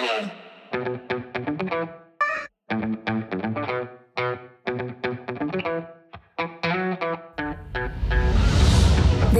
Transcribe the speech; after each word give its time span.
The 0.00 0.06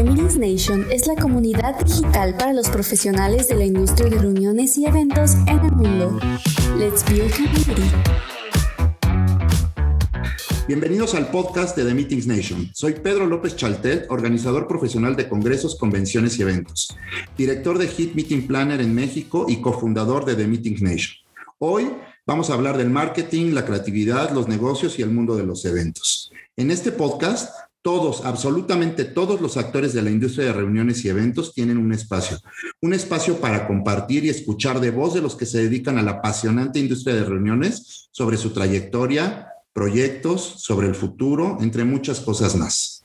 Meetings 0.02 0.36
Nation 0.36 0.84
es 0.90 1.06
la 1.06 1.16
comunidad 1.16 1.82
digital 1.82 2.36
para 2.36 2.52
los 2.52 2.68
profesionales 2.68 3.48
de 3.48 3.54
la 3.54 3.64
industria 3.64 4.10
de 4.10 4.18
reuniones 4.18 4.76
y 4.76 4.84
eventos 4.84 5.32
en 5.46 5.64
el 5.64 5.72
mundo. 5.72 6.20
Let's 6.76 7.06
build 7.06 7.34
community. 7.34 7.90
Bienvenidos 10.70 11.16
al 11.16 11.32
podcast 11.32 11.76
de 11.76 11.84
The 11.84 11.94
Meetings 11.94 12.28
Nation. 12.28 12.70
Soy 12.72 12.92
Pedro 12.92 13.26
López 13.26 13.56
Chaltet, 13.56 14.06
organizador 14.08 14.68
profesional 14.68 15.16
de 15.16 15.28
congresos, 15.28 15.74
convenciones 15.74 16.38
y 16.38 16.42
eventos, 16.42 16.96
director 17.36 17.76
de 17.76 17.88
Hit 17.88 18.14
Meeting 18.14 18.46
Planner 18.46 18.80
en 18.80 18.94
México 18.94 19.46
y 19.48 19.60
cofundador 19.60 20.24
de 20.24 20.36
The 20.36 20.46
Meetings 20.46 20.80
Nation. 20.80 21.16
Hoy 21.58 21.90
vamos 22.24 22.50
a 22.50 22.54
hablar 22.54 22.78
del 22.78 22.88
marketing, 22.88 23.52
la 23.52 23.64
creatividad, 23.64 24.30
los 24.30 24.46
negocios 24.46 24.96
y 25.00 25.02
el 25.02 25.10
mundo 25.10 25.34
de 25.34 25.44
los 25.44 25.64
eventos. 25.64 26.30
En 26.56 26.70
este 26.70 26.92
podcast 26.92 27.52
todos, 27.82 28.24
absolutamente 28.24 29.04
todos 29.04 29.40
los 29.40 29.56
actores 29.56 29.92
de 29.92 30.02
la 30.02 30.10
industria 30.10 30.46
de 30.46 30.52
reuniones 30.52 31.04
y 31.04 31.08
eventos 31.08 31.52
tienen 31.52 31.78
un 31.78 31.92
espacio, 31.92 32.38
un 32.80 32.94
espacio 32.94 33.40
para 33.40 33.66
compartir 33.66 34.24
y 34.24 34.28
escuchar 34.28 34.78
de 34.78 34.92
voz 34.92 35.14
de 35.14 35.20
los 35.20 35.34
que 35.34 35.46
se 35.46 35.64
dedican 35.64 35.98
a 35.98 36.02
la 36.02 36.12
apasionante 36.12 36.78
industria 36.78 37.16
de 37.16 37.24
reuniones 37.24 38.08
sobre 38.12 38.36
su 38.36 38.50
trayectoria, 38.50 39.49
proyectos, 39.72 40.40
sobre 40.62 40.86
el 40.88 40.94
futuro, 40.94 41.58
entre 41.60 41.84
muchas 41.84 42.20
cosas 42.20 42.56
más. 42.56 43.04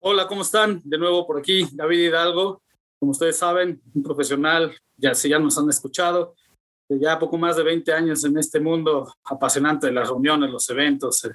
Hola, 0.00 0.26
¿cómo 0.26 0.42
están? 0.42 0.80
De 0.84 0.98
nuevo 0.98 1.26
por 1.26 1.38
aquí, 1.38 1.66
David 1.72 2.08
Hidalgo. 2.08 2.62
Como 2.98 3.12
ustedes 3.12 3.38
saben, 3.38 3.80
un 3.94 4.02
profesional, 4.02 4.76
ya 4.96 5.14
si 5.14 5.28
ya 5.28 5.38
nos 5.38 5.56
han 5.58 5.68
escuchado, 5.68 6.34
de 6.88 7.00
ya 7.00 7.18
poco 7.18 7.38
más 7.38 7.56
de 7.56 7.62
20 7.62 7.92
años 7.92 8.24
en 8.24 8.36
este 8.38 8.60
mundo 8.60 9.14
apasionante 9.24 9.86
de 9.86 9.92
las 9.92 10.08
reuniones, 10.08 10.50
los 10.50 10.68
eventos, 10.68 11.28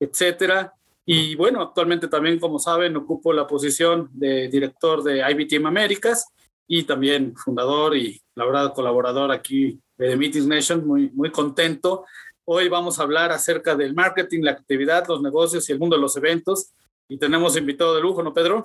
etcétera 0.00 0.72
y 1.08 1.36
bueno, 1.36 1.62
actualmente 1.62 2.08
también, 2.08 2.40
como 2.40 2.58
saben, 2.58 2.96
ocupo 2.96 3.32
la 3.32 3.46
posición 3.46 4.10
de 4.12 4.48
director 4.48 5.04
de 5.04 5.22
IBTM 5.30 5.66
Américas 5.66 6.26
y 6.66 6.82
también 6.82 7.36
fundador 7.36 7.96
y, 7.96 8.20
la 8.34 8.44
verdad, 8.44 8.74
colaborador 8.74 9.30
aquí 9.30 9.80
de 9.96 10.08
The 10.08 10.16
Meetings 10.16 10.46
Nation. 10.48 10.84
Muy, 10.84 11.10
muy 11.10 11.30
contento. 11.30 12.04
Hoy 12.48 12.68
vamos 12.68 13.00
a 13.00 13.02
hablar 13.02 13.32
acerca 13.32 13.74
del 13.74 13.92
marketing, 13.92 14.42
la 14.42 14.52
actividad, 14.52 15.04
los 15.08 15.20
negocios 15.20 15.68
y 15.68 15.72
el 15.72 15.80
mundo 15.80 15.96
de 15.96 16.02
los 16.02 16.16
eventos. 16.16 16.70
Y 17.08 17.18
tenemos 17.18 17.56
invitado 17.56 17.96
de 17.96 18.00
lujo, 18.00 18.22
¿no, 18.22 18.32
Pedro? 18.32 18.64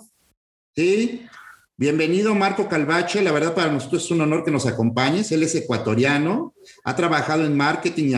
Sí, 0.76 1.26
Bienvenido 1.78 2.36
Marco 2.36 2.70
Calvache, 2.70 3.24
la 3.24 3.32
verdad 3.32 3.56
para 3.56 3.72
nosotros 3.72 4.06
es 4.06 4.12
un 4.12 4.22
honor 4.22 4.46
que 4.46 4.52
nos 4.52 4.68
acompañes. 4.68 5.32
Él 5.32 5.42
es 5.42 5.56
ecuatoriano, 5.56 6.54
ha 6.84 6.96
trabajado 6.96 7.44
en 7.44 7.58
marketing 7.58 8.12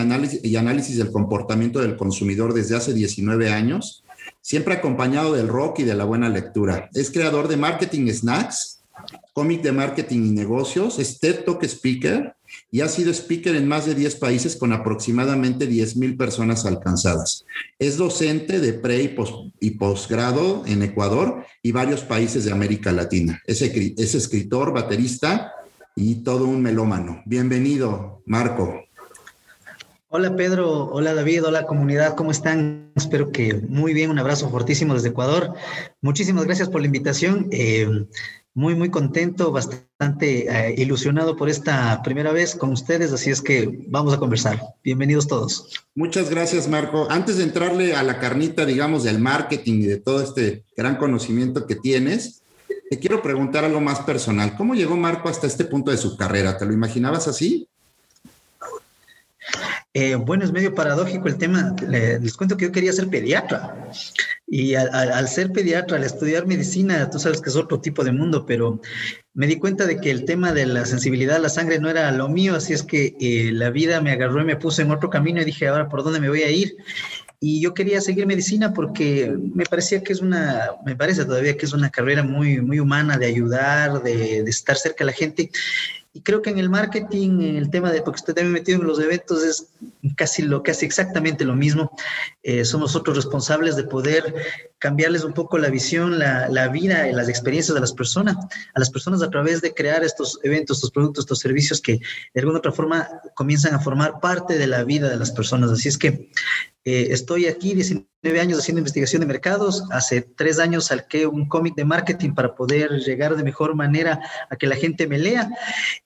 y 0.44 0.56
análisis, 0.58 0.98
del 0.98 1.14
comportamiento 1.14 1.80
del 1.80 1.96
consumidor 1.96 2.54
desde 2.54 2.76
hace 2.76 2.94
19 2.94 3.50
años 3.50 4.04
siempre 4.42 4.74
acompañado 4.74 5.34
del 5.34 5.48
rock 5.48 5.80
y 5.80 5.84
de 5.84 5.96
la 5.96 6.04
buena 6.04 6.28
lectura. 6.28 6.90
Es 6.94 7.10
creador 7.10 7.48
de 7.48 7.56
Marketing 7.56 8.12
Snacks, 8.12 8.84
cómic 9.32 9.62
de 9.62 9.72
marketing 9.72 10.26
y 10.26 10.32
negocios, 10.32 11.00
es 11.00 11.20
TED 11.20 11.46
Talk 11.46 11.64
Speaker 11.64 12.36
y 12.74 12.82
ha 12.82 12.90
sido 12.90 13.12
speaker 13.12 13.56
en 13.56 13.68
más 13.68 13.86
de 13.86 13.94
10 13.94 14.16
países 14.16 14.56
con 14.56 14.74
aproximadamente 14.74 15.68
10 15.68 15.96
mil 15.98 16.18
personas 16.18 16.66
alcanzadas. 16.66 17.46
Es 17.78 17.98
docente 17.98 18.60
de 18.60 18.74
pre 18.74 19.16
y, 19.60 19.70
posgrado 19.78 20.64
en 20.66 20.82
Ecuador 20.82 21.46
y 21.62 21.72
varios 21.72 22.02
países 22.02 22.46
de 22.46 22.52
América 22.52 22.92
Latina. 22.92 23.40
Es, 23.46 23.62
es 23.62 24.16
escritor, 24.16 24.74
baterista 24.74 25.54
y 25.96 26.24
todo 26.24 26.46
un 26.46 26.64
melómano. 26.64 27.22
Bienvenido, 27.28 28.24
Marco. 28.26 28.82
Hola 30.10 30.36
Pedro, 30.36 30.86
hola 30.88 31.14
David, 31.14 31.46
hola 31.46 31.68
comunidad, 31.68 32.16
¿cómo 32.16 32.32
están? 32.32 32.92
Espero 32.96 33.32
que 33.32 33.54
muy 33.68 33.94
bien, 33.94 34.10
un 34.10 34.18
abrazo 34.18 34.50
fortísimo 34.50 34.96
desde 34.96 35.10
Ecuador. 35.10 35.54
Muchísimas 36.02 36.46
gracias 36.46 36.70
por 36.70 36.82
la 36.82 36.88
invitación. 36.88 37.50
Eh, 37.52 38.08
muy, 38.56 38.76
muy 38.76 38.90
contento, 38.90 39.52
bastante 39.52 40.48
eh, 40.48 40.76
ilusionado 40.78 41.36
por 41.36 41.50
esta 41.50 42.02
primera 42.04 42.32
vez 42.32 42.56
con 42.56 42.72
ustedes, 42.72 43.12
así 43.12 43.32
es 43.32 43.42
que 43.42 43.86
vamos 43.88 44.14
a 44.14 44.20
conversar. 44.20 44.62
Bienvenidos 44.84 45.28
todos. 45.28 45.70
Muchas 45.96 46.30
gracias, 46.30 46.68
Marco. 46.68 47.08
Antes 47.10 47.38
de 47.38 47.44
entrarle 47.44 47.96
a 47.96 48.04
la 48.04 48.20
carnita, 48.20 48.66
digamos, 48.66 49.04
del 49.04 49.20
marketing 49.20 49.82
y 49.82 49.86
de 49.88 49.98
todo 49.98 50.22
este 50.22 50.66
gran 50.78 50.98
conocimiento 50.98 51.66
que 51.66 51.76
tienes, 51.76 52.44
te 52.90 53.00
quiero 53.00 53.24
preguntar 53.24 53.66
algo 53.66 53.82
más 53.82 54.02
personal. 54.02 54.56
¿Cómo 54.56 54.76
llegó 54.76 54.96
Marco 54.96 55.30
hasta 55.30 55.48
este 55.48 55.66
punto 55.66 55.90
de 55.90 55.98
su 55.98 56.16
carrera? 56.16 56.58
¿Te 56.58 56.66
lo 56.66 56.74
imaginabas 56.74 57.28
así? 57.28 57.68
Eh, 59.96 60.16
bueno, 60.16 60.44
es 60.44 60.52
medio 60.52 60.74
paradójico 60.74 61.28
el 61.28 61.38
tema. 61.38 61.76
Les, 61.88 62.36
cuento 62.36 62.58
que 62.58 62.66
yo 62.66 62.72
quería 62.72 62.92
ser 62.92 63.10
pediatra. 63.10 63.92
Y 64.48 64.74
al, 64.74 65.28
ser 65.28 65.52
pediatra, 65.52 65.98
al 65.98 66.04
estudiar 66.04 66.48
medicina, 66.48 67.10
tú 67.10 67.20
sabes 67.20 67.42
que 67.42 67.50
es 67.50 67.56
otro 67.56 67.80
tipo 67.80 68.04
de 68.04 68.12
mundo, 68.12 68.46
pero 68.46 68.82
me 69.34 69.48
di 69.48 69.58
cuenta 69.58 69.86
de 69.86 70.00
que 70.00 70.12
el 70.12 70.26
tema 70.26 70.52
de 70.52 70.66
la 70.66 70.86
sensibilidad 70.86 71.38
a 71.38 71.40
la 71.40 71.50
sangre 71.50 71.80
no 71.80 71.90
era 71.90 72.12
lo 72.12 72.28
mío, 72.28 72.56
así 72.56 72.74
es 72.74 72.84
que 72.84 73.16
eh, 73.20 73.52
la 73.52 73.70
vida 73.70 74.02
me 74.02 74.12
agarró 74.12 74.42
y 74.42 74.46
me 74.46 74.56
puso 74.56 74.82
en 74.82 74.92
otro 74.92 75.10
camino 75.10 75.42
y 75.42 75.46
dije, 75.46 75.68
ahora, 75.68 75.90
¿por 75.90 76.04
dónde 76.04 76.20
me 76.20 76.30
voy 76.30 76.44
a 76.44 76.52
ir? 76.52 76.76
Y 77.40 77.62
yo 77.62 77.74
quería 77.74 78.00
seguir 78.02 78.26
medicina 78.26 78.74
porque 78.74 79.36
me 79.54 79.66
parecía 79.66 80.04
que 80.04 80.14
es 80.14 80.22
una, 80.22 80.72
me 80.86 80.96
parece 80.96 81.26
todavía 81.26 81.58
que 81.58 81.66
es 81.66 81.74
una 81.74 81.90
carrera 81.90 82.24
muy, 82.24 82.62
muy 82.62 82.80
humana 82.80 83.18
de 83.18 83.26
ayudar, 83.28 84.02
de, 84.04 84.44
de 84.44 84.50
estar 84.50 84.76
cerca 84.78 85.04
de 85.04 85.12
la 85.12 85.18
gente. 85.18 85.50
Y 86.16 86.22
creo 86.22 86.44
que 86.44 86.52
en 86.52 86.60
el 86.60 86.70
marketing, 86.70 87.42
en 87.42 87.56
el 87.56 87.72
tema 87.72 87.92
de, 87.92 88.04
porque 88.04 88.20
usted 88.20 88.36
también 88.36 88.54
metido 88.54 88.80
en 88.80 88.86
los 88.86 89.00
eventos, 89.00 89.44
es 89.44 89.70
casi, 90.16 90.44
lo, 90.44 90.62
casi 90.62 90.86
exactamente 90.86 91.44
lo 91.44 91.56
mismo. 91.56 91.92
Eh, 92.44 92.66
somos 92.66 92.94
nosotros 92.94 93.18
responsables 93.18 93.76
de 93.76 93.86
poder 93.86 94.36
cambiarles 94.78 95.24
un 95.24 95.34
poco 95.34 95.58
la 95.58 95.70
visión, 95.70 96.20
la, 96.20 96.50
la 96.50 96.68
vida 96.68 97.10
y 97.10 97.14
las 97.14 97.30
experiencias 97.30 97.74
de 97.74 97.82
las 97.82 97.94
personas, 97.94 98.36
a 98.76 98.80
las 98.80 98.92
personas 98.92 99.24
a 99.24 99.32
través 99.32 99.62
de 99.62 99.74
crear 99.74 100.04
estos 100.04 100.40
eventos, 100.44 100.78
estos 100.78 100.92
productos, 100.92 101.24
estos 101.24 101.40
servicios 101.40 101.82
que 101.82 101.94
de 102.34 102.42
alguna 102.42 102.60
otra 102.60 102.72
forma 102.72 103.08
comienzan 103.34 103.74
a 103.74 103.80
formar 103.80 104.20
parte 104.20 104.60
de 104.60 104.68
la 104.68 104.84
vida 104.84 105.10
de 105.10 105.18
las 105.18 105.32
personas. 105.32 105.72
Así 105.72 105.90
es 105.90 105.98
que 105.98 106.30
eh, 106.86 107.08
estoy 107.12 107.46
aquí 107.46 107.74
19 107.74 108.08
años 108.42 108.60
haciendo 108.60 108.80
investigación 108.80 109.22
de 109.22 109.26
mercados. 109.26 109.84
Hace 109.92 110.22
tres 110.22 110.60
años 110.60 110.86
saqué 110.86 111.26
un 111.26 111.48
cómic 111.48 111.76
de 111.76 111.86
marketing 111.86 112.34
para 112.34 112.56
poder 112.56 113.00
llegar 113.00 113.36
de 113.38 113.44
mejor 113.44 113.74
manera 113.76 114.22
a 114.50 114.56
que 114.58 114.68
la 114.68 114.76
gente 114.76 115.08
me 115.08 115.18
lea. 115.18 115.50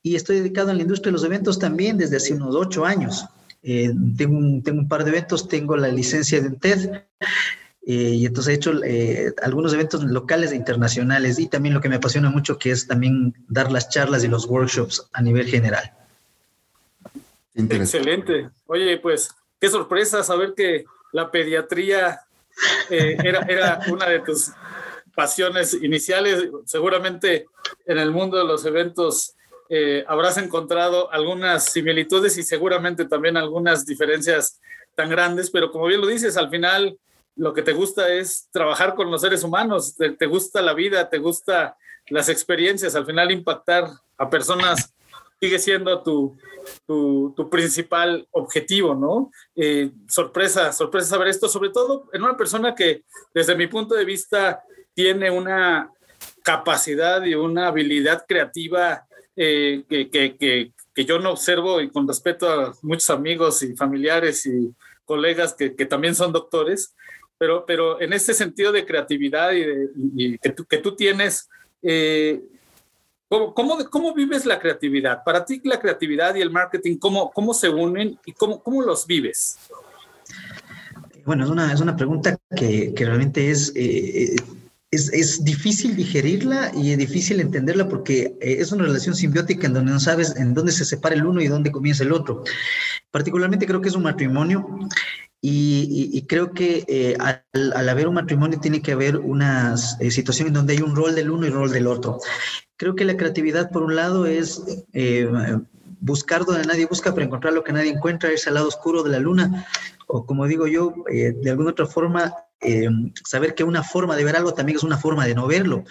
Y 0.04 0.16
estoy 0.16 0.38
dedicado 0.38 0.70
a 0.70 0.76
la 0.76 0.82
industria 0.82 1.10
de 1.10 1.14
los 1.14 1.24
eventos 1.24 1.58
también 1.58 1.98
desde 1.98 2.18
hace 2.18 2.34
unos 2.34 2.56
ocho 2.56 2.86
años. 2.86 3.26
Eh, 3.64 3.92
tengo, 4.16 4.38
un, 4.38 4.62
tengo 4.62 4.80
un 4.80 4.88
par 4.88 5.04
de 5.04 5.10
eventos, 5.10 5.48
tengo 5.48 5.76
la 5.76 5.88
licencia 5.88 6.42
de 6.42 6.52
TED. 6.52 7.02
Eh, 7.88 8.16
y 8.16 8.26
entonces 8.26 8.54
he 8.54 8.56
hecho 8.56 8.74
algunos 9.42 9.74
eventos 9.74 10.04
locales 10.04 10.52
e 10.52 10.58
internacionales 10.58 11.40
y 11.40 11.48
también 11.48 11.74
lo 11.74 11.82
que 11.82 11.90
me 11.90 11.96
apasiona 11.96 12.30
mucho 12.30 12.60
que 12.60 12.70
es 12.70 12.86
también 12.86 13.34
dar 13.48 13.72
las 13.72 13.90
charlas 13.90 14.24
y 14.24 14.28
los 14.28 14.46
workshops 14.46 15.08
a 15.14 15.22
nivel 15.22 15.48
general. 15.48 15.92
Excelente. 17.56 18.50
Oye, 18.68 18.98
pues 18.98 19.30
qué 19.60 19.70
sorpresa 19.70 20.24
saber 20.24 20.54
que 20.56 20.86
la 21.12 21.32
pediatría 21.32 22.22
eh, 22.90 23.18
era, 23.24 23.80
una 23.92 24.08
de 24.08 24.20
tus 24.20 24.52
pasiones 25.16 25.74
iniciales. 25.74 26.50
Seguramente 26.66 27.48
en 27.86 27.98
el 27.98 28.12
mundo 28.12 28.38
de 28.38 28.46
los 28.46 28.66
eventos 28.66 29.36
eh, 29.70 30.04
habrás 30.08 30.38
encontrado 30.38 31.12
algunas 31.12 31.66
similitudes 31.66 32.38
y 32.38 32.44
seguramente 32.44 33.06
también 33.06 33.38
algunas 33.38 33.86
diferencias 33.86 34.60
tan 34.96 35.10
grandes, 35.10 35.52
pero 35.52 35.72
como 35.72 35.86
bien 35.86 36.02
lo 36.02 36.08
dices, 36.08 36.38
al 36.38 36.50
final 36.50 36.98
lo 37.36 37.54
que 37.54 37.62
te 37.62 37.74
gusta 37.74 38.12
es 38.12 38.48
trabajar 38.52 38.96
con 38.96 39.12
los 39.12 39.22
seres 39.22 39.44
humanos, 39.44 39.96
te, 39.96 40.12
te 40.12 40.26
gusta 40.26 40.62
la 40.62 40.74
vida, 40.74 41.08
te 41.10 41.20
gusta 41.20 41.78
las 42.08 42.30
experiencias, 42.30 42.96
al 42.96 43.06
final 43.06 43.32
impactar 43.32 43.90
a 44.18 44.30
personas 44.30 44.96
sigue 45.40 45.60
siendo 45.60 46.02
tu, 46.02 46.38
tu, 46.86 47.50
principal 47.50 48.28
objetivo, 48.32 48.96
¿no? 48.96 49.32
Eh, 49.56 49.92
sorpresa, 50.08 50.72
sorpresa 50.72 51.08
saber 51.08 51.28
esto, 51.28 51.48
sobre 51.48 51.70
todo 51.70 52.10
en 52.14 52.24
una 52.24 52.36
persona 52.36 52.74
que 52.74 53.04
desde 53.34 53.56
mi 53.56 53.68
punto 53.68 53.96
de 53.96 54.06
vista 54.06 54.64
tiene 54.94 55.30
una 55.30 55.92
capacidad 56.44 57.24
y 57.24 57.36
una 57.36 57.68
habilidad 57.68 58.26
creativa 58.28 59.06
eh, 59.36 59.84
que, 59.88 60.10
que, 60.10 60.36
que, 60.38 61.06
yo 61.06 61.20
no 61.20 61.32
observo 61.32 61.80
y 61.80 61.92
con 61.92 62.08
respeto 62.08 62.50
a 62.50 62.74
muchos 62.82 63.12
amigos 63.12 63.62
y 63.62 63.76
familiares 63.76 64.48
y 64.48 64.74
colegas 65.06 65.54
que, 65.54 65.70
también 65.86 66.16
son 66.16 66.34
doctores, 66.34 66.96
pero, 67.38 67.64
pero 67.68 68.02
en 68.02 68.14
este 68.14 68.34
sentido 68.34 68.72
de 68.72 68.86
creatividad 68.86 69.52
y, 69.54 70.40
que, 70.40 70.50
tú, 70.50 70.66
tú 70.66 70.96
tienes, 70.96 71.48
eh, 71.84 72.42
¿Cómo, 73.30 73.54
cómo, 73.90 74.14
vives 74.14 74.46
la 74.46 74.58
creatividad? 74.58 75.22
Para 75.24 75.44
ti 75.44 75.60
la 75.66 75.80
creatividad 75.80 76.36
y 76.36 76.42
el 76.42 76.50
marketing, 76.50 76.98
¿cómo, 76.98 77.30
cómo 77.32 77.54
se 77.54 77.68
unen 77.68 78.18
y 78.26 78.32
cómo, 78.32 78.64
cómo 78.64 78.82
los 78.82 79.06
vives? 79.06 79.58
Bueno, 81.26 81.44
es 81.44 81.50
una, 81.50 81.74
es 81.74 81.82
una 81.82 81.98
pregunta 81.98 82.38
que, 82.56 82.94
que 82.94 83.06
realmente 83.06 83.52
es, 83.52 83.74
eh, 83.76 84.38
es, 84.92 85.12
es, 85.12 85.44
difícil 85.44 85.98
digerirla 85.98 86.72
y 86.74 86.92
es 86.92 86.98
difícil 86.98 87.42
entenderla 87.42 87.90
porque 87.90 88.38
eh, 88.40 88.58
es 88.60 88.72
una 88.72 88.86
relación 88.86 89.14
simbiótica 89.14 89.68
en 89.68 89.74
donde 89.74 89.92
no 89.92 90.00
sabes 90.00 90.38
en 90.38 90.54
dónde 90.54 90.72
se 90.72 90.86
separa 90.86 91.16
el 91.16 91.26
uno 91.26 91.42
y 91.42 91.48
dónde 91.48 91.72
comienza 91.72 92.04
el 92.04 92.14
otro. 92.14 92.46
Particularmente 93.12 93.66
creo 93.66 93.82
que 93.82 93.90
es 93.90 93.96
un 93.96 94.04
matrimonio 94.04 94.66
y, 95.42 96.26
creo 96.28 96.52
que 96.52 96.84
eh, 96.88 97.16
al, 97.20 97.90
haber 97.90 98.08
un 98.08 98.16
matrimonio 98.16 98.60
tiene 98.60 98.82
que 98.82 98.92
haber 98.92 99.18
una 99.18 99.76
eh, 100.00 100.12
situación 100.12 100.50
en 100.50 100.54
donde 100.56 100.74
hay 100.74 100.82
un 100.82 100.96
rol 100.96 101.16
del 101.16 101.30
uno 101.30 101.46
y 101.46 101.50
rol 101.50 101.72
del 101.72 101.88
otro. 101.88 102.20
Creo 102.76 102.96
que 102.96 103.06
la 103.06 103.18
creatividad, 103.18 103.70
por 103.72 103.84
un 103.84 103.96
lado, 103.96 104.26
es 104.26 104.64
buscar 106.00 106.46
donde 106.46 106.66
nadie 106.66 106.86
busca 106.86 107.14
para 107.14 107.26
encontrar 107.26 107.54
lo 107.54 107.64
que 107.64 107.74
nadie 107.74 107.92
encuentra, 107.92 108.32
irse 108.32 108.50
al 108.50 108.56
lado 108.56 108.68
oscuro 108.68 109.04
de 109.04 109.12
la 109.12 109.20
luna, 109.20 109.66
o 110.08 110.26
como 110.26 110.48
digo 110.48 110.68
yo, 110.68 110.94
de 111.08 111.50
alguna 111.50 111.72
otra 111.72 111.86
forma, 111.86 112.34
eh, 112.60 112.90
saber 113.24 113.54
que 113.54 113.64
una 113.64 113.84
forma 113.84 114.16
de 114.16 114.24
ver 114.24 114.36
algo 114.36 114.54
también 114.54 114.78
es 114.78 114.84
una 114.84 114.98
forma 114.98 115.26
de 115.26 115.36
no 115.36 115.48
verlo. 115.48 115.84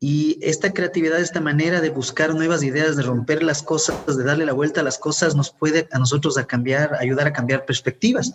Y 0.00 0.38
esta 0.42 0.72
creatividad, 0.72 1.20
esta 1.20 1.40
manera 1.40 1.80
de 1.80 1.90
buscar 1.90 2.34
nuevas 2.34 2.62
ideas, 2.62 2.96
de 2.96 3.02
romper 3.02 3.42
las 3.42 3.62
cosas, 3.62 4.16
de 4.16 4.22
darle 4.22 4.46
la 4.46 4.52
vuelta 4.52 4.80
a 4.80 4.84
las 4.84 4.98
cosas, 4.98 5.34
nos 5.34 5.50
puede 5.50 5.88
a 5.90 5.98
nosotros 5.98 6.38
a 6.38 6.46
cambiar, 6.46 6.94
ayudar 7.00 7.26
a 7.26 7.32
cambiar 7.32 7.64
perspectivas. 7.64 8.32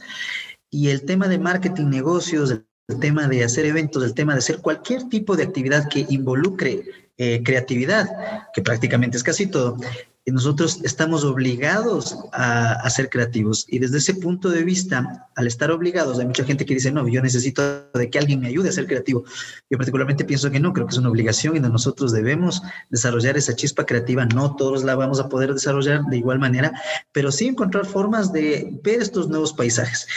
Y 0.69 0.89
el 0.89 1.03
tema 1.03 1.27
de 1.27 1.39
marketing, 1.39 1.85
negocios, 1.85 2.51
el 2.51 2.99
tema 2.99 3.27
de 3.27 3.45
hacer 3.45 3.65
eventos, 3.65 4.03
el 4.03 4.13
tema 4.13 4.33
de 4.33 4.39
hacer 4.39 4.57
cualquier 4.59 5.07
tipo 5.07 5.37
de 5.37 5.43
actividad 5.43 5.87
que 5.87 6.05
involucre 6.09 6.83
eh, 7.17 7.41
creatividad, 7.43 8.09
que 8.53 8.61
prácticamente 8.61 9.15
es 9.15 9.23
casi 9.23 9.47
todo, 9.47 9.77
nosotros 10.31 10.79
estamos 10.83 11.25
obligados 11.25 12.17
a, 12.31 12.89
ser 12.89 13.09
creativos. 13.09 13.65
Y 13.67 13.79
desde 13.79 13.97
ese 13.97 14.13
punto 14.15 14.49
de 14.49 14.63
vista, 14.63 15.27
al 15.35 15.47
estar 15.47 15.69
obligados, 15.69 16.17
hay 16.17 16.25
mucha 16.25 16.45
gente 16.45 16.65
que 16.65 16.75
dice, 16.75 16.91
no, 16.91 17.05
yo 17.07 17.21
necesito 17.21 17.89
de 17.93 18.09
que 18.09 18.19
alguien 18.19 18.39
me 18.39 18.47
ayude 18.47 18.69
a 18.69 18.71
ser 18.71 18.87
creativo. 18.87 19.25
Yo 19.69 19.77
particularmente 19.77 20.23
pienso 20.23 20.49
que 20.49 20.61
no, 20.61 20.71
creo 20.71 20.87
que 20.87 20.93
es 20.93 20.97
una 20.97 21.09
obligación 21.09 21.57
y 21.57 21.59
nosotros 21.59 22.13
debemos 22.13 22.61
desarrollar 22.89 23.35
esa 23.35 23.55
chispa 23.55 23.85
creativa. 23.85 24.25
No 24.25 24.55
todos 24.55 24.83
la 24.85 24.95
vamos 24.95 25.19
a 25.19 25.27
poder 25.27 25.53
desarrollar 25.53 26.05
de 26.05 26.17
igual 26.17 26.39
manera, 26.39 26.71
pero 27.11 27.29
sí 27.31 27.47
encontrar 27.47 27.85
formas 27.85 28.31
de 28.31 28.79
ver 28.81 29.01
estos 29.01 29.27
nuevos 29.27 29.51
paisajes. 29.51 30.07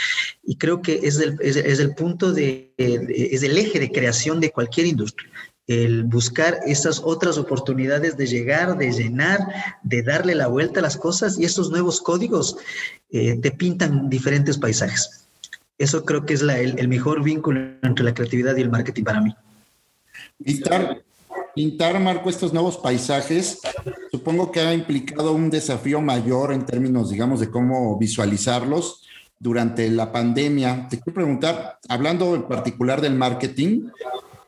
Y 0.43 0.55
creo 0.57 0.81
que 0.81 1.01
es 1.03 1.19
el, 1.19 1.37
es, 1.41 1.57
el 1.57 1.95
punto 1.95 2.31
de, 2.31 2.73
es 2.77 3.43
el 3.43 3.57
eje 3.57 3.79
de 3.79 3.91
creación 3.91 4.39
de 4.39 4.51
cualquier 4.51 4.87
industria 4.87 5.29
el 5.67 6.05
buscar 6.05 6.59
esas 6.65 7.01
otras 7.03 7.37
oportunidades 7.37 8.15
de 8.15 8.25
llegar, 8.25 8.77
de 8.77 8.91
llenar, 8.91 9.39
de 9.83 10.01
darle 10.01 10.33
la 10.33 10.47
vuelta 10.47 10.79
a 10.79 10.83
las 10.83 10.95
cosas 10.95 11.37
y 11.37 11.43
esos 11.43 11.69
nuevos 11.69 11.99
códigos 11.99 12.57
eh, 13.11 13.37
te 13.41 13.51
pintan 13.51 14.09
diferentes 14.09 14.57
paisajes. 14.57 15.27
Eso 15.77 16.05
creo 16.05 16.25
que 16.25 16.33
es 16.33 16.41
el, 16.41 16.87
mejor 16.87 17.21
vínculo 17.21 17.59
entre 17.83 18.05
la 18.05 18.13
creatividad 18.13 18.55
y 18.55 18.61
el 18.61 18.69
marketing 18.69 19.03
para 19.03 19.21
mí. 19.21 19.35
Pintar, 20.43 21.03
pintar, 21.53 21.99
Marco, 21.99 22.29
estos 22.29 22.53
nuevos 22.53 22.77
paisajes, 22.77 23.59
supongo 24.09 24.51
que 24.51 24.61
ha 24.61 24.73
implicado 24.73 25.33
un 25.33 25.49
desafío 25.49 26.01
mayor 26.01 26.53
en 26.53 26.65
términos, 26.65 27.11
digamos, 27.11 27.41
de 27.41 27.51
cómo 27.51 27.97
visualizarlos 27.99 29.03
durante 29.37 29.87
la 29.89 30.11
pandemia. 30.11 30.87
Te 30.89 30.99
quiero 30.99 31.13
preguntar, 31.13 31.79
hablando 31.89 32.33
en 32.33 32.43
particular 32.43 33.01
del 33.01 33.13
marketing, 33.13 33.89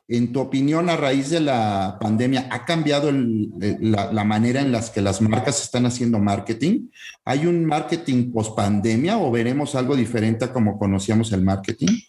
en 0.10 0.34
tu 0.34 0.40
opinión, 0.40 0.90
a 0.90 0.98
raíz 0.98 1.30
de 1.30 1.40
la 1.40 1.98
pandemia, 2.02 2.48
¿ha 2.52 2.66
cambiado 2.66 3.12
la, 3.12 4.24
manera 4.24 4.60
en 4.60 4.72
la 4.72 4.84
que 4.92 5.02
las 5.02 5.22
marcas 5.22 5.62
están 5.62 5.86
haciendo 5.86 6.18
marketing? 6.18 6.88
¿Hay 7.24 7.46
un 7.46 7.64
marketing 7.64 8.32
post 8.32 8.56
pandemia 8.56 9.20
o 9.20 9.30
veremos 9.30 9.76
algo 9.76 9.96
diferente 9.96 10.46
a 10.46 10.52
como 10.52 10.80
conocíamos 10.80 11.32
el 11.32 11.44
marketing? 11.44 12.00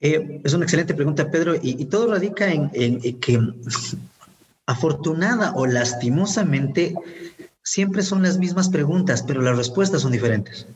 Eh, 0.00 0.40
es 0.42 0.54
una 0.54 0.64
excelente 0.64 0.94
pregunta, 0.94 1.30
Pedro, 1.30 1.54
y, 1.60 1.84
todo 1.84 2.10
radica 2.10 2.50
en 2.50 2.98
que 3.20 3.38
afortunada 4.64 5.52
o 5.56 5.66
lastimosamente 5.66 6.94
siempre 7.62 8.02
son 8.02 8.22
las 8.22 8.38
mismas 8.38 8.70
preguntas, 8.70 9.22
pero 9.22 9.42
las 9.42 9.58
respuestas 9.58 10.00
son 10.00 10.12
diferentes 10.12 10.66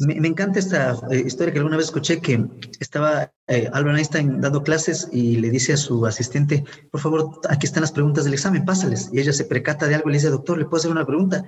me, 0.00 0.28
encanta 0.28 0.58
esta 0.58 0.98
eh, 1.10 1.22
historia 1.26 1.52
que 1.52 1.58
alguna 1.58 1.78
vez 1.78 1.86
escuché 1.86 2.20
que 2.20 2.46
estaba 2.78 3.32
eh, 3.46 3.70
Albert 3.72 3.96
Einstein 3.96 4.40
dando 4.40 4.62
clases 4.62 5.08
y 5.12 5.36
le 5.36 5.50
dice 5.50 5.72
a 5.72 5.76
su 5.78 6.04
asistente, 6.04 6.64
por 6.90 7.00
favor, 7.00 7.40
aquí 7.48 7.66
están 7.66 7.80
las 7.80 7.92
preguntas 7.92 8.24
del 8.24 8.34
examen, 8.34 8.64
pásales. 8.64 9.08
Y 9.12 9.20
ella 9.20 9.32
se 9.32 9.44
percata 9.44 9.86
de 9.86 9.94
algo 9.94 10.10
y 10.10 10.12
le 10.12 10.18
dice, 10.18 10.28
doctor, 10.28 10.58
¿le 10.58 10.64
puedo 10.66 10.76
hacer 10.76 10.90
una 10.90 11.06
pregunta? 11.06 11.44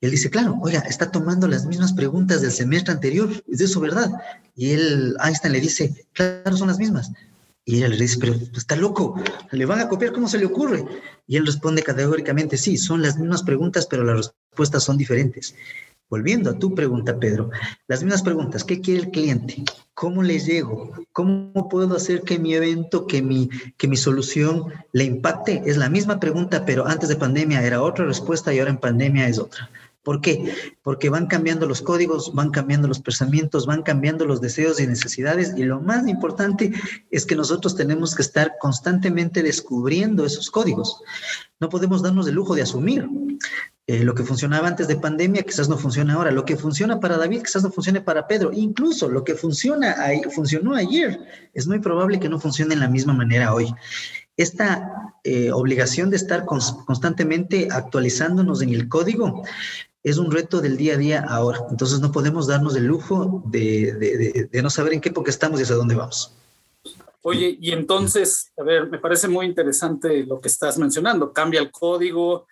Y 0.00 0.06
él 0.06 0.10
dice, 0.10 0.28
claro, 0.28 0.58
oiga, 0.60 0.80
está 0.80 1.10
tomando 1.10 1.48
las 1.48 1.64
mismas 1.64 1.94
preguntas 1.94 2.42
del 2.42 2.52
semestre 2.52 2.92
anterior, 2.92 3.30
es 3.50 3.58
de 3.58 3.64
eso 3.64 3.80
verdad. 3.80 4.10
Y 4.54 4.72
él, 4.72 5.16
Einstein 5.24 5.52
le 5.52 5.60
dice, 5.60 6.06
claro, 6.12 6.56
son 6.56 6.68
las 6.68 6.78
mismas. 6.78 7.10
Y 7.64 7.78
ella 7.78 7.88
le 7.88 7.96
dice, 7.96 8.18
pero 8.20 8.34
está 8.34 8.76
loco, 8.76 9.18
le 9.50 9.64
van 9.64 9.80
a 9.80 9.88
copiar, 9.88 10.12
¿cómo 10.12 10.28
se 10.28 10.36
le 10.36 10.44
ocurre? 10.44 10.84
Y 11.26 11.38
él 11.38 11.46
responde 11.46 11.82
categóricamente, 11.82 12.58
sí, 12.58 12.76
son 12.76 13.00
las 13.00 13.18
mismas 13.18 13.42
preguntas, 13.42 13.86
pero 13.86 14.04
las 14.04 14.34
respuestas 14.50 14.84
son 14.84 14.98
diferentes. 14.98 15.54
Volviendo 16.10 16.50
a 16.50 16.58
tu 16.58 16.74
pregunta, 16.74 17.18
Pedro, 17.18 17.50
las 17.88 18.02
mismas 18.02 18.22
preguntas, 18.22 18.62
¿qué 18.62 18.80
quiere 18.80 19.00
el 19.00 19.10
cliente? 19.10 19.64
¿Cómo 19.94 20.22
le 20.22 20.38
llego? 20.38 20.92
¿Cómo 21.12 21.68
puedo 21.68 21.96
hacer 21.96 22.22
que 22.22 22.38
mi 22.38 22.54
evento, 22.54 23.06
que 23.06 23.22
mi, 23.22 23.48
que 23.76 23.88
mi 23.88 23.96
solución 23.96 24.66
le 24.92 25.04
impacte? 25.04 25.62
Es 25.64 25.76
la 25.76 25.88
misma 25.88 26.20
pregunta, 26.20 26.64
pero 26.66 26.86
antes 26.86 27.08
de 27.08 27.16
pandemia 27.16 27.64
era 27.64 27.82
otra 27.82 28.04
respuesta 28.04 28.52
y 28.52 28.58
ahora 28.58 28.72
en 28.72 28.78
pandemia 28.78 29.28
es 29.28 29.38
otra. 29.38 29.70
¿Por 30.04 30.20
qué? 30.20 30.54
Porque 30.82 31.08
van 31.08 31.26
cambiando 31.26 31.66
los 31.66 31.80
códigos, 31.80 32.34
van 32.34 32.50
cambiando 32.50 32.86
los 32.86 33.00
pensamientos, 33.00 33.64
van 33.64 33.82
cambiando 33.82 34.26
los 34.26 34.40
deseos 34.42 34.78
y 34.78 34.86
necesidades 34.86 35.54
y 35.56 35.64
lo 35.64 35.80
más 35.80 36.06
importante 36.06 36.72
es 37.10 37.24
que 37.24 37.34
nosotros 37.34 37.74
tenemos 37.74 38.14
que 38.14 38.20
estar 38.20 38.52
constantemente 38.60 39.42
descubriendo 39.42 40.26
esos 40.26 40.50
códigos. 40.50 41.00
No 41.58 41.70
podemos 41.70 42.02
darnos 42.02 42.28
el 42.28 42.34
lujo 42.34 42.54
de 42.54 42.62
asumir. 42.62 43.08
Eh, 43.86 44.02
lo 44.02 44.14
que 44.14 44.24
funcionaba 44.24 44.68
antes 44.68 44.88
de 44.88 44.96
pandemia 44.96 45.42
quizás 45.42 45.70
no 45.70 45.78
funciona 45.78 46.14
ahora. 46.14 46.30
Lo 46.30 46.44
que 46.44 46.56
funciona 46.56 47.00
para 47.00 47.16
David 47.16 47.42
quizás 47.42 47.62
no 47.62 47.70
funcione 47.70 48.02
para 48.02 48.26
Pedro. 48.26 48.50
Incluso 48.52 49.08
lo 49.08 49.24
que 49.24 49.34
funciona 49.34 49.96
funcionó 50.34 50.74
ayer 50.74 51.18
es 51.54 51.66
muy 51.66 51.78
probable 51.78 52.20
que 52.20 52.28
no 52.28 52.38
funcione 52.38 52.74
en 52.74 52.80
la 52.80 52.88
misma 52.88 53.14
manera 53.14 53.54
hoy. 53.54 53.74
Esta 54.36 55.14
eh, 55.22 55.52
obligación 55.52 56.10
de 56.10 56.16
estar 56.16 56.44
constantemente 56.44 57.68
actualizándonos 57.70 58.62
en 58.62 58.70
el 58.70 58.88
código 58.88 59.44
es 60.04 60.18
un 60.18 60.30
reto 60.30 60.60
del 60.60 60.76
día 60.76 60.94
a 60.94 60.98
día 60.98 61.24
ahora. 61.28 61.60
Entonces 61.70 61.98
no 61.98 62.12
podemos 62.12 62.46
darnos 62.46 62.76
el 62.76 62.84
lujo 62.84 63.42
de, 63.46 64.48
de 64.50 64.62
no 64.62 64.70
saber 64.70 64.92
en 64.92 65.00
qué 65.00 65.08
época 65.08 65.30
estamos 65.30 65.58
y 65.58 65.64
hacia 65.64 65.74
dónde 65.74 65.96
vamos. 65.96 66.32
Oye, 67.26 67.56
y 67.58 67.72
entonces, 67.72 68.52
a 68.58 68.62
ver, 68.62 68.86
me 68.90 68.98
parece 68.98 69.28
muy 69.28 69.46
interesante 69.46 70.24
lo 70.24 70.40
que 70.42 70.48
estás 70.48 70.76
mencionando. 70.76 71.32
Cambia 71.32 71.58
el 71.58 71.70
código, 71.70 72.46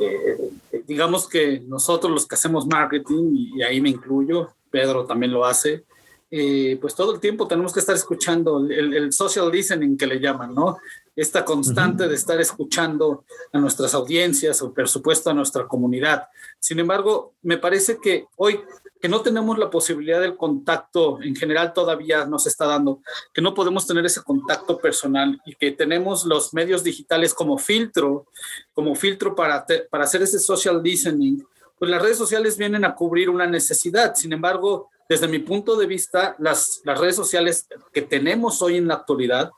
eh, 0.00 0.50
digamos 0.84 1.28
que 1.28 1.60
nosotros 1.60 2.12
los 2.12 2.26
que 2.26 2.34
hacemos 2.34 2.66
marketing, 2.66 3.52
y 3.54 3.62
ahí 3.62 3.80
me 3.80 3.90
incluyo, 3.90 4.50
Pedro 4.68 5.06
también 5.06 5.32
lo 5.32 5.44
hace, 5.44 5.84
eh, 6.28 6.76
pues 6.80 6.96
todo 6.96 7.14
el 7.14 7.20
tiempo 7.20 7.46
tenemos 7.46 7.72
que 7.72 7.78
estar 7.78 7.94
escuchando 7.94 8.66
el, 8.68 9.12
social 9.12 9.48
listening 9.50 9.96
que 9.96 10.08
le 10.08 10.18
llaman, 10.18 10.54
¿no? 10.54 10.76
Esta 11.16 11.44
constante 11.44 12.06
de 12.06 12.14
estar 12.14 12.38
escuchando 12.40 13.24
a 13.52 13.58
nuestras 13.58 13.94
audiencias 13.94 14.60
o 14.62 14.72
por 14.72 14.88
supuesto 14.88 15.30
a 15.30 15.34
nuestra 15.34 15.66
comunidad. 15.66 16.28
Sin 16.60 16.78
embargo, 16.78 17.32
me 17.42 17.56
parece 17.56 17.98
que 17.98 18.26
hoy 18.36 18.60
que 19.00 19.08
no 19.08 19.20
tenemos 19.20 19.58
la 19.58 19.70
posibilidad 19.70 20.20
del 20.20 20.36
contacto, 20.36 21.20
en 21.22 21.36
general 21.36 21.72
todavía 21.72 22.24
nos 22.24 22.46
está 22.46 22.66
dando, 22.66 23.00
que 23.32 23.42
no 23.42 23.54
podemos 23.54 23.86
tener 23.86 24.04
ese 24.06 24.22
contacto 24.22 24.78
personal 24.78 25.40
y 25.44 25.54
que 25.54 25.72
tenemos 25.72 26.24
los 26.24 26.54
medios 26.54 26.82
digitales 26.82 27.34
como 27.34 27.58
filtro, 27.58 28.26
como 28.72 28.94
filtro 28.94 29.34
para, 29.34 29.66
para 29.90 30.04
hacer 30.04 30.22
ese 30.22 30.38
social 30.38 30.82
listening, 30.82 31.42
pues 31.78 31.90
las 31.90 32.02
redes 32.02 32.18
sociales 32.18 32.56
vienen 32.56 32.84
a 32.84 32.94
cubrir 32.94 33.28
una 33.28 33.46
necesidad. 33.46 34.14
Sin 34.14 34.32
embargo, 34.32 34.88
desde 35.08 35.28
mi 35.28 35.38
punto 35.38 35.76
de 35.76 35.86
vista, 35.86 36.34
las, 36.38 36.80
las 36.84 36.98
redes 36.98 37.16
sociales 37.16 37.68
que 37.92 38.02
tenemos 38.02 38.62
hoy 38.62 38.76
en 38.76 38.88
la 38.88 38.94
actualidad 38.94 39.50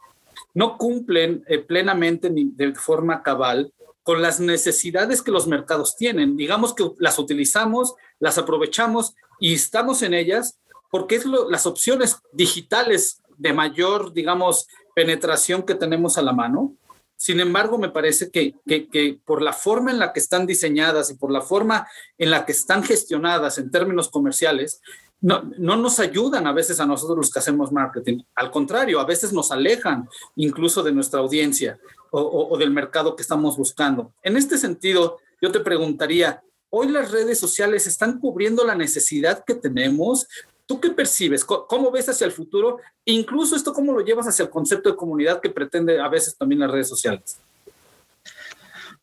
no 0.58 0.76
cumplen 0.76 1.44
eh, 1.46 1.58
plenamente 1.58 2.30
ni 2.30 2.50
de 2.50 2.74
forma 2.74 3.22
cabal 3.22 3.72
con 4.02 4.20
las 4.20 4.40
necesidades 4.40 5.22
que 5.22 5.30
los 5.30 5.46
mercados 5.46 5.94
tienen. 5.94 6.36
Digamos 6.36 6.74
que 6.74 6.90
las 6.98 7.20
utilizamos, 7.20 7.94
las 8.18 8.38
aprovechamos 8.38 9.14
y 9.38 9.54
estamos 9.54 10.02
en 10.02 10.14
ellas 10.14 10.58
porque 10.90 11.14
es 11.14 11.26
las 11.26 11.64
opciones 11.66 12.16
digitales 12.32 13.22
de 13.36 13.52
mayor, 13.52 14.12
digamos, 14.12 14.66
penetración 14.96 15.62
que 15.62 15.76
tenemos 15.76 16.18
a 16.18 16.22
la 16.22 16.32
mano. 16.32 16.74
Sin 17.14 17.38
embargo, 17.38 17.78
me 17.78 17.90
parece 17.90 18.32
que, 18.32 18.56
que, 18.66 19.20
por 19.24 19.42
la 19.42 19.52
forma 19.52 19.92
en 19.92 20.00
la 20.00 20.12
que 20.12 20.18
están 20.18 20.44
diseñadas 20.44 21.08
y 21.10 21.14
por 21.14 21.30
la 21.30 21.40
forma 21.40 21.86
en 22.16 22.32
la 22.32 22.44
que 22.44 22.50
están 22.50 22.82
gestionadas 22.82 23.58
en 23.58 23.70
términos 23.70 24.08
comerciales, 24.08 24.80
no, 25.20 25.42
no, 25.58 25.76
nos 25.76 25.98
ayudan 25.98 26.46
a 26.46 26.52
veces 26.52 26.78
a 26.80 26.86
nosotros 26.86 27.18
los 27.18 27.30
que 27.30 27.38
hacemos 27.38 27.72
marketing. 27.72 28.22
Al 28.34 28.50
contrario, 28.50 29.00
a 29.00 29.04
veces 29.04 29.32
nos 29.32 29.50
alejan 29.50 30.08
incluso 30.36 30.82
de 30.82 30.92
nuestra 30.92 31.20
audiencia 31.20 31.78
o, 32.10 32.56
del 32.56 32.70
mercado 32.70 33.14
que 33.14 33.22
estamos 33.22 33.56
buscando. 33.56 34.12
En 34.22 34.36
este 34.36 34.56
sentido, 34.56 35.18
yo 35.42 35.52
te 35.52 35.60
preguntaría, 35.60 36.42
¿hoy 36.70 36.88
las 36.88 37.10
redes 37.10 37.38
sociales 37.38 37.86
están 37.86 38.18
cubriendo 38.18 38.64
la 38.64 38.74
necesidad 38.74 39.44
que 39.46 39.54
tenemos 39.54 40.26
¿Tú 40.68 40.78
qué 40.82 40.90
percibes? 40.90 41.46
¿Cómo 41.46 41.90
ves 41.90 42.10
hacia 42.10 42.26
el 42.26 42.30
futuro? 42.30 42.76
Incluso 43.06 43.56
esto, 43.56 43.72
¿cómo 43.72 43.90
lo 43.90 44.04
llevas 44.04 44.28
hacia 44.28 44.42
el 44.42 44.50
concepto 44.50 44.90
de 44.90 44.96
comunidad 44.96 45.40
que 45.40 45.48
pretende 45.48 45.98
a 45.98 46.08
veces 46.08 46.36
también 46.36 46.60
las 46.60 46.70
redes 46.70 46.86
sociales? 46.86 47.40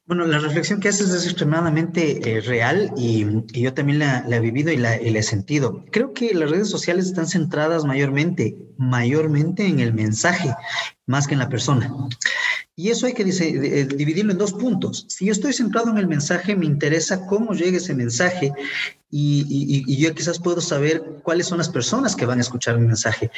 Bueno, 0.08 0.28
la 0.28 0.38
reflexión 0.38 0.80
que 0.80 0.90
haces 0.90 1.10
es 1.10 1.26
extremadamente 1.26 2.38
eh, 2.38 2.42
real 2.42 2.92
y, 2.96 3.26
yo 3.60 3.74
también 3.74 3.98
la, 3.98 4.24
he 4.30 4.40
vivido 4.40 4.72
y 4.72 4.78
la, 4.78 4.96
he 4.98 5.24
sentido. 5.24 5.84
Creo 5.92 6.14
que 6.14 6.32
las 6.36 6.52
redes 6.52 6.70
sociales 6.70 7.08
están 7.08 7.28
centradas 7.28 7.86
mayormente, 7.86 8.56
mayormente 8.78 9.66
en 9.66 9.80
el 9.80 9.94
mensaje, 9.94 10.54
más 11.08 11.26
que 11.26 11.34
en 11.34 11.40
la 11.40 11.50
persona. 11.50 11.92
Y 12.76 12.90
eso 12.90 13.08
hay 13.08 13.14
que 13.14 13.24
eh, 13.24 13.86
dividirlo 13.86 14.32
en 14.32 14.38
dos 14.38 14.54
puntos. 14.54 15.08
Si 15.10 15.26
yo 15.26 15.32
estoy 15.32 15.54
centrado 15.54 15.90
en 15.90 15.98
el 15.98 16.08
mensaje, 16.08 16.56
me 16.56 16.68
interesa 16.68 17.26
cómo 17.26 17.54
llega 17.54 17.78
ese 17.78 17.96
mensaje 17.96 18.54
y, 19.10 19.84
y 19.88 19.98
yo 19.98 20.14
quizás 20.14 20.38
puedo 20.38 20.62
saber 20.62 21.02
cuáles 21.24 21.48
son 21.48 21.58
las 21.58 21.70
personas 21.70 22.16
que 22.16 22.28
van 22.28 22.38
a 22.38 22.42
escuchar 22.42 22.78
mi 22.78 22.86
mensaje. 22.86 23.32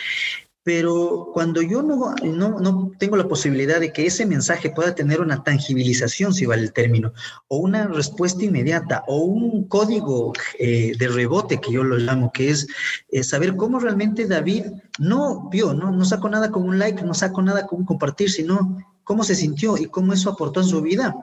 Pero 0.67 1.29
cuando 1.33 1.61
yo 1.61 1.81
no, 1.81 2.13
no, 2.21 2.59
no, 2.59 2.91
tengo 2.99 3.15
la 3.15 3.29
posibilidad 3.29 3.79
de 3.79 3.93
que 3.93 4.05
ese 4.05 4.25
mensaje 4.25 4.69
pueda 4.69 4.93
tener 4.93 5.21
una 5.21 5.41
tangibilización, 5.41 6.33
si 6.33 6.45
vale 6.45 6.63
el 6.63 6.73
término, 6.73 7.13
o 7.47 7.59
una 7.59 7.87
respuesta 7.87 8.43
inmediata, 8.43 9.01
o 9.07 9.19
un 9.19 9.69
código 9.69 10.33
eh, 10.59 10.91
de 10.99 11.07
rebote, 11.07 11.61
que 11.61 11.71
yo 11.71 11.85
lo 11.85 11.95
llamo, 11.95 12.33
que 12.33 12.49
es 12.49 12.67
eh, 13.07 13.23
saber 13.23 13.55
cómo 13.55 13.79
realmente 13.79 14.27
David 14.27 14.65
no 14.99 15.47
vio, 15.49 15.73
no, 15.73 15.89
no 15.89 16.03
sacó 16.03 16.27
nada 16.27 16.51
con 16.51 16.63
un 16.63 16.77
like, 16.77 17.01
no 17.01 17.13
sacó 17.13 17.41
nada 17.41 17.65
con 17.65 17.79
un 17.79 17.85
compartir, 17.85 18.29
sino 18.29 18.77
cómo 19.05 19.23
se 19.23 19.35
sintió 19.35 19.77
y 19.77 19.85
cómo 19.85 20.11
eso 20.11 20.31
aportó 20.31 20.59
en 20.59 20.67
su 20.67 20.81
vida. 20.81 21.15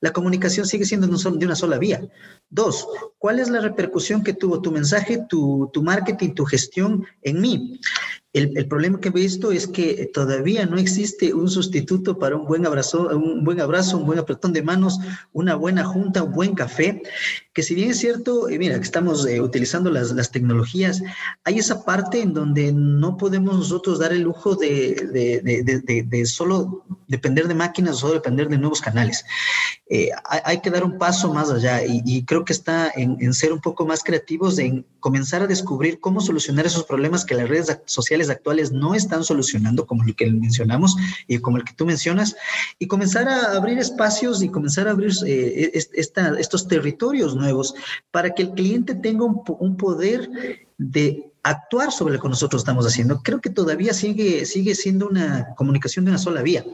La 0.00 0.12
comunicación 0.12 0.66
sigue 0.66 0.84
siendo 0.84 1.06
de 1.06 1.46
una 1.46 1.56
sola 1.56 1.78
vía. 1.78 2.06
Dos, 2.50 2.86
¿cuál 3.16 3.38
es 3.38 3.48
la 3.48 3.60
repercusión 3.60 4.22
que 4.22 4.34
tuvo 4.34 4.60
tu 4.60 4.70
mensaje, 4.70 5.24
tu, 5.26 5.70
tu 5.72 5.82
marketing, 5.82 6.34
tu 6.34 6.44
gestión 6.44 7.06
en 7.22 7.40
mí? 7.40 7.80
El, 8.32 8.68
problema 8.68 9.00
que 9.00 9.08
he 9.08 9.12
visto 9.12 9.50
es 9.50 9.66
que 9.66 10.08
todavía 10.14 10.64
no 10.64 10.78
existe 10.78 11.34
un 11.34 11.50
sustituto 11.50 12.16
para 12.16 12.36
un 12.36 12.46
buen 12.46 12.64
abrazo, 12.64 13.08
un 13.08 13.42
buen 13.42 13.60
abrazo, 13.60 13.98
un 13.98 14.06
buen 14.06 14.20
apretón 14.20 14.52
de 14.52 14.62
manos, 14.62 15.00
una 15.32 15.56
buena 15.56 15.84
junta, 15.84 16.22
un 16.22 16.32
buen 16.32 16.54
café. 16.54 17.02
Que 17.52 17.64
si 17.64 17.74
bien 17.74 17.90
es 17.90 17.98
cierto, 17.98 18.48
eh, 18.48 18.56
mira, 18.56 18.76
que 18.76 18.84
estamos 18.84 19.26
eh, 19.26 19.40
utilizando 19.40 19.90
las, 19.90 20.12
las, 20.12 20.30
tecnologías, 20.30 21.02
hay 21.42 21.58
esa 21.58 21.84
parte 21.84 22.22
en 22.22 22.32
donde 22.32 22.72
no 22.72 23.16
podemos 23.16 23.56
nosotros 23.56 23.98
dar 23.98 24.12
el 24.12 24.22
lujo 24.22 24.54
de, 24.54 24.94
de, 25.12 25.62
de, 25.64 26.02
de 26.04 26.26
solo 26.26 26.84
depender 27.08 27.48
de 27.48 27.54
máquinas 27.54 27.96
o 27.96 27.98
solo 27.98 28.14
depender 28.14 28.48
de 28.48 28.58
nuevos 28.58 28.80
canales. 28.80 29.24
Eh, 29.88 30.10
hay, 30.44 30.60
que 30.60 30.70
dar 30.70 30.84
un 30.84 30.98
paso 30.98 31.34
más 31.34 31.50
allá 31.50 31.84
y, 31.84 32.00
y 32.04 32.24
creo 32.24 32.44
que 32.44 32.52
está 32.52 32.92
en, 32.94 33.16
en, 33.18 33.34
ser 33.34 33.52
un 33.52 33.60
poco 33.60 33.84
más 33.84 34.04
creativos, 34.04 34.60
en 34.60 34.86
comenzar 35.00 35.42
a 35.42 35.48
descubrir 35.48 35.98
cómo 35.98 36.20
solucionar 36.20 36.64
esos 36.64 36.84
problemas 36.84 37.24
que 37.24 37.34
las 37.34 37.48
redes 37.48 37.76
sociales 37.86 38.19
actuales 38.28 38.72
no 38.72 38.94
están 38.94 39.24
solucionando, 39.24 39.86
como 39.86 40.04
el 40.04 40.14
que 40.14 40.30
mencionamos 40.30 40.96
y 41.26 41.38
como 41.38 41.56
el 41.56 41.64
que 41.64 41.72
tú 41.72 41.86
mencionas, 41.86 42.36
y 42.78 42.86
comenzar 42.86 43.28
a 43.28 43.56
abrir 43.56 43.78
espacios 43.78 44.42
y 44.42 44.48
comenzar 44.48 44.88
a 44.88 44.90
abrir 44.90 45.12
eh, 45.26 45.70
estos 45.72 46.68
territorios 46.68 47.34
nuevos 47.34 47.74
para 48.10 48.30
que 48.30 48.42
el 48.42 48.50
cliente 48.52 48.94
tenga 48.94 49.24
un, 49.24 49.76
poder 49.76 50.28
de 50.76 51.32
actuar 51.42 51.92
sobre 51.92 52.14
lo 52.14 52.20
que 52.20 52.28
nosotros 52.28 52.62
estamos 52.62 52.86
haciendo. 52.86 53.22
Creo 53.22 53.40
que 53.40 53.50
todavía 53.50 53.94
sigue, 53.94 54.44
sigue 54.44 54.74
siendo 54.74 55.08
una 55.08 55.54
comunicación 55.56 56.04
de 56.04 56.10
una 56.10 56.18
sola 56.18 56.42
vía. 56.42 56.64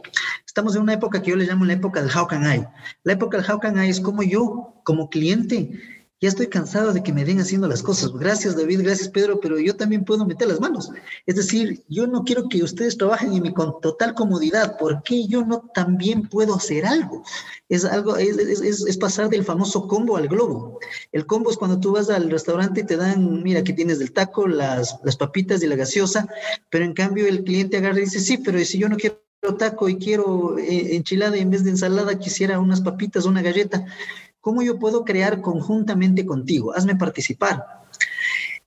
Estamos 0.45 0.75
en 0.75 0.81
una 0.81 0.93
época 0.93 1.21
que 1.21 1.29
yo 1.29 1.37
le 1.37 1.45
llamo 1.45 1.63
la 1.63 1.73
época 1.73 2.01
del 2.01 2.15
how 2.15 2.27
can 2.27 2.43
I. 2.43 2.65
La 3.03 3.13
época 3.13 3.37
del 3.37 3.49
how 3.49 3.59
can 3.59 3.81
I 3.81 3.89
es 3.89 4.01
como 4.01 4.23
yo, 4.23 4.73
como 4.83 5.09
cliente, 5.09 5.96
ya 6.19 6.29
estoy 6.29 6.47
cansado 6.47 6.93
de 6.93 7.03
que 7.03 7.13
me 7.13 7.23
den 7.23 7.39
haciendo 7.39 7.67
las 7.67 7.83
cosas. 7.83 8.11
Gracias 8.11 8.55
David, 8.55 8.81
gracias 8.81 9.09
Pedro, 9.09 9.39
pero 9.39 9.59
yo 9.59 9.75
también 9.75 10.03
puedo 10.03 10.25
meter 10.25 10.47
las 10.47 10.59
manos. 10.59 10.89
Es 11.27 11.35
decir, 11.35 11.83
yo 11.89 12.07
no 12.07 12.23
quiero 12.23 12.49
que 12.49 12.63
ustedes 12.63 12.97
trabajen 12.97 13.33
en 13.33 13.43
mi 13.43 13.53
total 13.53 14.15
comodidad. 14.15 14.77
¿Por 14.77 15.03
qué 15.03 15.27
yo 15.27 15.45
no 15.45 15.69
también 15.75 16.27
puedo 16.27 16.55
hacer 16.55 16.87
algo? 16.87 17.23
Es 17.69 17.85
algo, 17.85 18.17
es, 18.17 18.37
es, 18.37 18.61
es, 18.61 18.97
pasar 18.97 19.29
del 19.29 19.45
famoso 19.45 19.87
combo 19.87 20.17
al 20.17 20.27
globo. 20.27 20.79
El 21.11 21.27
combo 21.27 21.51
es 21.51 21.57
cuando 21.57 21.79
tú 21.79 21.91
vas 21.91 22.09
al 22.09 22.31
restaurante 22.31 22.81
y 22.81 22.85
te 22.85 22.97
dan, 22.97 23.43
mira, 23.43 23.59
aquí 23.59 23.73
tienes 23.73 23.99
del 23.99 24.11
taco, 24.11 24.47
las, 24.47 24.97
las 25.03 25.17
papitas 25.17 25.61
y 25.61 25.67
la 25.67 25.75
gaseosa, 25.75 26.27
pero 26.71 26.83
en 26.83 26.93
cambio 26.93 27.27
el 27.27 27.43
cliente 27.43 27.77
agarra 27.77 27.99
y 27.99 28.05
dice, 28.05 28.19
sí, 28.19 28.39
pero 28.39 28.57
si 28.65 28.79
yo 28.79 28.89
no 28.89 28.97
quiero 28.97 29.19
taco 29.59 29.87
y 29.87 29.97
quiero 29.97 30.57
eh, 30.57 30.95
enchilada 30.95 31.37
y 31.37 31.41
en 31.41 31.51
vez 31.51 31.63
de 31.63 31.69
ensalada 31.69 32.17
quisiera 32.17 32.59
unas 32.59 32.81
papitas, 32.81 33.25
una 33.25 33.41
galleta 33.41 33.85
¿Cómo 34.47 34.61
yo 34.61 34.79
puedo 34.79 35.03
crear 35.03 35.41
conjuntamente 35.41 36.25
contigo? 36.25 36.73
Hazme 36.73 36.95
participar. 36.95 37.65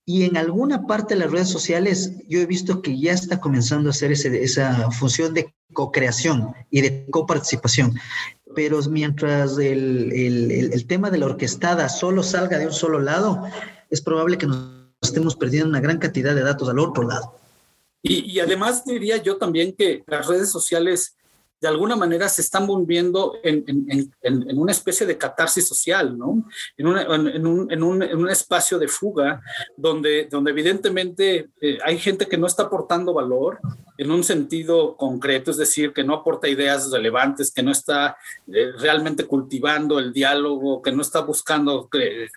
Y 0.05 0.25
en 0.25 0.37
alguna 0.37 0.87
parte 0.87 1.15
de 1.15 1.21
las 1.21 1.31
redes 1.31 1.49
sociales 1.49 2.13
yo 2.29 2.39
he 2.39 2.45
visto 2.45 2.83
que 2.83 3.01
ya 3.01 3.13
está 3.15 3.41
comenzando 3.41 3.89
a 3.89 3.93
hacer 3.93 4.13
esa 4.13 4.91
función 4.91 5.33
de 5.33 5.55
co-creación 5.73 6.53
y 6.71 6.83
de 6.83 7.07
coparticipación. 7.11 7.99
Pero 8.55 8.79
mientras 8.91 9.57
el, 9.57 10.85
tema 10.87 11.11
de 11.11 11.17
la 11.17 11.25
orquestada 11.25 11.89
solo 11.89 12.23
salga 12.23 12.59
de 12.59 12.67
un 12.67 12.75
solo 12.75 13.01
lado, 13.01 13.43
es 13.89 14.03
probable 14.03 14.37
que 14.37 14.49
nos 14.49 14.69
estemos 15.01 15.35
perdiendo 15.35 15.71
una 15.71 15.81
gran 15.81 15.97
cantidad 15.97 16.35
de 16.35 16.43
datos 16.43 16.69
al 16.69 16.79
otro 16.79 17.09
lado. 17.09 17.39
Y 18.03 18.39
además 18.39 18.85
diría 18.85 19.17
yo 19.17 19.39
también 19.39 19.75
que 19.75 20.05
las 20.07 20.27
redes 20.27 20.51
sociales 20.51 21.17
de 21.61 21.69
alguna 21.69 21.95
manera 21.95 22.29
se 22.29 22.40
están 22.40 22.67
volviendo 22.67 23.35
en, 23.43 23.64
en, 23.67 24.12
en, 24.23 24.59
una 24.59 24.73
especie 24.73 25.07
de 25.07 25.19
catarsis 25.19 25.69
social, 25.69 26.17
¿no? 26.17 26.45
En, 26.76 26.87
un, 26.87 27.83
un, 27.83 28.02
un, 28.02 28.31
espacio 28.31 28.79
de 28.79 28.88
fuga 28.88 29.43
donde, 29.76 30.26
donde 30.31 30.52
evidentemente 30.52 31.50
eh, 31.61 31.79
hay 31.85 31.99
gente 31.99 32.26
que 32.26 32.38
no 32.38 32.47
está 32.47 32.64
aportando 32.64 33.12
valor 33.12 33.59
en 33.99 34.11
un 34.11 34.25
sentido 34.25 34.97
concreto, 34.97 35.50
es 35.50 35.59
decir, 35.59 35.93
que 35.93 36.02
no 36.02 36.14
aporta 36.14 36.49
ideas 36.49 36.90
relevantes, 36.90 37.52
que 37.52 37.62
no 37.62 37.73
está 37.73 38.17
eh, 38.49 38.73
realmente 38.79 39.26
cultivando 39.26 39.99
el 39.99 40.14
diálogo, 40.14 40.81
que 40.81 40.93
no 40.93 41.02
está 41.02 41.21
buscando 41.21 41.90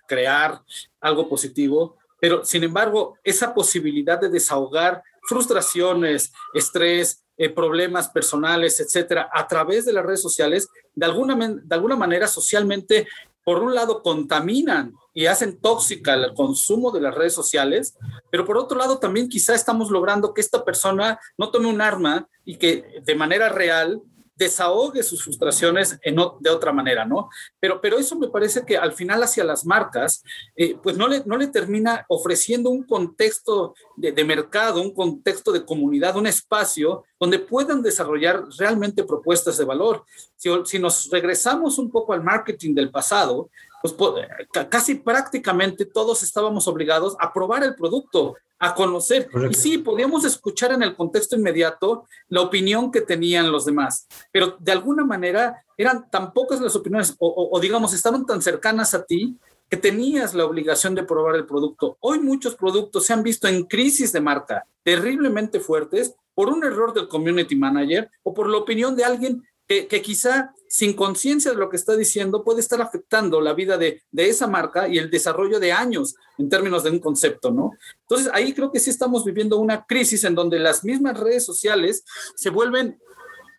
crear 0.06 0.62
algo 1.00 1.30
positivo, 1.30 1.96
pero 2.20 2.44
sin 2.44 2.63
embargo, 2.63 3.18
esa 3.24 3.53
posibilidad 3.53 4.20
de 4.20 4.30
desahogar 4.30 5.01
frustraciones, 5.27 6.34
estrés, 6.53 7.23
eh, 7.38 7.50
problemas 7.50 8.10
personales, 8.10 8.80
etcétera, 8.80 9.30
a 9.34 9.48
través 9.48 9.86
de 9.86 9.94
las 9.94 10.06
redes 10.06 10.22
sociales, 10.22 10.70
de 10.94 11.06
alguna, 11.06 11.36
de 11.36 11.75
alguna 11.75 11.96
manera 11.96 12.28
socialmente, 12.28 13.08
por 13.44 13.62
un 13.62 13.75
lado, 13.75 14.02
contaminan 14.02 14.94
y 15.13 15.25
hacen 15.25 15.60
tóxica 15.60 16.13
el 16.13 16.34
consumo 16.34 16.92
de 16.92 17.02
las 17.02 17.13
redes 17.13 17.34
sociales, 17.34 17.98
pero 18.32 18.46
por 18.46 18.58
otro 18.58 18.78
lado, 18.78 19.00
también 19.00 19.30
quizá 19.30 19.54
estamos 19.54 19.92
logrando 19.92 20.34
que 20.34 20.42
esta 20.42 20.63
persona 20.63 21.20
no 21.38 21.52
tome 21.52 21.68
un 21.68 21.82
arma 21.82 22.28
y 22.46 22.58
que 22.58 23.02
de 23.04 23.16
manera 23.16 23.50
real 23.50 24.02
desahogue 24.36 25.04
sus 25.04 25.24
frustraciones 25.24 25.98
en, 26.02 26.16
de 26.40 26.50
otra 26.50 26.72
manera, 26.72 27.06
¿no? 27.06 27.30
Pero, 27.60 27.80
pero 27.82 27.98
eso 27.98 28.18
me 28.18 28.30
parece 28.30 28.66
que 28.66 28.78
al 28.78 28.94
final 28.94 29.22
hacia 29.24 29.44
las 29.44 29.66
marcas, 29.66 30.24
eh, 30.56 30.75
pues 30.82 30.98
no 30.98 31.08
le, 31.08 31.24
no 31.25 31.38
le 31.38 31.48
termina 31.48 32.06
ofreciendo 32.10 32.70
un 32.70 32.84
contexto 32.84 33.75
de, 33.96 34.12
de, 34.12 34.24
mercado, 34.24 34.82
un 34.82 34.94
contexto 34.94 35.52
de 35.52 35.66
comunidad, 35.66 36.18
un 36.18 36.28
espacio 36.28 37.04
donde 37.20 37.40
puedan 37.40 37.82
desarrollar 37.82 38.44
realmente 38.58 39.04
propuestas 39.04 39.58
de 39.58 39.66
valor. 39.66 40.04
Si 40.36 40.80
nos 40.80 41.10
regresamos 41.10 41.78
un 41.78 41.90
poco 41.90 42.13
al 42.13 42.24
marketing 42.24 42.74
del 42.74 42.92
pasado, 42.92 43.50
pues 43.84 44.68
casi 44.70 44.96
prácticamente 44.96 45.86
todos 45.86 46.24
estábamos 46.24 46.70
obligados 46.70 47.18
a 47.20 47.34
probar 47.34 47.63
el 47.63 47.75
producto, 47.75 48.38
a 48.58 48.74
conocer. 48.74 49.30
Y 49.50 49.54
sí, 49.54 49.78
podíamos 49.78 50.24
escuchar 50.24 50.72
en 50.72 50.84
el 50.84 50.96
contexto 50.96 51.36
inmediato 51.36 52.06
la 52.30 52.42
opinión 52.42 52.92
que 52.92 53.02
tenían 53.02 53.52
los 53.52 53.66
demás, 53.66 54.08
pero 54.32 54.56
de 54.58 54.72
alguna 54.72 55.04
manera 55.04 55.66
eran 55.78 56.10
tan 56.10 56.32
pocas 56.32 56.62
las 56.62 56.75
opiniones 56.78 57.13
o, 57.20 57.60
digamos, 57.60 57.94
estaban 57.94 58.25
tan 58.25 58.42
cercanas 58.42 58.94
a 58.94 59.04
ti 59.04 59.38
que 59.70 59.75
tenías 59.75 60.34
la 60.34 60.46
obligación 60.46 60.96
de 60.96 61.04
probar 61.04 61.36
el 61.36 61.46
producto. 61.46 61.98
Hoy 62.00 62.20
muchos 62.20 62.56
productos 62.56 63.06
se 63.06 63.12
han 63.12 63.24
visto 63.24 63.48
en 63.50 63.66
crisis 63.66 64.13
de 64.13 64.22
marca 64.22 64.66
terriblemente 64.84 65.60
fuertes 65.60 66.16
por 66.34 66.48
un 66.48 66.63
error 66.63 66.94
del 66.94 67.10
community 67.10 67.56
manager 67.56 68.10
o 68.24 68.34
por 68.34 68.48
la 68.50 68.58
opinión 68.58 68.96
de 68.96 69.04
alguien 69.04 69.44
que, 69.68 70.02
quizá 70.02 70.54
sin 70.74 70.94
conciencia 70.94 71.51
de 71.51 71.58
lo 71.58 71.70
que 71.70 71.75
está 71.75 71.96
diciendo 71.96 72.44
puede 72.44 72.60
estar 72.60 72.82
afectando 72.82 73.39
la 73.42 73.53
vida 73.53 73.77
de, 73.77 74.01
de, 74.10 74.27
esa 74.27 74.48
marca 74.48 74.88
y 74.88 74.98
el 74.98 75.12
desarrollo 75.12 75.60
de 75.60 75.72
años 75.72 76.15
en 76.39 76.50
términos 76.50 76.84
de 76.84 76.89
un 76.89 76.98
concepto, 76.98 77.51
¿no? 77.51 77.74
Entonces 78.01 78.32
ahí 78.34 78.53
creo 78.53 78.72
que 78.72 78.80
sí 78.80 78.89
estamos 78.89 79.24
viviendo 79.24 79.60
una 79.60 79.86
crisis 79.86 80.24
en 80.24 80.34
donde 80.34 80.58
las 80.58 80.84
mismas 80.84 81.20
redes 81.20 81.46
sociales 81.46 82.03
se 82.36 82.50
vuelven 82.50 83.00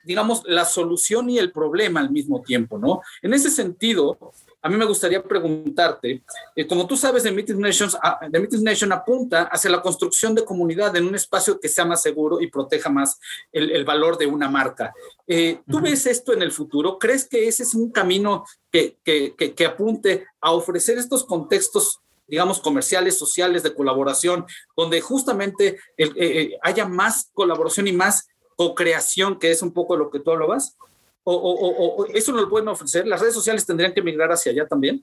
digamos, 0.04 0.42
la 0.44 0.64
solución 0.64 1.30
y 1.30 1.38
el 1.38 1.50
problema 1.50 2.00
al 2.00 2.11
mismo 2.11 2.42
tiempo, 2.42 2.78
¿no? 2.78 3.00
En 3.23 3.33
ese 3.33 3.49
sentido, 3.49 4.18
a 4.64 4.71
mí 4.71 4.78
me 4.78 4.87
gustaría 4.87 5.23
preguntarte, 5.23 6.25
eh, 6.56 6.66
como 6.66 6.87
tú 6.87 6.97
sabes, 6.97 7.23
The 7.23 7.30
Meeting, 7.30 7.61
Nations, 7.61 7.99
ah, 8.02 8.18
The 8.33 8.40
Meeting 8.40 8.64
Nation 8.64 8.92
apunta 8.92 9.42
hacia 9.42 9.71
la 9.71 9.83
construcción 9.83 10.35
de 10.35 10.42
comunidad 10.42 10.97
en 10.97 11.06
un 11.06 11.14
espacio 11.14 11.61
que 11.61 11.68
sea 11.68 11.85
más 11.85 12.00
seguro 12.00 12.40
y 12.40 12.47
proteja 12.47 12.88
más 12.88 13.21
el, 13.52 13.71
el 13.73 13.85
valor 13.85 14.16
de 14.16 14.25
una 14.25 14.49
marca. 14.49 14.94
Eh, 15.26 15.61
¿Tú 15.68 15.83
ves 15.83 16.06
esto 16.06 16.33
en 16.33 16.40
el 16.40 16.50
futuro? 16.50 16.99
¿Crees 16.99 17.28
que 17.28 17.47
ese 17.47 17.62
es 17.62 17.75
un 17.75 17.90
camino 17.92 18.47
que, 18.73 18.97
que, 19.04 19.35
que, 19.37 19.54
que 19.54 19.66
apunte 19.66 20.26
a 20.40 20.52
ofrecer 20.52 20.97
estos 20.97 21.25
contextos 21.25 22.00
digamos, 22.26 22.59
comerciales, 22.59 23.18
sociales, 23.18 23.62
de 23.62 23.75
colaboración, 23.75 24.47
donde 24.75 25.02
justamente 25.02 25.78
eh, 25.99 26.56
haya 26.62 26.87
más 26.87 27.28
colaboración 27.35 27.87
y 27.87 27.92
más 27.92 28.28
co-creación, 28.56 29.38
que 29.38 29.50
es 29.50 29.61
un 29.61 29.75
poco 29.75 29.94
lo 29.94 30.09
que 30.09 30.21
tú 30.21 30.30
hablabas? 30.30 30.78
¿O, 31.26 31.35
o, 31.35 32.07
eso 32.14 32.33
no 32.33 32.43
lo 32.43 32.50
pueden 32.50 32.69
ofrecer? 32.69 33.07
¿Las 33.07 33.21
redes 33.21 33.35
sociales 33.35 33.64
tendrían 33.64 33.95
que 33.95 34.02
migrar 34.02 34.31
hacia 34.31 34.52
allá 34.52 34.66
también? 34.66 35.02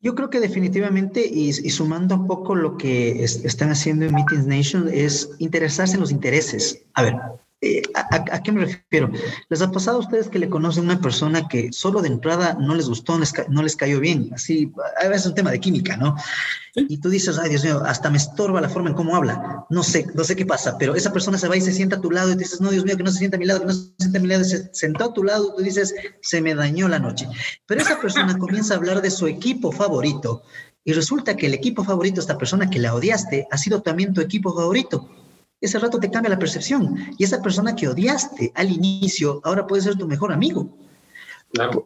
Yo 0.00 0.14
creo 0.14 0.28
que 0.28 0.40
definitivamente, 0.40 1.26
y, 1.26 1.52
sumando 1.70 2.14
un 2.14 2.26
poco 2.26 2.54
lo 2.54 2.76
que 2.76 3.24
están 3.24 3.70
haciendo 3.70 4.04
en 4.04 4.14
Meetings 4.14 4.46
Nation, 4.46 4.88
es 4.92 5.30
interesarse 5.38 5.94
en 5.94 6.00
los 6.00 6.10
intereses. 6.10 6.84
A 6.94 7.02
ver, 7.02 7.16
eh, 7.62 7.80
¿a, 7.94 8.42
qué 8.42 8.52
me 8.52 8.66
refiero? 8.66 9.10
¿Les 9.48 9.62
ha 9.62 9.70
pasado 9.70 9.96
a 9.96 10.00
ustedes 10.00 10.28
que 10.28 10.38
le 10.38 10.50
conocen 10.50 10.84
a 10.84 10.92
una 10.92 11.00
persona 11.00 11.48
que 11.48 11.72
solo 11.72 12.02
de 12.02 12.08
entrada 12.08 12.54
no 12.60 12.74
les 12.74 12.86
gustó, 12.86 13.18
no 13.48 13.62
les, 13.62 13.76
cayó 13.76 13.98
bien? 13.98 14.30
Así, 14.34 14.70
a 15.02 15.08
veces 15.08 15.22
es 15.22 15.28
un 15.28 15.34
tema 15.34 15.50
de 15.50 15.60
química, 15.60 15.96
¿no? 15.96 16.16
Y 16.74 16.98
tú 16.98 17.08
dices, 17.08 17.38
ay 17.38 17.48
Dios 17.48 17.64
mío, 17.64 17.82
hasta 17.86 18.10
me 18.10 18.18
estorba 18.18 18.60
la 18.60 18.68
forma 18.68 18.90
en 18.90 18.94
cómo 18.94 19.16
habla. 19.16 19.64
No 19.70 19.82
sé, 19.82 20.06
no 20.14 20.22
sé 20.22 20.36
qué 20.36 20.44
pasa, 20.44 20.76
pero 20.76 20.94
esa 20.94 21.14
persona 21.14 21.38
se 21.38 21.48
va 21.48 21.56
y 21.56 21.62
se 21.62 21.72
sienta 21.72 21.96
a 21.96 22.00
tu 22.02 22.10
lado 22.10 22.30
y 22.30 22.36
dices, 22.36 22.60
no, 22.60 22.70
Dios 22.70 22.84
mío, 22.84 22.98
que 22.98 23.04
no 23.04 23.10
se 23.10 23.18
sienta 23.18 23.38
a 23.38 23.40
mi 23.40 23.46
lado, 23.46 23.60
que 23.60 23.66
no 23.66 23.72
se 23.72 23.90
sienta 23.98 24.18
a 24.18 24.22
mi 24.22 24.28
lado, 24.28 24.44
se 24.44 24.68
sentó 24.74 25.04
a 25.04 25.14
tu 25.14 25.24
lado, 25.24 25.54
tú 25.54 25.62
dices, 25.62 25.94
se 26.20 26.42
me 26.42 26.54
dañó 26.54 26.88
la 26.88 26.98
noche. 26.98 27.26
Pero 27.64 27.80
esa 27.80 27.98
persona 27.98 28.36
comienza 28.38 28.74
a 28.74 28.76
hablar 28.76 29.00
de 29.00 29.10
su 29.10 29.26
equipo 29.26 29.72
favorito 29.72 30.42
y 30.84 30.92
resulta 30.92 31.36
que 31.36 31.46
el 31.46 31.54
equipo 31.54 31.84
favorito, 31.84 32.20
esta 32.20 32.36
persona 32.36 32.68
que 32.68 32.78
la 32.78 32.94
odiaste, 32.94 33.48
ha 33.50 33.56
sido 33.56 33.80
también 33.80 34.12
tu 34.12 34.20
equipo 34.20 34.54
favorito 34.54 35.08
ese 35.60 35.78
rato 35.78 35.98
te 35.98 36.10
cambia 36.10 36.30
la 36.30 36.38
percepción. 36.38 36.96
Y 37.18 37.24
esa 37.24 37.42
persona 37.42 37.74
que 37.74 37.88
odiaste 37.88 38.52
al 38.54 38.70
inicio, 38.70 39.40
ahora 39.44 39.66
puede 39.66 39.82
ser 39.82 39.96
tu 39.96 40.06
mejor 40.06 40.32
amigo. 40.32 40.68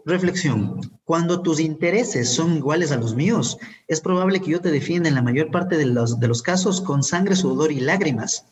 Reflexión. 0.05 0.81
Cuando 1.05 1.43
tus 1.43 1.61
intereses 1.61 2.29
son 2.31 2.57
iguales 2.57 2.93
a 2.93 2.97
los 2.97 3.15
míos, 3.15 3.59
es 3.89 4.01
probable 4.01 4.41
que 4.41 4.51
yo 4.51 4.61
te 4.61 4.71
defienda 4.71 5.09
en 5.09 5.15
la 5.15 5.23
mayor 5.23 5.51
parte 5.51 5.77
de 5.77 5.87
los, 5.87 6.19
de 6.19 6.29
los 6.29 6.43
casos 6.43 6.81
con 6.81 7.03
sangre, 7.03 7.37
sudor 7.37 7.71
y 7.71 7.81
lágrimas. 7.81 8.47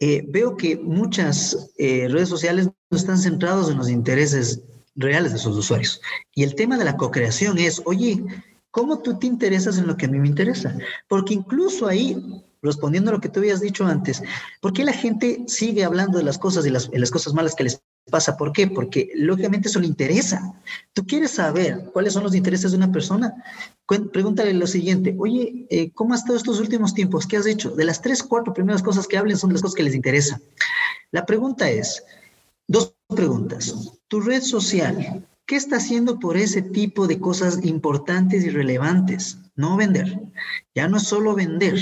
Eh, 0.00 0.24
veo 0.28 0.56
que 0.56 0.76
muchas 0.76 1.70
eh, 1.76 2.06
redes 2.08 2.28
sociales 2.28 2.66
no 2.90 2.96
están 2.96 3.18
centrados 3.18 3.70
en 3.70 3.78
los 3.78 3.88
intereses 3.88 4.62
reales 4.94 5.32
de 5.32 5.38
sus 5.38 5.56
usuarios. 5.56 6.00
Y 6.34 6.44
el 6.44 6.54
tema 6.54 6.78
de 6.78 6.84
la 6.84 6.96
co-creación 6.96 7.58
es, 7.58 7.82
oye, 7.84 8.22
¿cómo 8.70 9.00
tú 9.00 9.18
te 9.18 9.26
interesas 9.26 9.78
en 9.78 9.86
lo 9.86 9.96
que 9.96 10.06
a 10.06 10.08
mí 10.08 10.18
me 10.18 10.28
interesa? 10.28 10.76
Porque 11.08 11.34
incluso 11.34 11.86
ahí 11.88 12.16
respondiendo 12.62 13.10
a 13.10 13.14
lo 13.14 13.20
que 13.20 13.28
tú 13.28 13.40
habías 13.40 13.60
dicho 13.60 13.86
antes, 13.86 14.22
¿por 14.60 14.72
qué 14.72 14.84
la 14.84 14.92
gente 14.92 15.44
sigue 15.46 15.84
hablando 15.84 16.18
de 16.18 16.24
las 16.24 16.38
cosas 16.38 16.66
y 16.66 16.70
las, 16.70 16.90
las 16.92 17.10
cosas 17.10 17.34
malas 17.34 17.54
que 17.54 17.64
les 17.64 17.82
pasa? 18.10 18.36
¿Por 18.36 18.52
qué? 18.52 18.66
Porque 18.66 19.10
lógicamente 19.14 19.68
eso 19.68 19.80
le 19.80 19.86
interesa. 19.86 20.54
Tú 20.92 21.06
quieres 21.06 21.32
saber 21.32 21.90
cuáles 21.92 22.12
son 22.12 22.24
los 22.24 22.34
intereses 22.34 22.70
de 22.70 22.76
una 22.76 22.90
persona. 22.90 23.34
Pregúntale 24.12 24.52
lo 24.54 24.66
siguiente, 24.66 25.14
oye, 25.18 25.66
eh, 25.70 25.90
¿cómo 25.92 26.14
has 26.14 26.20
estado 26.20 26.36
estos 26.36 26.60
últimos 26.60 26.94
tiempos? 26.94 27.26
¿Qué 27.26 27.36
has 27.36 27.46
hecho? 27.46 27.70
De 27.70 27.84
las 27.84 28.02
tres, 28.02 28.22
cuatro 28.22 28.52
primeras 28.52 28.82
cosas 28.82 29.06
que 29.06 29.16
hablen 29.16 29.38
son 29.38 29.52
las 29.52 29.62
cosas 29.62 29.74
que 29.74 29.82
les 29.82 29.94
interesan. 29.94 30.42
La 31.10 31.24
pregunta 31.24 31.70
es, 31.70 32.04
dos 32.66 32.94
preguntas. 33.08 33.98
Tu 34.08 34.20
red 34.20 34.42
social, 34.42 35.26
¿qué 35.46 35.56
está 35.56 35.76
haciendo 35.76 36.18
por 36.18 36.36
ese 36.36 36.62
tipo 36.62 37.06
de 37.06 37.18
cosas 37.18 37.64
importantes 37.64 38.44
y 38.44 38.50
relevantes? 38.50 39.38
No 39.56 39.76
vender. 39.76 40.20
Ya 40.74 40.86
no 40.86 40.98
es 40.98 41.04
solo 41.04 41.34
vender. 41.34 41.76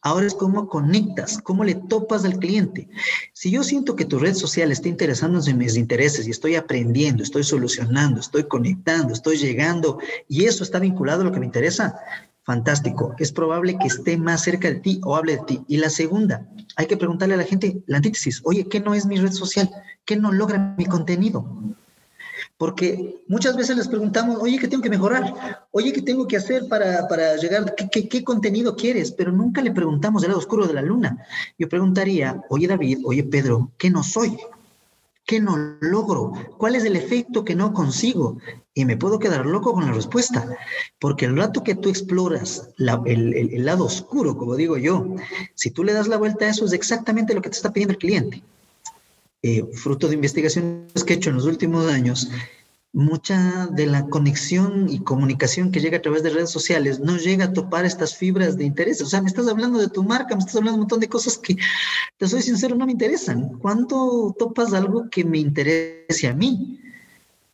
Ahora 0.00 0.26
es 0.26 0.34
cómo 0.34 0.68
conectas, 0.68 1.38
cómo 1.42 1.64
le 1.64 1.74
topas 1.74 2.24
al 2.24 2.38
cliente. 2.38 2.88
Si 3.32 3.50
yo 3.50 3.64
siento 3.64 3.96
que 3.96 4.04
tu 4.04 4.18
red 4.18 4.34
social 4.34 4.70
está 4.70 4.88
interesándose 4.88 5.50
en 5.50 5.58
mis 5.58 5.76
intereses 5.76 6.26
y 6.26 6.30
estoy 6.30 6.54
aprendiendo, 6.54 7.22
estoy 7.22 7.42
solucionando, 7.42 8.20
estoy 8.20 8.44
conectando, 8.44 9.12
estoy 9.12 9.38
llegando 9.38 9.98
y 10.28 10.44
eso 10.44 10.62
está 10.62 10.78
vinculado 10.78 11.22
a 11.22 11.24
lo 11.24 11.32
que 11.32 11.40
me 11.40 11.46
interesa, 11.46 11.98
fantástico. 12.44 13.14
Es 13.18 13.32
probable 13.32 13.76
que 13.76 13.88
esté 13.88 14.16
más 14.16 14.42
cerca 14.42 14.68
de 14.68 14.76
ti 14.76 15.00
o 15.04 15.16
hable 15.16 15.36
de 15.36 15.42
ti. 15.44 15.64
Y 15.66 15.78
la 15.78 15.90
segunda, 15.90 16.48
hay 16.76 16.86
que 16.86 16.96
preguntarle 16.96 17.34
a 17.34 17.38
la 17.38 17.44
gente 17.44 17.82
la 17.86 17.96
antítesis. 17.96 18.40
Oye, 18.44 18.68
¿qué 18.68 18.78
no 18.80 18.94
es 18.94 19.04
mi 19.04 19.18
red 19.18 19.32
social? 19.32 19.68
¿Qué 20.04 20.16
no 20.16 20.32
logra 20.32 20.74
mi 20.78 20.86
contenido? 20.86 21.44
Porque 22.58 23.22
muchas 23.28 23.56
veces 23.56 23.76
les 23.76 23.86
preguntamos, 23.86 24.38
oye, 24.42 24.58
¿qué 24.58 24.66
tengo 24.66 24.82
que 24.82 24.90
mejorar? 24.90 25.66
Oye, 25.70 25.92
¿qué 25.92 26.02
tengo 26.02 26.26
que 26.26 26.36
hacer 26.36 26.66
para, 26.68 27.06
para 27.06 27.36
llegar? 27.36 27.72
¿Qué, 27.76 28.08
¿Qué, 28.08 28.24
contenido 28.24 28.74
quieres? 28.74 29.12
Pero 29.12 29.30
nunca 29.30 29.62
le 29.62 29.70
preguntamos 29.70 30.22
del 30.22 30.30
lado 30.30 30.40
oscuro 30.40 30.66
de 30.66 30.74
la 30.74 30.82
luna. 30.82 31.24
Yo 31.56 31.68
preguntaría, 31.68 32.42
oye 32.50 32.66
David, 32.66 32.98
oye 33.04 33.22
Pedro, 33.22 33.70
¿qué 33.78 33.90
no 33.90 34.02
soy? 34.02 34.36
¿Qué 35.24 35.38
no 35.38 35.56
logro? 35.80 36.32
¿Cuál 36.56 36.74
es 36.74 36.84
el 36.84 36.96
efecto 36.96 37.44
que 37.44 37.54
no 37.54 37.72
consigo? 37.72 38.38
Y 38.74 38.84
me 38.84 38.96
puedo 38.96 39.20
quedar 39.20 39.46
loco 39.46 39.72
con 39.72 39.86
la 39.86 39.92
respuesta, 39.92 40.48
porque 40.98 41.26
el 41.26 41.36
rato 41.36 41.62
que 41.62 41.76
tú 41.76 41.90
exploras 41.90 42.70
el, 42.78 43.34
el, 43.34 43.64
lado 43.64 43.84
oscuro, 43.84 44.36
como 44.36 44.56
digo 44.56 44.78
yo, 44.78 45.14
si 45.54 45.70
tú 45.70 45.84
le 45.84 45.92
das 45.92 46.08
la 46.08 46.16
vuelta 46.16 46.46
a 46.46 46.48
eso, 46.48 46.64
es 46.64 46.72
exactamente 46.72 47.34
lo 47.34 47.42
que 47.42 47.50
te 47.50 47.56
está 47.56 47.72
pidiendo 47.72 47.92
el 47.92 47.98
cliente. 47.98 48.42
Eh, 49.42 49.64
fruto 49.72 50.08
de 50.08 50.14
investigaciones 50.14 51.04
que 51.04 51.12
he 51.12 51.16
hecho 51.16 51.30
en 51.30 51.36
los 51.36 51.44
últimos 51.44 51.86
años, 51.86 52.28
mucha 52.92 53.68
de 53.68 53.86
la 53.86 54.06
conexión 54.06 54.88
y 54.88 55.00
comunicación 55.00 55.70
que 55.70 55.78
llega 55.78 55.98
a 55.98 56.02
través 56.02 56.24
de 56.24 56.30
redes 56.30 56.50
sociales 56.50 56.98
no 56.98 57.16
llega 57.16 57.44
a 57.44 57.52
topar 57.52 57.84
estas 57.84 58.16
fibras 58.16 58.56
de 58.56 58.64
interés. 58.64 59.00
O 59.02 59.06
sea, 59.06 59.22
me 59.22 59.28
estás 59.28 59.46
hablando 59.46 59.78
de 59.78 59.88
tu 59.88 60.02
marca, 60.02 60.34
me 60.34 60.40
estás 60.40 60.56
hablando 60.56 60.72
de 60.72 60.74
un 60.76 60.80
montón 60.80 61.00
de 61.00 61.08
cosas 61.08 61.38
que, 61.38 61.56
te 62.16 62.26
soy 62.26 62.42
sincero, 62.42 62.74
no 62.74 62.86
me 62.86 62.92
interesan. 62.92 63.58
¿Cuándo 63.58 64.34
topas 64.36 64.72
algo 64.72 65.08
que 65.08 65.24
me 65.24 65.38
interese 65.38 66.26
a 66.26 66.34
mí? 66.34 66.80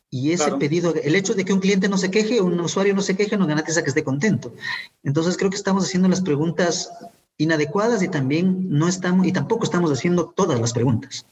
Y 0.09 0.31
ese 0.31 0.51
pedido, 0.53 0.95
el 0.95 1.15
hecho 1.15 1.33
de 1.33 1.43
que 1.43 1.53
un 1.53 1.59
cliente 1.59 1.89
no 1.89 1.97
se 1.97 2.09
queje, 2.09 2.39
un 2.41 2.59
usuario 2.59 2.95
no 2.95 3.01
se 3.01 3.15
queje, 3.15 3.37
no 3.37 3.45
garantiza 3.45 3.83
que 3.83 3.89
esté 3.89 4.03
contento. 4.03 4.55
Entonces 5.03 5.35
creo 5.37 5.49
que 5.49 5.57
estamos 5.57 5.83
haciendo 5.83 6.07
las 6.07 6.21
preguntas 6.21 6.89
inadecuadas 7.37 8.01
y 8.01 8.07
también 8.07 8.69
no 8.69 8.87
estamos, 8.87 9.27
y 9.27 9.33
tampoco 9.33 9.65
estamos 9.65 9.91
haciendo 9.91 10.33
todas 10.35 10.59
las 10.59 10.71
preguntas. 10.71 11.25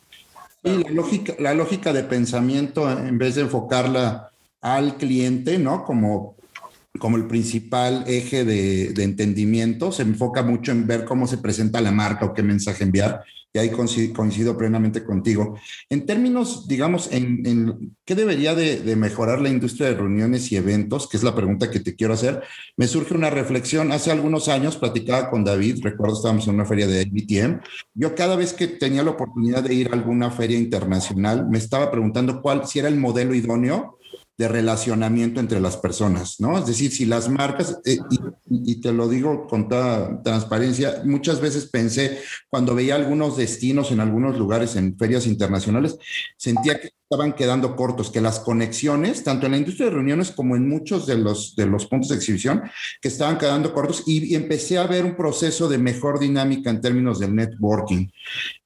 Y 0.64 0.84
la 0.84 0.92
lógica, 0.92 1.34
la 1.40 1.54
lógica 1.54 1.92
de 1.92 2.04
pensamiento, 2.04 2.90
en 2.90 3.18
vez 3.18 3.36
de 3.36 3.42
enfocarla 3.42 4.32
al 4.62 4.98
cliente, 4.98 5.58
¿no? 5.60 5.84
Como, 5.84 6.36
como 7.00 7.18
el 7.18 7.28
principal 7.28 8.06
eje 8.08 8.46
de, 8.46 8.94
de 8.94 9.04
entendimiento, 9.04 9.92
se 9.92 10.04
enfoca 10.04 10.42
mucho 10.42 10.72
en 10.72 10.88
ver 10.88 11.06
cómo 11.06 11.28
se 11.28 11.38
presenta 11.38 11.82
la 11.82 11.92
marca 11.92 12.26
o 12.26 12.34
qué 12.34 12.44
mensaje 12.44 12.84
enviar 12.84 13.24
y 13.54 13.60
ahí 13.60 13.70
coincido, 13.70 14.58
plenamente 14.58 15.04
contigo. 15.04 15.60
En 15.88 16.08
términos, 16.08 16.68
digamos, 16.68 17.10
en, 17.12 17.96
qué 18.04 18.16
debería 18.16 18.56
de, 18.56 18.96
mejorar 18.96 19.42
la 19.42 19.50
industria 19.50 19.90
de 19.90 19.96
reuniones 19.96 20.52
y 20.52 20.56
eventos, 20.56 21.08
que 21.08 21.18
es 21.18 21.24
la 21.24 21.36
pregunta 21.36 21.70
que 21.70 21.80
te 21.80 21.96
quiero 21.96 22.16
hacer, 22.16 22.42
me 22.78 22.88
surge 22.88 23.14
una 23.14 23.30
reflexión. 23.30 23.92
Hace 23.92 24.12
algunos 24.12 24.48
años 24.48 24.78
platicaba 24.78 25.30
con 25.30 25.44
David, 25.44 25.84
recuerdo 25.84 26.16
estábamos 26.16 26.48
en 26.48 26.56
una 26.56 26.66
feria 26.66 26.88
de 26.88 27.06
BTM. 27.06 27.62
Yo 27.94 28.16
cada 28.16 28.36
vez 28.36 28.54
que 28.54 28.68
tenía 28.68 29.04
la 29.04 29.12
oportunidad 29.12 29.62
de 29.62 29.76
ir 29.76 29.90
a 29.90 29.94
alguna 29.94 30.32
feria 30.32 30.58
internacional, 30.58 31.48
me 31.48 31.60
estaba 31.60 31.92
preguntando 31.92 32.42
cuál, 32.42 32.66
si 32.66 32.80
era 32.80 32.88
el 32.88 32.98
modelo 32.98 33.36
idóneo 33.36 34.00
de 34.36 34.48
relacionamiento 34.48 35.40
entre 35.40 35.60
las 35.60 35.78
personas, 35.78 36.40
¿no? 36.40 36.58
Es 36.58 36.66
decir, 36.66 36.92
si 36.92 37.06
las 37.06 37.30
marcas, 37.30 37.80
eh, 37.86 38.00
y, 38.50 38.82
te 38.82 38.92
lo 38.92 39.08
digo 39.08 39.46
con 39.46 39.70
toda 39.70 40.24
transparencia, 40.24 41.04
muchas 41.06 41.40
veces 41.40 41.68
pensé, 41.68 42.20
cuando 42.50 42.74
veía 42.74 42.96
algunos 42.96 43.38
destinos 43.38 43.92
en 43.92 44.00
algunos 44.00 44.38
lugares, 44.38 44.76
en 44.76 44.98
ferias 44.98 45.28
internacionales, 45.28 45.98
sentía 46.36 46.80
que 46.80 46.90
estaban 47.04 47.34
quedando 47.34 47.76
cortos, 47.76 48.10
que 48.10 48.22
las 48.22 48.40
conexiones, 48.40 49.24
tanto 49.24 49.46
en 49.46 49.52
la 49.52 49.60
industria 49.60 49.86
de 49.86 49.94
reuniones 49.94 50.32
como 50.32 50.56
en 50.56 50.68
muchos 50.68 51.06
de 51.06 51.18
los, 51.18 51.56
de 51.56 51.68
los 51.68 51.86
puntos 51.86 52.10
de 52.10 52.16
exhibición, 52.16 52.64
que 53.02 53.10
estaban 53.10 53.38
quedando 53.38 53.72
cortos 53.72 54.04
y, 54.08 54.34
empecé 54.34 54.80
a 54.80 54.88
ver 54.88 55.06
un 55.06 55.16
proceso 55.16 55.70
de 55.70 55.78
mejor 55.78 56.20
dinámica 56.20 56.72
en 56.72 56.82
términos 56.82 57.20
del 57.20 57.36
networking. 57.36 58.08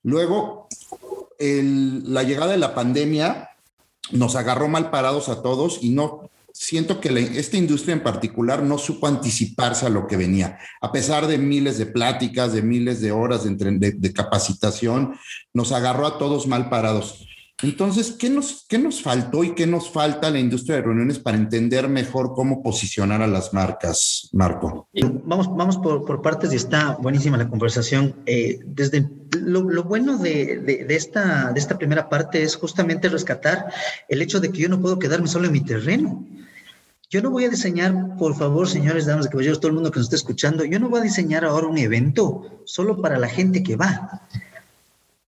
Luego, 0.03 0.69
la 1.39 2.23
llegada 2.23 2.53
de 2.53 2.58
la 2.58 2.73
pandemia 2.73 3.49
nos 4.12 4.36
agarró 4.36 4.67
mal 4.67 4.89
parados 4.89 5.30
a 5.30 5.41
todos 5.41 5.80
y 5.82 5.89
no 5.89 6.30
siento 6.54 7.00
que 7.00 7.10
esta 7.38 7.58
industria 7.58 7.93
en 7.93 8.04
particular 8.04 8.63
no 8.63 8.78
supo 8.78 9.08
anticiparse 9.08 9.86
a 9.86 9.89
lo 9.89 10.08
que 10.08 10.17
venía. 10.17 10.58
A 10.82 10.91
pesar 10.91 11.28
de 11.28 11.38
miles 11.38 11.78
de 11.78 11.86
pláticas, 11.86 12.52
de 12.54 12.63
miles 12.63 13.00
de 13.00 13.12
horas 13.12 13.43
de, 13.46 14.13
capacitación, 14.13 15.15
nos 15.54 15.72
agarró 15.72 16.08
a 16.08 16.17
todos 16.17 16.48
mal 16.48 16.70
parados. 16.70 17.28
Entonces, 17.63 18.12
¿qué 18.12 18.30
nos, 18.30 18.65
¿qué 18.70 18.78
nos 18.78 19.02
faltó 19.02 19.43
y 19.43 19.56
qué 19.56 19.65
nos 19.65 19.89
falta 19.89 20.28
a 20.28 20.32
la 20.32 20.38
industria 20.38 20.76
de 20.76 20.84
reuniones 20.84 21.17
para 21.17 21.38
entender 21.38 21.89
mejor 21.89 22.34
cómo 22.36 22.62
posicionar 22.62 23.24
a 23.24 23.28
las 23.28 23.52
marcas, 23.52 24.30
Marco? 24.32 24.88
Vamos, 25.24 25.48
vamos 25.56 25.78
por, 25.78 26.06
por 26.06 26.22
partes 26.22 26.54
y 26.54 26.56
está 26.56 26.98
buenísima 27.02 27.36
la 27.36 27.50
conversación. 27.50 28.15
Eh, 28.28 28.60
desde 28.63 29.10
lo, 29.41 29.84
bueno 29.84 30.20
de, 30.20 30.86
de, 30.88 30.96
esta, 30.96 31.52
de 31.52 31.60
esta 31.60 31.80
primera 31.80 32.10
parte 32.10 32.43
es 32.43 32.56
justamente 32.56 33.10
rescatar 33.10 33.65
el 34.08 34.22
hecho 34.22 34.39
de 34.39 34.52
que 34.52 34.60
yo 34.60 34.70
no 34.70 34.80
puedo 34.80 35.00
quedarme 35.00 35.28
solo 35.28 35.48
en 35.48 35.54
mi 35.54 35.62
terreno. 35.62 36.28
Yo 37.10 37.24
no 37.24 37.32
voy 37.32 37.46
a 37.46 37.50
diseñar, 37.50 38.17
por 38.17 38.36
favor, 38.36 38.67
señores, 38.67 39.08
damas 39.08 39.26
y 39.26 39.30
caballeros, 39.30 39.60
todo 39.60 39.70
el 39.70 39.76
mundo 39.76 39.91
que 39.91 39.98
nos 39.98 40.08
esté 40.08 40.17
escuchando, 40.17 40.63
yo 40.63 40.78
no 40.78 40.89
voy 40.89 41.00
a 41.00 41.04
diseñar 41.04 41.43
ahora 41.43 41.65
un 41.65 41.78
evento 41.78 42.62
solo 42.65 43.02
para 43.02 43.17
la 43.17 43.30
gente 43.30 43.63
que 43.63 43.78
va. 43.78 44.28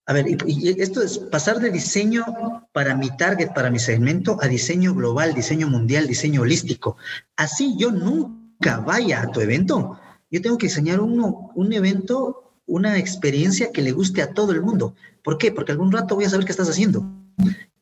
A 0.09 0.13
ver, 0.13 0.25
y, 0.27 0.81
esto 0.81 1.03
es 1.03 1.19
pasar 1.19 1.59
de 1.59 1.69
diseño 1.69 2.25
para 2.73 2.95
mi 2.95 3.15
target, 3.15 3.53
para 3.53 3.69
mi 3.69 3.77
segmento, 3.77 4.39
a 4.41 4.47
diseño 4.47 4.95
global, 4.95 5.35
diseño 5.35 5.67
mundial, 5.67 6.07
diseño 6.07 6.41
holístico. 6.41 6.97
Así 7.35 7.75
yo 7.77 7.91
nunca 7.91 8.79
vaya 8.79 9.21
a 9.21 9.27
tu 9.27 9.39
evento. 9.39 9.99
Yo 10.31 10.41
tengo 10.41 10.57
que 10.57 10.65
diseñar 10.65 10.99
uno, 10.99 11.51
un 11.53 11.73
evento, 11.73 12.55
una 12.65 12.97
experiencia 12.97 13.71
que 13.71 13.83
le 13.83 13.91
guste 13.91 14.23
a 14.23 14.33
todo 14.33 14.51
el 14.51 14.63
mundo. 14.63 14.95
¿Por 15.23 15.37
qué? 15.37 15.51
Porque 15.51 15.73
algún 15.73 15.91
rato 15.91 16.15
voy 16.15 16.25
a 16.25 16.29
saber 16.31 16.47
qué 16.47 16.53
estás 16.53 16.71
haciendo 16.71 17.05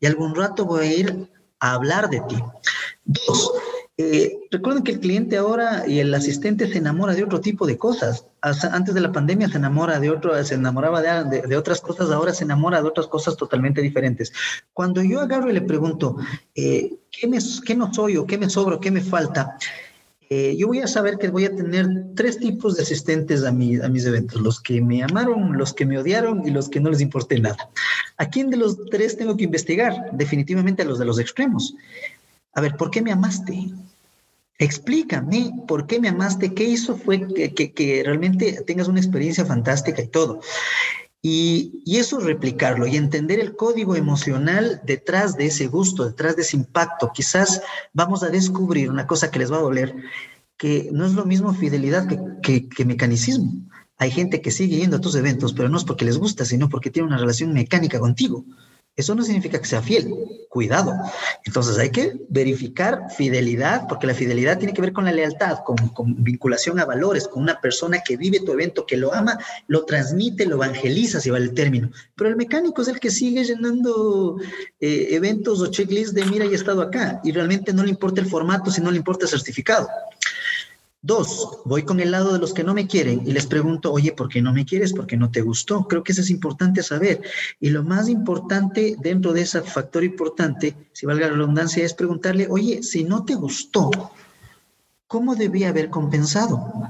y 0.02 0.06
algún 0.06 0.36
rato 0.36 0.66
voy 0.66 0.86
a 0.86 0.94
ir 0.94 1.30
a 1.62 1.76
hablar 1.76 2.10
de 2.10 2.20
ti. 2.28 2.36
Dos, 3.06 3.54
eh, 4.00 4.38
recuerden 4.52 4.84
que 4.84 4.92
el 4.92 5.00
cliente 5.00 5.38
ahora 5.38 5.86
y 5.88 6.00
el 6.00 6.14
asistente 6.14 6.72
se 6.72 6.78
enamora 6.78 7.16
de 7.16 7.24
otro 7.24 7.42
tipo 7.42 7.66
de 7.66 7.78
cosas. 7.78 8.28
antes 8.42 8.94
de 8.94 9.02
la 9.02 9.12
pandemia 9.12 9.50
se 9.50 9.58
enamora 9.58 10.00
de 10.00 10.12
otro, 10.12 10.44
se 10.44 10.54
enamoraba 10.54 11.02
de, 11.24 11.58
otras 11.58 11.82
cosas, 11.82 12.12
ahora 12.12 12.32
se 12.32 12.44
enamora 12.44 12.80
de 12.80 12.88
otras 12.88 13.08
cosas 13.08 13.36
totalmente 13.36 13.82
diferentes. 13.82 14.32
Cuando 14.72 15.02
yo 15.02 15.20
agarro 15.20 15.50
y 15.50 15.54
le 15.54 15.62
pregunto, 15.62 16.18
eh, 16.54 16.96
¿qué, 17.10 17.28
me, 17.28 17.40
¿qué 17.66 17.76
no 17.76 17.92
soy 17.92 18.18
o 18.18 18.28
qué 18.28 18.38
me 18.38 18.50
sobra 18.50 18.80
qué 18.80 18.92
me 18.92 19.02
falta? 19.02 19.58
Eh, 20.30 20.56
yo 20.58 20.68
voy 20.68 20.80
a 20.80 20.88
saber 20.88 21.18
que 21.18 21.30
voy 21.30 21.46
a 21.46 21.56
tener 21.56 21.88
tres 22.14 22.38
tipos 22.38 22.76
de 22.76 22.84
asistentes 22.84 23.46
a, 23.46 23.52
mi, 23.52 23.78
a 23.78 23.88
mis 23.88 24.06
eventos, 24.06 24.42
los 24.42 24.60
que 24.60 24.82
me 24.82 25.02
amaron, 25.02 25.58
los 25.58 25.74
que 25.74 25.86
me 25.86 25.98
odiaron 25.98 26.46
y 26.46 26.52
los 26.52 26.68
que 26.68 26.82
no 26.82 26.90
les 26.90 27.00
importé 27.00 27.40
nada. 27.40 27.70
¿A 28.18 28.30
quién 28.30 28.50
de 28.50 28.58
los 28.58 28.86
tres 28.92 29.18
tengo 29.18 29.38
que 29.38 29.46
investigar? 29.46 30.12
Definitivamente 30.12 30.82
a 30.82 30.86
los 30.86 31.00
de 31.00 31.06
los 31.06 31.18
extremos. 31.18 31.76
A 32.58 32.62
ver, 32.62 32.76
¿por 32.76 32.90
qué 32.90 33.04
me 33.04 33.12
amaste? 33.12 33.70
Explícame 34.58 35.52
por 35.68 35.86
qué 35.86 36.00
me 36.00 36.10
amaste, 36.10 36.56
qué 36.56 36.64
hizo 36.64 36.98
fue 36.98 37.28
que, 37.28 37.54
que, 37.54 38.02
realmente 38.04 38.64
tengas 38.66 38.88
una 38.88 39.00
experiencia 39.00 39.46
fantástica 39.46 40.02
y 40.02 40.08
todo. 40.08 40.42
Y, 41.22 41.84
y, 41.86 41.98
eso 41.98 42.20
replicarlo 42.20 42.88
y 42.88 42.96
entender 42.96 43.40
el 43.40 43.56
código 43.56 43.96
emocional 43.96 44.82
detrás 44.86 45.38
de 45.38 45.46
ese 45.46 45.68
gusto, 45.68 46.08
detrás 46.08 46.36
de 46.36 46.42
ese 46.42 46.58
impacto. 46.58 47.12
Quizás 47.14 47.62
vamos 47.94 48.24
a 48.24 48.30
descubrir 48.30 48.90
una 48.90 49.06
cosa 49.06 49.30
que 49.30 49.38
les 49.38 49.52
va 49.52 49.58
a 49.58 49.62
doler, 49.62 49.94
que 50.58 50.90
no 50.92 51.06
es 51.06 51.14
lo 51.14 51.26
mismo 51.26 51.54
fidelidad 51.54 52.08
que, 52.42 52.68
que 52.68 52.86
mecanicismo. 52.86 53.54
Hay 54.00 54.10
gente 54.10 54.42
que 54.42 54.50
sigue 54.50 54.78
yendo 54.78 54.98
a 54.98 55.02
tus 55.02 55.14
eventos, 55.14 55.54
pero 55.54 55.70
no 55.70 55.78
es 55.78 55.84
porque 55.84 56.06
les 56.06 56.18
gusta, 56.18 56.44
sino 56.44 56.70
porque 56.70 56.90
tiene 56.90 57.08
una 57.08 57.20
relación 57.20 57.54
mecánica 57.54 58.00
contigo. 58.00 58.46
Eso 58.98 59.14
no 59.14 59.24
significa 59.24 59.60
que 59.62 59.68
sea 59.68 59.84
fiel, 59.84 60.12
cuidado. 60.50 60.92
Entonces 61.46 61.78
hay 61.78 61.92
que 61.92 62.20
verificar 62.30 63.12
fidelidad, 63.16 63.88
porque 63.88 64.08
la 64.08 64.16
fidelidad 64.16 64.58
tiene 64.58 64.74
que 64.74 64.82
ver 64.82 64.92
con 64.92 65.06
la 65.06 65.12
lealtad, 65.12 65.60
con, 65.64 65.78
vinculación 66.24 66.80
a 66.80 66.86
valores, 66.86 67.28
con 67.28 67.44
una 67.44 67.62
persona 67.62 68.00
que 68.00 68.18
vive 68.18 68.40
tu 68.40 68.54
evento, 68.54 68.88
que 68.88 68.98
lo 68.98 69.14
ama, 69.14 69.38
lo 69.68 69.86
transmite, 69.86 70.48
lo 70.48 70.56
evangeliza, 70.56 71.22
si 71.22 71.30
vale 71.30 71.46
el 71.46 71.54
término. 71.54 71.92
Pero 72.16 72.32
el 72.32 72.36
mecánico 72.36 72.82
es 72.82 72.88
el 72.88 73.00
que 73.00 73.12
sigue 73.12 73.44
llenando 73.44 74.38
eh, 74.80 75.10
eventos 75.12 75.62
o 75.62 75.68
checklists 75.68 76.16
de 76.16 76.26
mira, 76.26 76.46
y 76.46 76.54
he 76.54 76.56
estado 76.56 76.82
acá, 76.82 77.22
y 77.24 77.32
realmente 77.32 77.74
no 77.74 77.84
le 77.84 77.92
importa 77.92 78.20
el 78.20 78.28
formato, 78.28 78.72
si 78.72 78.82
no 78.82 78.90
le 78.90 78.98
importa 78.98 79.26
el 79.26 79.30
certificado. 79.30 79.88
Dos, 81.02 81.60
voy 81.64 81.84
con 81.84 82.00
el 82.00 82.10
lado 82.10 82.34
de 82.34 82.40
los 82.40 82.54
que 82.54 82.64
no 82.64 82.74
me 82.74 82.88
quieren 82.88 83.22
y 83.26 83.32
les 83.32 83.46
pregunto, 83.46 83.94
oye, 83.94 84.14
¿por 84.14 84.30
qué 84.30 84.42
no 84.42 84.52
me 84.52 84.66
quieres? 84.66 84.94
¿Por 84.94 85.06
qué 85.06 85.16
no 85.16 85.30
te 85.30 85.42
gustó? 85.42 85.88
Creo 85.88 86.04
que 86.04 86.12
eso 86.12 86.22
es 86.22 86.32
importante 86.32 86.82
saber. 86.82 87.22
Y 87.60 87.70
lo 87.70 87.84
más 87.84 88.10
importante 88.10 88.96
dentro 89.00 89.32
de 89.32 89.42
ese 89.42 89.62
factor 89.62 90.04
importante, 90.04 90.76
si 90.94 91.06
valga 91.06 91.28
la 91.28 91.34
redundancia, 91.34 91.86
es 91.86 91.94
preguntarle, 91.94 92.48
oye, 92.50 92.82
si 92.82 93.04
no 93.04 93.24
te 93.26 93.36
gustó, 93.36 93.92
¿cómo 95.06 95.36
debía 95.36 95.70
haber 95.70 95.90
compensado? 95.92 96.90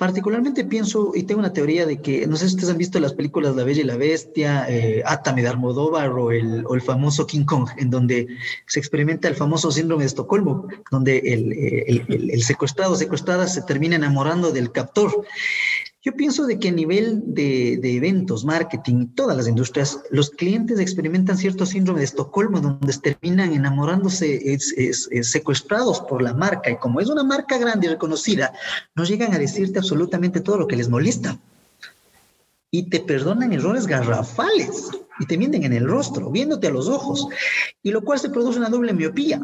Particularmente 0.00 0.64
pienso 0.64 1.12
y 1.14 1.24
tengo 1.24 1.40
una 1.40 1.52
teoría 1.52 1.84
de 1.84 2.00
que, 2.00 2.26
no 2.26 2.38
sé 2.38 2.48
si 2.48 2.54
ustedes 2.54 2.70
han 2.70 2.78
visto 2.78 2.98
las 3.00 3.12
películas 3.12 3.54
La 3.54 3.64
Bella 3.64 3.82
y 3.82 3.84
la 3.84 3.98
Bestia, 3.98 4.64
eh, 4.66 5.02
Atame 5.04 5.42
de 5.42 5.48
Almodóvar 5.48 6.08
o 6.12 6.32
el, 6.32 6.64
o 6.66 6.74
el, 6.74 6.80
famoso 6.80 7.26
King 7.26 7.44
Kong, 7.44 7.68
en 7.76 7.90
donde 7.90 8.26
se 8.66 8.78
experimenta 8.78 9.28
el 9.28 9.34
famoso 9.34 9.70
síndrome 9.70 10.04
de 10.04 10.06
Estocolmo, 10.06 10.68
donde 10.90 11.18
el, 11.18 11.52
el, 11.52 12.30
el 12.30 12.42
secuestrado 12.42 12.94
o 12.94 12.96
secuestrada 12.96 13.46
se 13.46 13.60
termina 13.60 13.96
enamorando 13.96 14.52
del 14.52 14.72
captor. 14.72 15.26
Yo 16.02 16.14
pienso 16.16 16.46
de 16.46 16.58
que 16.58 16.68
a 16.68 16.72
nivel 16.72 17.22
de, 17.26 17.78
eventos, 17.82 18.42
marketing, 18.42 19.08
todas 19.14 19.36
las 19.36 19.46
industrias, 19.46 20.00
los 20.10 20.30
clientes 20.30 20.78
experimentan 20.78 21.36
cierto 21.36 21.66
síndrome 21.66 22.00
de 22.00 22.06
Estocolmo, 22.06 22.58
donde 22.58 22.94
terminan 22.94 23.52
enamorándose, 23.52 24.58
secuestrados 25.22 26.00
por 26.00 26.22
la 26.22 26.32
marca. 26.32 26.70
Y 26.70 26.78
como 26.78 27.00
es 27.00 27.10
una 27.10 27.22
marca 27.22 27.58
grande 27.58 27.86
y 27.86 27.90
reconocida, 27.90 28.50
no 28.94 29.04
llegan 29.04 29.34
a 29.34 29.38
decirte 29.38 29.78
absolutamente 29.78 30.40
todo 30.40 30.56
lo 30.56 30.66
que 30.66 30.76
les 30.76 30.88
molesta. 30.88 31.38
Y 32.70 32.88
te 32.88 33.00
perdonan 33.00 33.52
errores 33.52 33.86
garrafales 33.86 34.88
y 35.18 35.26
te 35.26 35.36
mienten 35.36 35.64
en 35.64 35.74
el 35.74 35.86
rostro, 35.86 36.30
viéndote 36.30 36.68
a 36.68 36.70
los 36.70 36.88
ojos. 36.88 37.28
Y 37.82 37.90
lo 37.90 38.00
cual 38.00 38.18
se 38.18 38.30
produce 38.30 38.58
una 38.58 38.70
doble 38.70 38.94
miopía 38.94 39.42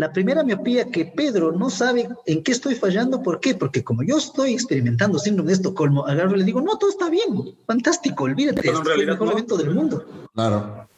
la 0.00 0.14
primera 0.14 0.42
miopía 0.42 0.86
que 0.86 1.04
Pedro 1.04 1.52
no 1.52 1.68
sabe 1.68 2.08
en 2.24 2.42
qué 2.42 2.52
estoy 2.52 2.74
fallando, 2.74 3.22
¿por 3.22 3.38
qué? 3.38 3.54
Porque 3.54 3.84
como 3.84 4.02
yo 4.02 4.16
estoy 4.16 4.54
experimentando 4.54 5.18
síndrome 5.18 5.48
de 5.48 5.56
Estocolmo, 5.56 6.06
agarro 6.06 6.36
y 6.36 6.38
le 6.38 6.44
digo, 6.44 6.62
no, 6.62 6.78
todo 6.78 6.88
está 6.88 7.10
bien, 7.10 7.54
fantástico, 7.66 8.24
olvídate, 8.24 8.66
es 8.66 8.80
el 8.96 9.06
mejor 9.06 9.32
evento 9.32 9.58
del 9.58 9.74
mundo. 9.74 10.06
Claro. 10.34 10.88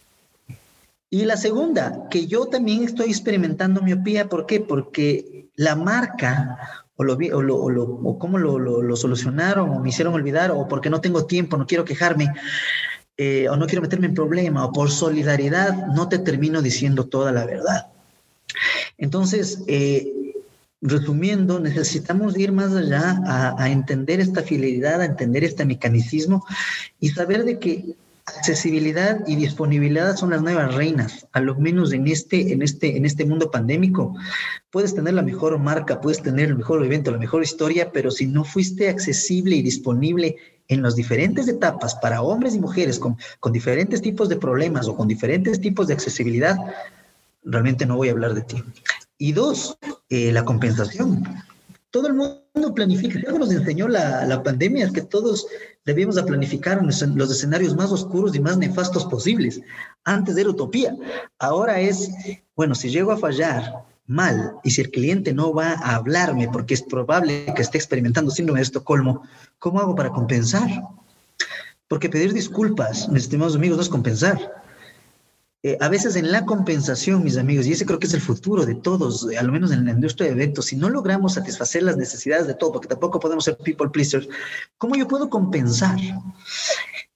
Y 1.11 1.25
la 1.25 1.37
segunda, 1.37 2.09
que 2.11 2.29
yo 2.29 2.47
también 2.47 2.85
estoy 2.85 3.09
experimentando 3.09 3.83
miopía, 3.83 4.29
¿por 4.29 4.47
qué? 4.47 4.61
Porque 4.61 5.49
la 5.57 5.75
marca 5.75 6.85
o, 6.95 7.03
lo, 7.03 7.15
o, 7.15 7.43
lo, 7.43 7.85
o, 7.85 8.19
cómo 8.21 8.39
lo, 8.39 8.61
lo, 8.61 8.97
solucionaron 8.97 9.69
o 9.71 9.81
me 9.81 9.89
hicieron 9.89 10.15
olvidar 10.15 10.53
o 10.53 10.69
porque 10.69 10.91
no 10.91 11.01
tengo 11.01 11.27
tiempo, 11.27 11.57
no 11.57 11.67
quiero 11.67 11.85
quejarme. 11.85 12.29
Eh, 13.19 13.49
o 13.49 13.57
no 13.57 13.67
quiero 13.67 13.83
meterme 13.83 14.07
en 14.07 14.15
problema, 14.15 14.65
o 14.65 14.73
por 14.73 14.91
solidaridad 14.91 15.89
no 15.89 16.09
te 16.09 16.19
termino 16.19 16.63
diciendo 16.63 17.07
toda 17.07 17.31
la 17.31 17.45
verdad. 17.45 17.93
Entonces, 19.03 19.59
eh, 19.67 20.33
resumiendo, 20.81 21.59
necesitamos 21.59 22.39
ir 22.39 22.53
más 22.53 22.73
allá 22.73 23.21
a, 23.59 23.69
entender 23.69 24.21
esta 24.21 24.43
fidelidad, 24.43 25.01
a 25.01 25.07
entender 25.07 25.43
este 25.43 25.65
mecanismo 25.65 26.47
y 27.01 27.09
saber 27.09 27.45
de 27.45 27.59
que 27.59 27.97
accesibilidad 28.27 29.19
y 29.27 29.35
disponibilidad 29.35 30.15
son 30.15 30.31
las 30.31 30.41
nuevas 30.41 30.73
reinas, 30.77 31.27
a 31.33 31.41
lo 31.41 31.57
menos 31.57 31.93
en 31.93 32.07
este, 32.07 32.53
en 32.53 32.63
este, 32.63 32.97
en 32.97 33.05
este 33.05 33.25
mundo 33.25 33.51
pandémico. 33.51 34.15
Puedes 34.71 34.95
tener 34.95 35.15
la 35.15 35.23
mejor 35.23 35.59
marca, 35.59 36.01
puedes 36.01 36.23
tener 36.23 36.51
el 36.51 36.57
mejor 36.57 36.85
evento, 36.85 37.11
la 37.11 37.19
mejor 37.19 37.43
historia, 37.43 37.91
pero 37.91 38.13
si 38.13 38.27
no 38.27 38.45
fuiste 38.45 38.89
accesible 38.89 39.57
y 39.57 39.63
disponible 39.63 40.37
en 40.69 40.81
las 40.81 40.95
diferentes 40.95 41.49
etapas 41.49 41.97
para 41.97 42.23
hombres 42.23 42.55
y 42.55 42.61
mujeres 42.61 43.01
con, 43.01 43.17
con 43.41 43.53
diferentes 43.53 44.01
tipos 44.01 44.29
de 44.29 44.37
problemas 44.37 44.87
o 44.87 44.95
con 44.95 45.09
diferentes 45.09 45.61
tipos 45.61 45.89
de 45.89 45.95
accesibilidad, 45.95 46.57
realmente 47.45 47.87
no 47.87 47.97
voy 47.97 48.09
a 48.09 48.13
hablar 48.13 48.35
de 48.35 48.43
ti. 48.43 48.63
Y 49.19 49.33
dos, 49.33 49.77
eh, 50.09 50.33
la 50.33 50.45
compensación. 50.45 51.23
Todo 51.91 52.09
el 52.09 52.15
mundo 52.15 52.75
planifica. 52.75 53.19
Algo 53.27 53.41
nos 53.41 53.53
enseñó 53.53 53.87
la, 53.87 54.43
pandemia, 54.43 54.87
es 54.87 54.93
que 54.93 55.03
todos 55.03 55.47
debíamos 55.85 56.17
de 56.17 56.23
planificar 56.23 56.83
los 56.83 57.31
escenarios 57.31 57.77
más 57.77 57.93
oscuros 57.93 58.35
y 58.35 58.41
más 58.41 58.57
nefastos 58.57 59.05
posibles. 59.05 59.61
Antes 60.05 60.37
era 60.37 60.49
utopía. 60.49 60.97
Ahora 61.39 61.81
es, 61.81 62.11
bueno, 62.57 62.75
si 62.75 62.89
llego 62.89 63.13
a 63.13 63.19
fallar 63.19 63.85
mal 64.07 64.55
y 64.65 64.71
si 64.71 64.81
el 64.81 64.91
cliente 64.91 65.33
no 65.33 65.53
va 65.53 65.73
a 65.73 65.97
hablarme 65.97 66.49
porque 66.49 66.75
es 66.75 66.83
probable 66.83 67.47
que 67.55 67.63
esté 67.63 67.79
experimentando 67.79 68.31
síndrome 68.31 68.61
de 68.61 68.65
Estocolmo, 68.65 69.23
¿cómo 69.59 69.81
hago 69.81 69.95
para 69.95 70.11
compensar? 70.11 70.69
Porque 71.89 72.09
pedir 72.09 72.33
disculpas, 72.33 73.09
mis 73.11 73.25
estimados 73.25 73.55
amigos, 73.55 73.77
no 73.77 73.83
es 73.83 73.89
compensar 73.89 74.62
eh, 75.65 75.79
a 75.81 75.89
veces 75.89 76.17
en 76.17 76.33
la 76.33 76.45
compensación, 76.45 77.23
mis 77.23 77.37
amigos, 77.37 77.67
y 77.67 77.73
ese 77.73 77.87
creo 77.87 78.01
que 78.01 78.09
es 78.09 78.15
el 78.15 78.21
futuro 78.21 78.67
de 78.67 78.75
todos, 78.75 79.31
eh, 79.31 79.39
al 79.39 79.53
menos 79.53 79.71
en 79.71 79.85
la 79.85 79.93
industria 79.93 80.27
de 80.27 80.33
eventos, 80.33 80.67
si 80.67 80.77
no 80.77 80.91
logramos 80.91 81.35
satisfacer 81.35 81.85
las 81.85 81.97
necesidades 81.97 82.49
de 82.49 82.55
todo, 82.55 82.73
porque 82.73 82.89
tampoco 82.89 83.21
podemos 83.21 83.45
ser 83.45 83.57
people 83.59 83.89
pleasers, 83.89 84.29
¿cómo 84.77 84.97
yo 84.97 85.07
puedo 85.07 85.31
compensar? 85.31 85.99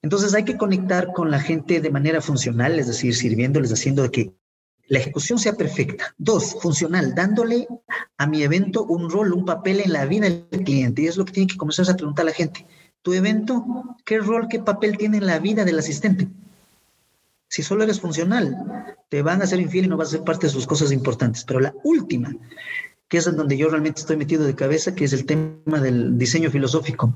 Entonces 0.01 0.33
hay 0.33 0.45
que 0.45 0.57
conectar 0.57 1.11
con 1.11 1.29
la 1.29 1.41
gente 1.41 1.81
de 1.81 1.89
manera 1.89 2.21
funcional, 2.21 2.79
es 2.79 2.87
decir, 2.87 3.13
sirviéndoles, 3.13 3.73
haciendo 3.73 4.03
de 4.03 4.11
que 4.11 4.33
la 4.87 4.99
ejecución 4.99 5.37
sea 5.37 5.53
perfecta. 5.53 6.15
Dos, 6.17 6.55
funcional, 6.61 7.13
dándole 7.13 7.67
a 8.17 8.27
mi 8.27 8.43
evento 8.43 8.85
un 8.85 9.09
rol, 9.09 9.33
un 9.33 9.43
papel 9.43 9.81
en 9.81 9.91
la 9.91 10.05
vida 10.05 10.29
del 10.29 10.63
cliente. 10.63 11.01
Y 11.01 11.07
es 11.07 11.17
lo 11.17 11.25
que 11.25 11.33
tiene 11.33 11.47
que 11.47 11.57
comenzar 11.57 11.89
a 11.89 11.97
preguntar 11.97 12.23
la 12.23 12.31
gente. 12.31 12.65
¿Tu 13.01 13.13
evento 13.13 13.65
qué 14.05 14.19
rol, 14.19 14.47
qué 14.49 14.59
papel 14.59 14.97
tiene 14.97 15.17
en 15.17 15.25
la 15.25 15.39
vida 15.39 15.65
del 15.65 15.79
asistente? 15.79 16.29
Si 17.47 17.63
solo 17.63 17.83
eres 17.83 18.01
funcional, 18.01 18.55
te 19.09 19.21
van 19.21 19.41
a 19.41 19.47
ser 19.47 19.59
infiel 19.59 19.85
y 19.85 19.87
no 19.87 19.97
vas 19.97 20.09
a 20.09 20.11
ser 20.11 20.23
parte 20.23 20.47
de 20.47 20.53
sus 20.53 20.67
cosas 20.67 20.91
importantes. 20.91 21.43
Pero 21.43 21.59
la 21.59 21.73
última, 21.83 22.35
que 23.07 23.17
es 23.17 23.27
en 23.27 23.37
donde 23.37 23.57
yo 23.57 23.69
realmente 23.69 24.01
estoy 24.01 24.17
metido 24.17 24.45
de 24.45 24.55
cabeza, 24.55 24.95
que 24.95 25.05
es 25.05 25.13
el 25.13 25.25
tema 25.25 25.79
del 25.79 26.17
diseño 26.17 26.51
filosófico. 26.51 27.13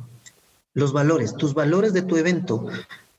Los 0.73 0.93
valores, 0.93 1.35
tus 1.35 1.53
valores 1.53 1.93
de 1.93 2.01
tu 2.01 2.15
evento, 2.15 2.67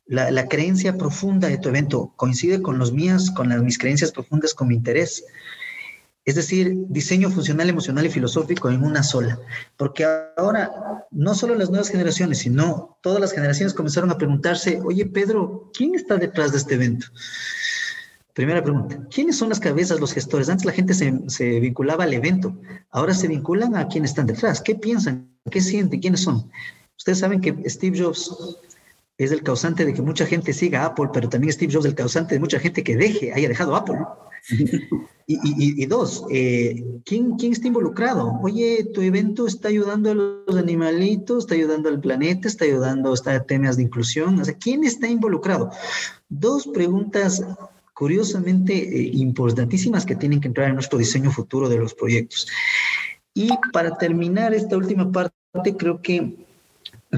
la, 0.07 0.49
creencia 0.49 0.97
profunda 0.97 1.49
de 1.49 1.59
tu 1.59 1.69
evento 1.69 2.13
coincide 2.17 2.63
con 2.63 2.79
los 2.79 2.93
mías, 2.93 3.31
con 3.31 3.51
las, 3.51 3.63
mis 3.63 3.79
creencias 3.79 4.13
profundas, 4.13 4.55
con 4.55 4.69
mi 4.69 4.75
interés. 4.75 5.25
Es 6.25 6.37
decir, 6.37 6.73
diseño 6.89 7.31
funcional, 7.31 7.69
emocional 7.69 8.07
y 8.07 8.11
filosófico 8.11 8.71
en 8.71 8.85
una 8.85 9.03
sola. 9.03 9.41
Porque 9.77 10.07
ahora, 10.37 10.71
no 11.11 11.35
solo 11.35 11.57
las 11.57 11.71
nuevas 11.71 11.89
generaciones, 11.89 12.39
sino 12.39 12.99
todas 13.03 13.21
las 13.21 13.33
generaciones 13.33 13.75
comenzaron 13.75 14.11
a 14.11 14.19
preguntarse, 14.19 14.81
oye 14.85 15.07
Pedro, 15.07 15.71
¿quién 15.75 15.95
está 15.95 16.17
detrás 16.17 16.53
de 16.53 16.59
este 16.59 16.75
evento? 16.75 17.07
Primera 18.35 18.63
pregunta, 18.63 18.99
¿quiénes 19.11 19.37
son 19.37 19.51
las 19.51 19.61
cabezas, 19.61 20.01
los 20.01 20.15
gestores? 20.15 20.49
Antes 20.49 20.65
la 20.65 20.73
gente 20.73 20.95
se, 20.95 21.61
vinculaba 21.61 22.05
al 22.05 22.15
evento, 22.15 22.57
ahora 22.91 23.13
se 23.13 23.29
vinculan 23.29 23.77
a 23.77 23.89
quienes 23.89 24.13
están 24.13 24.27
detrás. 24.27 24.63
¿Qué 24.63 24.75
piensan? 24.75 25.29
¿Qué 25.51 25.61
sienten? 25.61 26.01
¿Quiénes 26.01 26.23
son? 26.23 26.51
Ustedes 26.97 27.19
saben 27.19 27.43
que 27.43 27.55
Steve 27.69 28.01
Jobs 28.01 28.59
es 29.19 29.33
el 29.33 29.43
causante 29.43 29.85
de 29.85 29.93
que 29.93 30.01
mucha 30.01 30.25
gente 30.25 30.55
siga 30.55 30.87
Apple, 30.87 31.11
pero 31.13 31.29
también 31.29 31.53
Steve 31.53 31.73
Jobs 31.73 31.85
es 31.85 31.91
el 31.91 31.97
causante 31.97 32.37
de 32.37 32.41
mucha 32.41 32.59
gente 32.59 32.83
que 32.83 32.97
deje, 32.97 33.35
haya 33.35 33.49
dejado 33.49 33.77
Apple. 33.77 33.99
y, 35.27 35.87
dos, 35.87 36.25
eh, 36.31 36.85
¿quién, 37.05 37.37
¿quién 37.37 37.53
está 37.53 37.69
involucrado? 37.69 38.39
Oye, 38.43 38.89
tu 38.93 39.01
evento 39.01 39.47
está 39.47 39.69
ayudando 39.69 40.11
a 40.11 40.15
los 40.15 40.57
animalitos, 40.57 41.45
está 41.45 41.55
ayudando 41.55 41.89
al 41.89 42.01
planeta, 42.01 42.49
está 42.49 42.65
ayudando 42.65 43.15
a 43.15 43.41
temas 43.45 43.77
de 43.77 43.85
inclusión. 43.85 44.39
O 44.41 44.45
sea, 44.45 44.55
¿quién 44.55 44.85
está 44.85 45.09
involucrado? 45.09 45.71
Dos 46.29 46.67
preguntas 46.67 47.43
curiosamente 47.95 48.75
eh, 48.75 49.11
importantísimas 49.15 50.05
que 50.05 50.17
tienen 50.17 50.41
que 50.41 50.49
entrar 50.49 50.69
en 50.69 50.75
nuestro 50.75 50.99
diseño 50.99 51.31
futuro 51.31 51.69
de 51.69 51.79
los 51.79 51.95
proyectos. 51.95 52.49
Y 53.35 53.51
para 53.73 53.97
terminar 53.97 54.53
esta 54.55 54.77
última 54.77 55.11
parte, 55.11 55.77
creo 55.77 56.03
que 56.03 56.47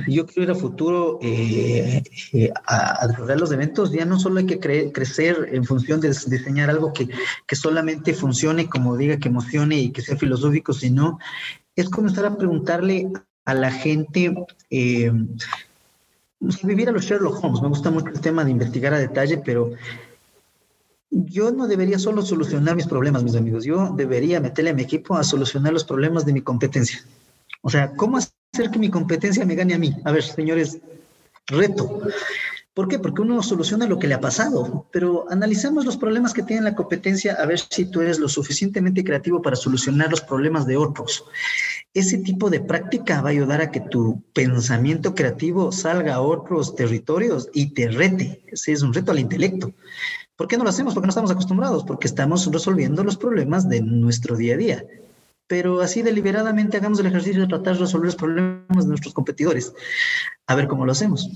yo 0.09 0.27
quiero 0.27 0.43
ir 0.43 0.51
a 0.51 0.61
futuro 0.61 1.19
eh, 1.23 2.03
eh, 2.33 2.53
a, 2.67 3.07
a 3.07 3.37
los 3.37 3.53
eventos. 3.53 3.93
Ya 3.93 4.05
no 4.05 4.19
solo 4.19 4.41
hay 4.41 4.47
que 4.47 4.59
crecer 4.59 5.49
en 5.53 5.65
función 5.65 6.01
de 6.01 6.09
diseñar 6.09 6.71
algo 6.71 6.93
que, 6.93 7.09
que, 7.47 7.57
solamente 7.57 8.13
funcione, 8.13 8.69
como 8.69 8.97
diga, 8.97 9.19
que 9.19 9.29
emocione 9.29 9.79
y 9.79 9.93
que 9.93 10.03
sea 10.03 10.17
filosófico, 10.17 10.73
sino 10.73 11.19
es 11.77 11.89
comenzar 11.89 12.25
a 12.27 12.37
preguntarle 12.37 13.11
a 13.45 13.55
la 13.55 13.71
gente. 13.71 14.35
Eh, 14.71 15.13
vivir 16.63 16.89
a 16.89 16.93
los 16.93 17.05
Sherlock 17.05 17.43
Holmes. 17.43 17.63
Me 17.63 17.69
gusta 17.69 17.91
mucho 17.91 18.09
el 18.09 18.21
tema 18.21 18.45
de 18.45 18.51
investigar 18.51 18.93
a 18.95 18.99
detalle, 18.99 19.39
pero 19.39 19.73
yo 21.11 21.53
no 21.53 21.69
debería 21.69 21.99
solo 21.99 22.23
solucionar 22.23 22.75
mis 22.75 22.87
problemas, 22.87 23.23
mis 23.23 23.37
amigos. 23.37 23.65
Yo 23.65 23.95
debería 23.97 24.41
meterle 24.41 24.71
a 24.71 24.75
mi 24.75 24.83
equipo 24.83 25.17
a 25.17 25.25
solucionar 25.25 25.73
los 25.73 25.85
problemas 25.85 26.27
de 26.27 26.33
mi 26.33 26.43
competencia. 26.43 26.99
O 27.63 27.71
sea, 27.71 27.95
¿cómo 27.95 28.19
hacer 28.19 28.34
que 28.71 28.79
mi 28.79 28.91
competencia 28.91 29.45
me 29.45 29.55
gane 29.55 29.75
a 29.75 29.79
mí? 29.79 29.95
A 30.05 30.13
ver, 30.13 30.23
señores, 30.23 30.79
reto. 31.47 32.01
¿Por 32.75 32.89
qué? 32.89 32.99
Porque 32.99 33.23
uno 33.23 33.41
soluciona 33.41 33.87
lo 33.87 34.01
que 34.01 34.09
le 34.09 34.15
ha 34.15 34.21
pasado, 34.21 34.87
pero 34.91 35.27
analizamos 35.31 35.85
los 35.85 35.97
problemas 35.97 36.33
que 36.33 36.43
tiene 36.43 36.63
la 36.63 36.75
competencia 36.75 37.35
a 37.35 37.47
ver 37.47 37.61
si 37.61 37.85
tú 37.85 38.01
eres 38.01 38.19
lo 38.19 38.29
suficientemente 38.29 39.05
creativo 39.05 39.41
para 39.41 39.55
solucionar 39.55 40.11
los 40.11 40.21
problemas 40.21 40.67
de 40.67 40.77
otros. 40.77 41.25
Ese 41.95 42.19
tipo 42.19 42.51
de 42.51 42.59
práctica 42.59 43.21
va 43.21 43.29
a 43.29 43.33
ayudar 43.33 43.61
a 43.61 43.71
que 43.71 43.79
tu 43.79 44.21
pensamiento 44.33 45.15
creativo 45.15 45.71
salga 45.71 46.15
a 46.15 46.21
otros 46.21 46.75
territorios 46.75 47.49
y 47.55 47.75
te 47.75 47.87
rete. 47.87 48.43
Ese 48.49 48.73
es 48.73 48.83
un 48.83 48.93
reto 48.93 49.13
al 49.13 49.21
intelecto. 49.21 49.73
¿Por 50.35 50.49
qué 50.49 50.57
no 50.57 50.65
lo 50.65 50.71
hacemos? 50.71 50.95
Porque 50.95 51.07
no 51.07 51.11
estamos 51.11 51.31
acostumbrados, 51.31 51.85
porque 51.85 52.09
estamos 52.09 52.51
resolviendo 52.51 53.05
los 53.05 53.17
problemas 53.17 53.69
de 53.69 53.83
nuestro 53.83 54.37
día 54.37 54.55
a 54.55 54.59
día. 54.59 54.85
Pero 55.47 55.81
así 55.81 56.03
deliberadamente 56.03 56.79
hagamos 56.79 56.99
el 57.01 57.07
ejercicio 57.07 57.43
de 57.43 57.49
tratar 57.49 57.75
de 57.75 57.81
resolver 57.81 58.07
los 58.07 58.17
problemas 58.17 58.85
de 58.85 58.89
nuestros 58.89 59.13
competidores. 59.13 59.75
A 60.47 60.55
ver 60.55 60.69
cómo 60.69 60.87
lo 60.87 60.93
hacemos. 60.93 61.29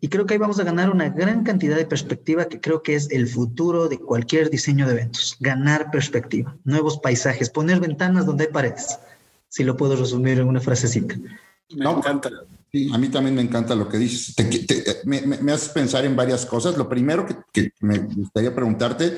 Y 0.00 0.08
creo 0.08 0.26
que 0.26 0.34
ahí 0.34 0.38
vamos 0.38 0.60
a 0.60 0.64
ganar 0.64 0.90
una 0.90 1.08
gran 1.08 1.42
cantidad 1.42 1.76
de 1.76 1.86
perspectiva 1.86 2.46
que 2.46 2.60
creo 2.60 2.82
que 2.82 2.94
es 2.94 3.10
el 3.10 3.26
futuro 3.28 3.88
de 3.88 3.98
cualquier 3.98 4.50
diseño 4.50 4.86
de 4.86 4.92
eventos. 4.92 5.36
Ganar 5.40 5.90
perspectiva, 5.90 6.56
nuevos 6.64 6.98
paisajes, 6.98 7.48
poner 7.48 7.80
ventanas 7.80 8.26
donde 8.26 8.44
hay 8.44 8.52
paredes. 8.52 8.98
Si 9.48 9.64
lo 9.64 9.76
puedo 9.76 9.96
resumir 9.96 10.38
en 10.38 10.48
una 10.48 10.60
frasecita. 10.60 11.14
Me 11.70 11.90
encanta. 11.90 12.28
a 12.28 12.98
mí 12.98 13.08
también 13.08 13.34
me 13.34 13.42
encanta 13.42 13.74
lo 13.74 13.88
que 13.88 13.96
dices. 13.96 14.34
me, 15.04 15.22
me, 15.22 15.52
haces 15.52 15.70
pensar 15.70 16.04
en 16.04 16.14
varias 16.14 16.44
cosas. 16.44 16.76
Lo 16.76 16.88
primero 16.88 17.24
que, 17.24 17.36
que, 17.52 17.72
me 17.80 17.98
gustaría 17.98 18.54
preguntarte, 18.54 19.16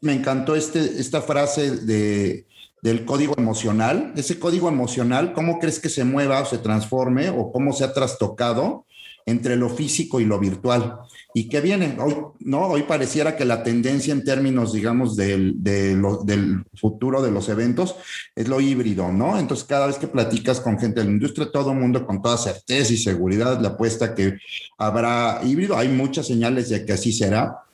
me 0.00 0.12
encantó 0.12 0.56
este, 0.56 0.80
esta 1.00 1.22
frase 1.22 1.70
de, 1.70 2.46
del 2.82 3.04
código 3.04 3.34
emocional. 3.36 4.12
Ese 4.16 4.38
código 4.38 4.68
emocional, 4.68 5.32
¿cómo 5.32 5.58
crees 5.58 5.80
que 5.80 5.88
se 5.88 6.04
mueva 6.04 6.40
o 6.40 6.46
se 6.46 6.58
transforme 6.58 7.30
o 7.30 7.52
cómo 7.52 7.72
se 7.72 7.84
ha 7.84 7.92
trastocado 7.92 8.86
entre 9.26 9.56
lo 9.56 9.68
físico 9.68 10.20
y 10.20 10.24
lo 10.24 10.38
virtual. 10.38 11.00
¿Y 11.34 11.48
qué 11.48 11.60
viene? 11.60 11.96
Hoy, 12.00 12.14
¿no? 12.38 12.68
Hoy 12.68 12.84
pareciera 12.84 13.36
que 13.36 13.44
la 13.44 13.64
tendencia 13.64 14.12
en 14.12 14.24
términos, 14.24 14.72
digamos, 14.72 15.16
del, 15.16 15.54
de 15.62 16.00
del 16.24 16.64
futuro 16.76 17.20
de 17.20 17.32
los 17.32 17.48
eventos 17.48 17.96
es 18.36 18.46
lo 18.46 18.60
híbrido, 18.60 19.12
¿no? 19.12 19.36
Entonces, 19.36 19.66
cada 19.66 19.88
vez 19.88 19.98
que 19.98 20.06
platicas 20.06 20.60
con 20.60 20.78
gente 20.78 21.00
de 21.00 21.06
la 21.06 21.12
industria, 21.12 21.50
todo 21.50 21.72
el 21.72 21.78
mundo 21.78 22.06
con 22.06 22.22
toda 22.22 22.38
certeza 22.38 22.92
y 22.92 22.96
seguridad 22.96 23.60
le 23.60 23.66
apuesta 23.66 24.14
que 24.14 24.38
habrá 24.78 25.40
híbrido. 25.44 25.76
Hay 25.76 25.88
muchas 25.88 26.28
señales 26.28 26.68
de 26.68 26.86
que 26.86 26.92
así 26.92 27.12
será. 27.12 27.65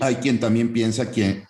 Hay 0.00 0.16
quien 0.16 0.40
también 0.40 0.72
piensa 0.72 1.10
que, 1.10 1.44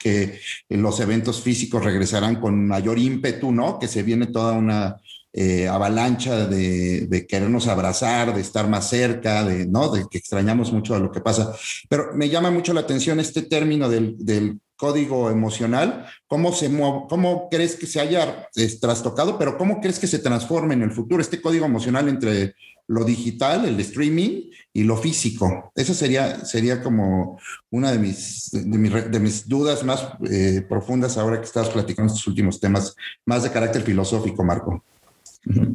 los 0.68 1.00
eventos 1.00 1.40
físicos 1.40 1.84
regresarán 1.84 2.40
con 2.40 2.66
mayor 2.66 2.98
ímpetu, 2.98 3.52
¿no? 3.52 3.78
Que 3.78 3.88
se 3.88 4.02
viene 4.02 4.26
toda 4.26 4.52
una 4.52 4.96
eh, 5.32 5.66
avalancha 5.66 6.46
de, 6.46 7.26
querernos 7.28 7.66
abrazar, 7.66 8.34
de 8.34 8.40
estar 8.40 8.68
más 8.68 8.88
cerca, 8.88 9.44
de, 9.44 9.66
¿no? 9.66 9.90
de 9.90 10.04
que 10.10 10.18
extrañamos 10.18 10.72
mucho 10.72 10.94
a 10.94 10.98
lo 10.98 11.10
que 11.10 11.20
pasa. 11.20 11.52
Pero 11.88 12.14
me 12.14 12.28
llama 12.28 12.50
mucho 12.50 12.72
la 12.72 12.80
atención 12.80 13.18
este 13.18 13.42
término 13.42 13.88
del, 13.88 14.60
código 14.76 15.30
emocional, 15.30 16.04
¿cómo, 16.26 16.52
se 16.52 16.68
¿cómo 17.08 17.48
crees 17.48 17.76
que 17.76 17.86
se 17.86 18.00
haya 18.00 18.48
trastocado, 18.80 19.38
pero 19.38 19.56
cómo 19.56 19.80
crees 19.80 20.00
que 20.00 20.08
se 20.08 20.18
transforme 20.18 20.74
en 20.74 20.82
el 20.82 20.90
futuro 20.90 21.22
este 21.22 21.40
código 21.40 21.64
emocional 21.64 22.08
entre 22.08 22.54
lo 22.86 23.04
digital, 23.04 23.64
el 23.64 23.78
streaming 23.80 24.50
y 24.72 24.82
lo 24.84 24.96
físico? 24.96 25.72
Esa 25.74 25.94
sería, 25.94 26.44
sería 26.44 26.82
como 26.82 27.38
una 27.70 27.92
de 27.92 27.98
mis, 27.98 28.50
de, 28.52 29.20
mis, 29.20 29.48
dudas 29.48 29.84
más 29.84 30.08
eh, 30.30 30.64
profundas 30.68 31.16
ahora 31.16 31.38
que 31.38 31.46
estás 31.46 31.68
platicando 31.70 32.12
estos 32.12 32.26
últimos 32.26 32.60
temas, 32.60 32.96
más 33.26 33.42
de 33.42 33.50
carácter 33.50 33.82
filosófico, 33.82 34.44
Marco. 34.44 34.82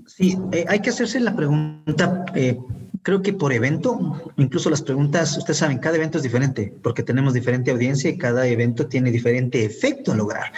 Sí, 0.08 0.38
eh, 0.52 0.66
hay 0.68 0.80
que 0.80 0.90
hacerse 0.90 1.20
la 1.20 1.36
pregunta, 1.36 2.26
eh, 2.34 2.58
creo 3.04 3.22
que 3.22 3.34
por 3.34 3.54
evento, 3.54 4.34
incluso 4.38 4.70
las 4.70 4.82
preguntas, 4.82 5.38
ustedes 5.38 5.58
saben, 5.58 5.78
cada 5.78 5.98
evento 5.98 6.18
es 6.18 6.24
diferente 6.24 6.74
porque 6.82 7.04
tenemos 7.04 7.34
diferente 7.34 7.70
audiencia 7.70 8.10
y 8.10 8.18
cada 8.18 8.48
evento 8.48 8.88
tiene 8.88 9.12
diferente 9.12 9.64
efecto 9.64 10.12
a 10.12 10.16
lograr. 10.16 10.52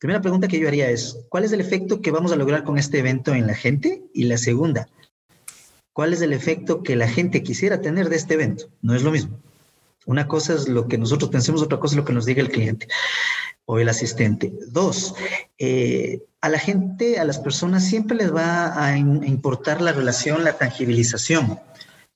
Primera 0.00 0.22
pregunta 0.22 0.48
que 0.48 0.58
yo 0.58 0.66
haría 0.66 0.90
es, 0.90 1.18
¿cuál 1.28 1.44
es 1.44 1.52
el 1.52 1.60
efecto 1.60 2.00
que 2.00 2.10
vamos 2.10 2.32
a 2.32 2.36
lograr 2.36 2.64
con 2.64 2.78
este 2.78 2.98
evento 2.98 3.34
en 3.34 3.46
la 3.46 3.54
gente? 3.54 4.02
Y 4.14 4.24
la 4.24 4.38
segunda, 4.38 4.88
¿cuál 5.92 6.12
es 6.12 6.20
el 6.22 6.32
efecto 6.32 6.82
que 6.82 6.96
la 6.96 7.08
gente 7.08 7.42
quisiera 7.42 7.80
tener 7.80 8.08
de 8.08 8.16
este 8.16 8.34
evento? 8.34 8.68
No 8.82 8.94
es 8.94 9.02
lo 9.02 9.10
mismo. 9.10 9.38
Una 10.06 10.26
cosa 10.26 10.54
es 10.54 10.68
lo 10.68 10.88
que 10.88 10.98
nosotros 10.98 11.30
pensemos, 11.30 11.62
otra 11.62 11.78
cosa 11.78 11.94
es 11.94 11.98
lo 11.98 12.04
que 12.04 12.12
nos 12.12 12.24
diga 12.24 12.42
el 12.42 12.50
cliente 12.50 12.88
o 13.66 13.78
el 13.78 13.88
asistente. 13.88 14.52
Dos, 14.68 15.14
eh, 15.58 16.22
a 16.40 16.48
la 16.48 16.58
gente, 16.58 17.18
a 17.18 17.24
las 17.24 17.38
personas 17.38 17.84
siempre 17.84 18.16
les 18.16 18.34
va 18.34 18.84
a 18.84 18.96
importar 18.96 19.80
la 19.80 19.92
relación, 19.92 20.42
la 20.42 20.58
tangibilización. 20.58 21.60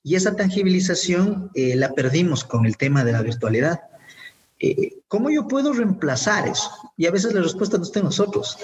Y 0.03 0.15
esa 0.15 0.35
tangibilización 0.35 1.51
eh, 1.53 1.75
la 1.75 1.93
perdimos 1.93 2.43
con 2.43 2.65
el 2.65 2.77
tema 2.77 3.03
de 3.03 3.11
la 3.13 3.21
virtualidad. 3.21 3.81
Eh, 4.59 4.97
¿Cómo 5.07 5.29
yo 5.29 5.47
puedo 5.47 5.73
reemplazar 5.73 6.47
eso? 6.47 6.69
Y 6.97 7.05
a 7.05 7.11
veces 7.11 7.33
la 7.33 7.41
respuesta 7.41 7.77
no 7.77 7.83
está 7.83 7.99
en 7.99 8.05
nosotros. 8.05 8.57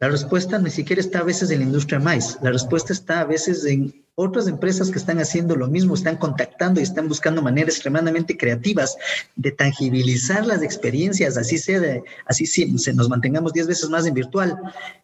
La 0.00 0.08
respuesta 0.08 0.58
ni 0.58 0.70
siquiera 0.70 1.00
está 1.00 1.20
a 1.20 1.24
veces 1.24 1.50
en 1.50 1.60
la 1.60 1.66
industria 1.66 2.00
más. 2.00 2.38
La 2.42 2.50
respuesta 2.50 2.92
está 2.92 3.20
a 3.20 3.24
veces 3.24 3.64
en 3.64 4.01
otras 4.14 4.46
empresas 4.46 4.90
que 4.90 4.98
están 4.98 5.18
haciendo 5.20 5.56
lo 5.56 5.68
mismo, 5.68 5.94
están 5.94 6.18
contactando 6.18 6.80
y 6.80 6.82
están 6.82 7.08
buscando 7.08 7.40
maneras 7.40 7.76
extremadamente 7.76 8.36
creativas 8.36 8.96
de 9.36 9.52
tangibilizar 9.52 10.46
las 10.46 10.62
experiencias, 10.62 11.38
así 11.38 11.56
sea, 11.56 11.80
así 12.26 12.44
se 12.44 12.92
nos 12.92 13.08
mantengamos 13.08 13.54
10 13.54 13.66
veces 13.68 13.88
más 13.88 14.06
en 14.06 14.12
virtual. 14.12 14.58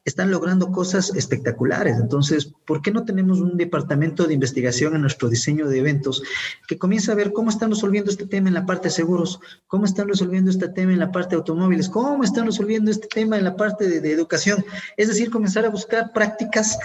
Están 0.05 0.31
logrando 0.31 0.71
cosas 0.71 1.15
espectaculares. 1.15 1.97
Entonces, 1.99 2.53
¿por 2.67 2.83
qué 2.83 2.91
no 2.91 3.05
tenemos 3.05 3.41
un 3.41 3.57
departamento 3.57 4.27
de 4.27 4.35
investigación 4.35 4.95
en 4.95 5.01
nuestro 5.01 5.31
diseño 5.31 5.69
de 5.69 5.79
eventos 5.79 6.23
que 6.67 6.77
comienza 6.77 7.13
a 7.13 7.15
ver 7.15 7.33
cómo 7.33 7.49
están 7.49 7.71
resolviendo 7.71 8.11
este 8.11 8.27
tema 8.27 8.49
en 8.49 8.55
la 8.55 8.67
parte 8.67 8.89
de 8.89 8.95
seguros, 8.95 9.41
cómo 9.69 9.87
están 9.87 10.09
resolviendo 10.09 10.51
este 10.51 10.69
tema 10.69 10.93
en 10.93 10.99
la 10.99 11.13
parte 11.13 11.31
de 11.31 11.37
automóviles, 11.37 11.89
cómo 11.89 12.25
están 12.25 12.45
resolviendo 12.45 12.91
este 12.91 13.09
tema 13.09 13.39
en 13.39 13.45
la 13.45 13.57
parte 13.57 14.01
de 14.01 14.13
educación? 14.13 14.63
Es 14.99 15.09
decir, 15.09 15.31
comenzar 15.31 15.65
a 15.65 15.71
buscar 15.71 16.13
prácticas 16.13 16.79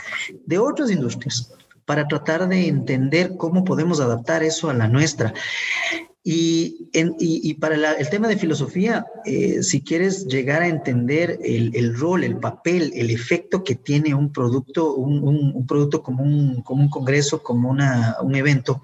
de 0.45 0.57
otras 0.57 0.89
industrias 0.89 1.51
para 1.85 2.07
tratar 2.07 2.47
de 2.47 2.67
entender 2.67 3.35
cómo 3.37 3.63
podemos 3.63 3.99
adaptar 3.99 4.43
eso 4.43 4.69
a 4.69 4.73
la 4.73 4.87
nuestra. 4.87 5.33
Y, 6.25 6.89
y, 6.93 7.53
para 7.55 7.97
el 7.97 8.09
tema 8.09 8.29
de 8.29 8.37
filosofía, 8.37 9.05
eh, 9.25 9.61
si 9.61 9.81
quieres 9.81 10.25
llegar 10.25 10.61
a 10.61 10.69
entender 10.69 11.37
el, 11.43 11.93
rol, 11.97 12.23
el 12.23 12.37
papel, 12.37 12.93
el 12.95 13.09
efecto 13.09 13.61
que 13.65 13.75
tiene 13.75 14.15
un 14.15 14.31
producto, 14.31 14.93
un, 14.95 15.67
producto 15.67 16.01
como 16.01 16.23
un, 16.23 16.61
como 16.61 16.83
un 16.83 16.89
congreso, 16.89 17.43
como 17.43 17.69
una, 17.69 18.15
un 18.21 18.35
evento, 18.35 18.81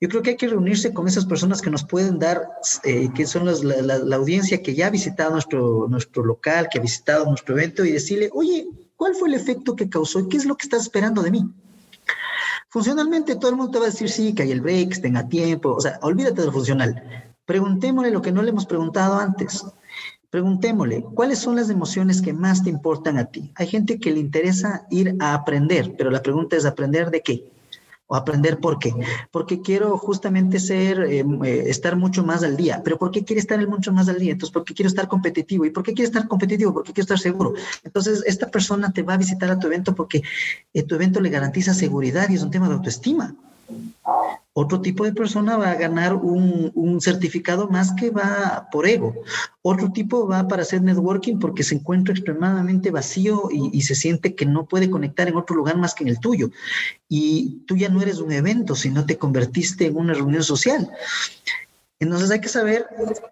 yo 0.00 0.08
creo 0.08 0.22
que 0.22 0.30
hay 0.30 0.36
que 0.36 0.46
reunirse 0.46 0.94
con 0.94 1.08
esas 1.08 1.26
personas 1.26 1.60
que 1.60 1.70
nos 1.70 1.82
pueden 1.82 2.20
dar, 2.20 2.48
eh, 2.84 3.08
que 3.12 3.26
son 3.26 3.46
la, 3.46 3.98
la, 3.98 4.16
audiencia 4.16 4.62
que 4.62 4.76
ya 4.76 4.86
ha 4.86 4.90
visitado 4.90 5.32
nuestro, 5.32 5.88
nuestro 5.88 6.24
local, 6.24 6.68
que 6.70 6.78
ha 6.78 6.82
visitado 6.82 7.24
nuestro 7.24 7.56
evento 7.56 7.84
y 7.84 7.90
decirle, 7.90 8.30
oye, 8.32 8.68
¿cuál 8.94 9.16
fue 9.16 9.26
el 9.26 9.34
efecto 9.34 9.74
que 9.74 9.88
causó? 9.88 10.28
¿Qué 10.28 10.36
es 10.36 10.44
lo 10.44 10.56
que 10.56 10.66
estás 10.66 10.82
esperando 10.82 11.22
de 11.22 11.32
mí? 11.32 11.44
Funcionalmente 12.70 13.36
todo 13.36 13.50
el 13.50 13.56
mundo 13.56 13.72
te 13.72 13.78
va 13.78 13.86
a 13.86 13.90
decir 13.90 14.10
sí, 14.10 14.34
que 14.34 14.42
hay 14.42 14.52
el 14.52 14.60
break, 14.60 15.00
tenga 15.00 15.26
tiempo, 15.26 15.72
o 15.72 15.80
sea, 15.80 15.98
olvídate 16.02 16.42
de 16.42 16.46
lo 16.46 16.52
funcional. 16.52 17.34
Preguntémosle 17.46 18.10
lo 18.10 18.20
que 18.20 18.30
no 18.30 18.42
le 18.42 18.50
hemos 18.50 18.66
preguntado 18.66 19.18
antes. 19.18 19.64
Preguntémosle, 20.28 21.02
¿cuáles 21.14 21.38
son 21.38 21.56
las 21.56 21.70
emociones 21.70 22.20
que 22.20 22.34
más 22.34 22.62
te 22.62 22.68
importan 22.68 23.16
a 23.16 23.24
ti? 23.24 23.50
Hay 23.54 23.66
gente 23.68 23.98
que 23.98 24.10
le 24.10 24.20
interesa 24.20 24.86
ir 24.90 25.16
a 25.18 25.32
aprender, 25.32 25.94
pero 25.96 26.10
la 26.10 26.22
pregunta 26.22 26.56
es, 26.56 26.66
¿aprender 26.66 27.10
de 27.10 27.22
qué? 27.22 27.50
O 28.08 28.16
aprender 28.16 28.58
por 28.58 28.78
qué. 28.78 28.92
Porque 29.30 29.60
quiero 29.60 29.96
justamente 29.98 30.58
ser, 30.58 31.00
eh, 31.00 31.24
eh, 31.44 31.64
estar 31.66 31.94
mucho 31.96 32.24
más 32.24 32.42
al 32.42 32.56
día. 32.56 32.80
Pero 32.82 32.98
¿por 32.98 33.10
qué 33.10 33.24
quiere 33.24 33.40
estar 33.40 33.64
mucho 33.68 33.92
más 33.92 34.08
al 34.08 34.18
día? 34.18 34.32
Entonces, 34.32 34.52
porque 34.52 34.74
quiero 34.74 34.88
estar 34.88 35.06
competitivo. 35.08 35.64
¿Y 35.64 35.70
por 35.70 35.82
qué 35.82 35.92
quiere 35.92 36.08
estar 36.08 36.26
competitivo? 36.26 36.72
Porque 36.72 36.92
quiero 36.92 37.04
estar 37.04 37.18
seguro. 37.18 37.54
Entonces, 37.84 38.24
esta 38.26 38.50
persona 38.50 38.92
te 38.92 39.02
va 39.02 39.14
a 39.14 39.18
visitar 39.18 39.50
a 39.50 39.58
tu 39.58 39.66
evento 39.66 39.94
porque 39.94 40.22
eh, 40.72 40.82
tu 40.82 40.94
evento 40.94 41.20
le 41.20 41.28
garantiza 41.28 41.74
seguridad 41.74 42.28
y 42.30 42.34
es 42.34 42.42
un 42.42 42.50
tema 42.50 42.68
de 42.68 42.74
autoestima. 42.74 43.36
Otro 44.52 44.80
tipo 44.80 45.04
de 45.04 45.12
persona 45.12 45.56
va 45.56 45.70
a 45.70 45.76
ganar 45.76 46.16
un, 46.16 47.00
certificado 47.00 47.68
más 47.68 47.92
que 47.92 48.10
va 48.10 48.68
por 48.72 48.88
ego. 48.88 49.14
Otro 49.62 49.92
tipo 49.92 50.26
va 50.26 50.48
para 50.48 50.62
hacer 50.62 50.82
networking 50.82 51.38
porque 51.38 51.62
se 51.62 51.76
encuentra 51.76 52.12
extremadamente 52.12 52.90
vacío 52.90 53.50
y, 53.52 53.80
se 53.82 53.94
siente 53.94 54.34
que 54.34 54.46
no 54.46 54.66
puede 54.66 54.90
conectar 54.90 55.28
en 55.28 55.36
otro 55.36 55.54
lugar 55.54 55.76
más 55.76 55.94
que 55.94 56.02
en 56.02 56.08
el 56.08 56.18
tuyo. 56.18 56.50
Y 57.08 57.62
tú 57.66 57.76
ya 57.76 57.88
no 57.88 58.02
eres 58.02 58.18
un 58.18 58.32
evento, 58.32 58.74
sino 58.74 59.06
te 59.06 59.16
convertiste 59.16 59.86
en 59.86 59.96
una 59.96 60.14
reunión 60.14 60.42
social. 60.42 60.90
Entonces 62.00 62.30
hay 62.30 62.40
que 62.40 62.48
saber 62.48 62.86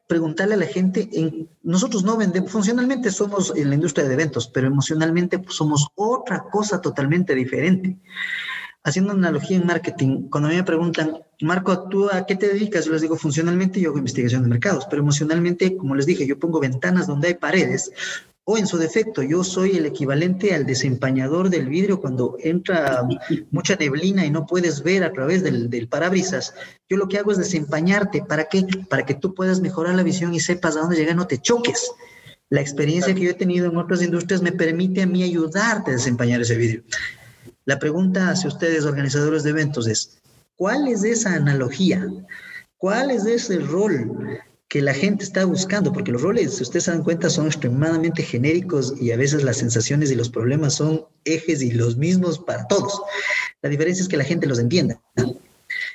preguntarle 0.07 0.55
a 0.55 0.59
la 0.59 0.67
gente, 0.67 1.09
en, 1.13 1.49
nosotros 1.65 2.05
no 2.05 2.17
vendemos, 2.17 2.53
funcionalmente 2.53 3.11
somos 3.11 3.53
en 3.57 3.69
la 3.69 3.75
industria 3.75 4.07
de 4.07 4.15
eventos, 4.15 4.47
pero 4.47 4.69
emocionalmente 4.69 5.43
somos 5.49 5.89
otra 5.97 6.45
cosa 6.51 6.81
totalmente 6.81 7.35
diferente 7.35 7.97
haciendo 8.87 9.13
analogía 9.13 9.57
en 9.57 9.67
marketing, 9.67 10.29
cuando 10.31 10.47
a 10.49 10.53
mí 10.53 10.57
me 10.57 10.63
preguntan, 10.63 11.19
Marco, 11.41 11.89
¿tú 11.89 12.09
a 12.09 12.25
qué 12.25 12.37
te 12.37 12.47
dedicas? 12.47 12.85
Yo 12.85 12.93
les 12.93 13.03
digo, 13.03 13.17
funcionalmente 13.17 13.81
yo 13.81 13.91
hago 13.91 13.99
investigación 13.99 14.45
de 14.45 14.49
mercados, 14.49 14.87
pero 14.89 15.03
emocionalmente, 15.03 15.77
como 15.77 15.97
les 15.97 16.07
dije, 16.07 16.25
yo 16.25 16.39
pongo 16.39 16.61
ventanas 16.61 17.09
donde 17.09 17.29
hay 17.29 17.35
paredes, 17.35 17.91
o 18.45 18.57
en 18.57 18.69
su 18.69 18.79
defecto, 18.79 19.25
yo 19.25 19.43
soy 19.43 19.77
el 19.77 19.87
equivalente 19.87 20.55
al 20.55 20.67
desempañador 20.67 21.51
del 21.51 21.69
vidrio 21.69 22.01
cuando 22.01 22.37
entra 22.39 23.03
mucha 23.51 23.75
neblina 23.75 24.25
y 24.25 24.31
no 24.31 24.47
puedes 24.47 24.85
ver 24.85 25.03
a 25.03 25.13
través 25.13 25.43
del, 25.43 25.69
del 25.69 25.89
parabrisas. 25.89 26.55
Yo 26.89 26.97
lo 26.97 27.09
que 27.09 27.19
hago 27.19 27.33
es 27.33 27.39
desempañarte. 27.39 28.23
¿Para 28.23 28.45
qué? 28.45 28.65
Para 28.89 29.05
que 29.05 29.15
tú 29.15 29.35
puedas 29.35 29.61
mejorar 29.61 29.97
la 29.97 30.05
visión 30.05 30.33
y 30.33 30.39
sepas 30.39 30.77
a 30.77 30.83
dónde 30.83 30.95
llegar, 30.95 31.17
no 31.17 31.27
te 31.27 31.39
choques. 31.39 31.91
La 32.49 32.61
experiencia 32.61 33.13
que 33.17 33.23
yo 33.23 33.31
he 33.31 33.35
tenido 33.35 33.69
en 33.69 33.77
otras 33.77 34.01
industrias 34.01 34.43
me 34.43 34.53
permite 34.53 35.03
a 35.03 35.07
mí 35.09 35.25
ayudarte 35.25 35.91
a 35.91 35.95
desempañar 35.95 36.41
ese 36.41 36.57
vidrio. 36.57 36.85
La 37.67 37.81
pregunta 37.81 38.31
hacia 38.31 38.47
ustedes, 38.47 38.85
organizadores 38.85 39.43
de 39.43 39.51
eventos, 39.51 39.89
es, 39.89 40.19
¿cuál 40.55 40.87
es 40.87 41.03
esa 41.03 41.35
analogía? 41.35 42.07
¿Cuál 42.79 43.11
es 43.11 43.27
ese 43.27 43.59
rol 43.59 44.39
que 44.69 44.81
la 44.81 44.95
gente 44.95 45.25
está 45.25 45.45
buscando? 45.45 45.93
Porque 45.93 46.13
los 46.13 46.23
roles, 46.23 46.55
si 46.55 46.63
ustedes 46.63 46.85
se 46.85 46.93
dan 46.93 47.03
cuenta, 47.03 47.29
son 47.29 47.47
extremadamente 47.47 48.23
genéricos 48.23 48.95
y 49.01 49.11
a 49.11 49.17
veces 49.17 49.43
las 49.43 49.57
sensaciones 49.57 50.13
y 50.13 50.15
los 50.15 50.31
problemas 50.31 50.75
son 50.75 51.07
ejes 51.25 51.61
y 51.61 51.73
los 51.73 51.97
mismos 51.97 52.39
para 52.39 52.69
todos. 52.69 53.03
La 53.63 53.69
diferencia 53.69 54.03
es 54.03 54.09
que 54.09 54.17
la 54.17 54.23
gente 54.23 54.47
los 54.47 54.61
entienda. 54.61 55.01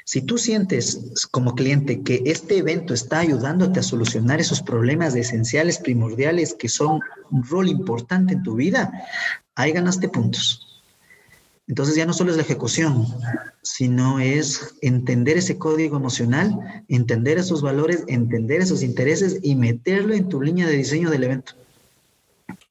Si 0.03 0.21
tú 0.23 0.37
sientes 0.37 1.29
como 1.31 1.55
cliente 1.55 2.01
que 2.01 2.21
este 2.25 2.57
evento 2.57 2.93
está 2.93 3.19
ayudándote 3.19 3.79
a 3.79 3.83
solucionar 3.83 4.41
esos 4.41 4.61
problemas 4.61 5.15
esenciales, 5.15 5.77
primordiales, 5.77 6.53
que 6.53 6.67
son 6.67 6.99
un 7.31 7.43
rol 7.45 7.69
importante 7.69 8.33
en 8.33 8.43
tu 8.43 8.55
vida, 8.55 8.91
ahí 9.55 9.71
ganaste 9.71 10.09
puntos. 10.09 10.70
Entonces 11.71 11.95
ya 11.95 12.05
no 12.05 12.11
solo 12.11 12.31
es 12.31 12.35
la 12.35 12.43
ejecución, 12.43 13.07
sino 13.61 14.19
es 14.19 14.75
entender 14.81 15.37
ese 15.37 15.57
código 15.57 15.95
emocional, 15.95 16.83
entender 16.89 17.37
esos 17.37 17.61
valores, 17.61 18.03
entender 18.09 18.59
esos 18.59 18.83
intereses 18.83 19.39
y 19.41 19.55
meterlo 19.55 20.13
en 20.13 20.27
tu 20.27 20.41
línea 20.41 20.67
de 20.67 20.73
diseño 20.73 21.09
del 21.09 21.23
evento. 21.23 21.53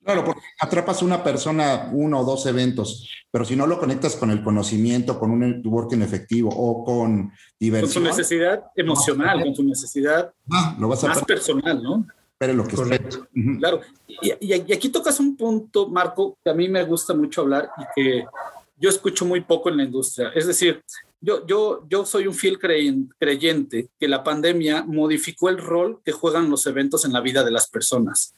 Claro, 0.05 0.23
porque 0.27 0.43
atrapas 0.61 1.01
una 1.01 1.25
persona 1.25 1.89
uno 1.95 2.21
o 2.21 2.25
dos 2.25 2.45
eventos, 2.45 3.09
pero 3.31 3.47
si 3.47 3.57
no 3.57 3.67
lo 3.67 3.81
conectas 3.81 4.17
con 4.17 4.31
el 4.31 4.45
conocimiento, 4.45 5.19
con 5.19 5.31
un 5.31 5.41
networking 5.41 6.03
efectivo 6.03 6.51
o 6.55 6.85
con 6.85 7.33
diversión. 7.59 8.05
Con 8.05 8.13
su 8.13 8.19
necesidad 8.19 8.65
emocional, 8.77 9.43
con 9.43 9.55
su 9.55 9.65
necesidad 9.65 10.31
ah, 10.53 10.77
lo 10.79 10.89
vas 10.89 11.03
a 11.05 11.09
más 11.09 11.25
personal, 11.25 11.83
¿no? 11.83 12.07
Pero 12.37 12.53
lo 12.53 12.67
que 12.67 12.77
Correcto. 12.77 13.27
Claro. 13.59 13.81
Y, 14.07 14.35
y, 14.41 14.53
aquí 14.53 14.91
tocas 14.91 15.19
un 15.21 15.39
punto, 15.39 15.89
Marco, 15.89 16.37
que 16.45 16.51
a 16.51 16.55
mí 16.55 16.69
me 16.69 16.85
gusta 16.85 17.15
mucho 17.15 17.41
hablar 17.41 17.71
y 17.79 17.85
que 17.95 18.25
yo 18.81 18.89
escucho 18.89 19.27
muy 19.27 19.43
poco 19.43 19.69
en 19.69 19.77
la 19.77 19.85
industria. 19.85 20.33
Es 20.35 20.47
decir, 20.47 20.83
yo, 21.21 21.47
yo, 21.47 21.87
yo 21.87 22.07
soy 22.07 22.27
un 22.27 22.35
fiel 22.35 22.59
creyente 22.59 23.91
que 23.99 24.09
la 24.09 24.25
pandemia 24.25 24.83
modificó 24.85 25.51
el 25.51 25.59
rol 25.59 26.01
que 26.03 26.13
juegan 26.13 26.49
los 26.49 26.67
eventos 26.67 27.05
en 27.05 27.13
la 27.13 27.21
vida 27.21 27.45
de 27.45 27.51
las 27.51 27.69
personas. 27.69 28.35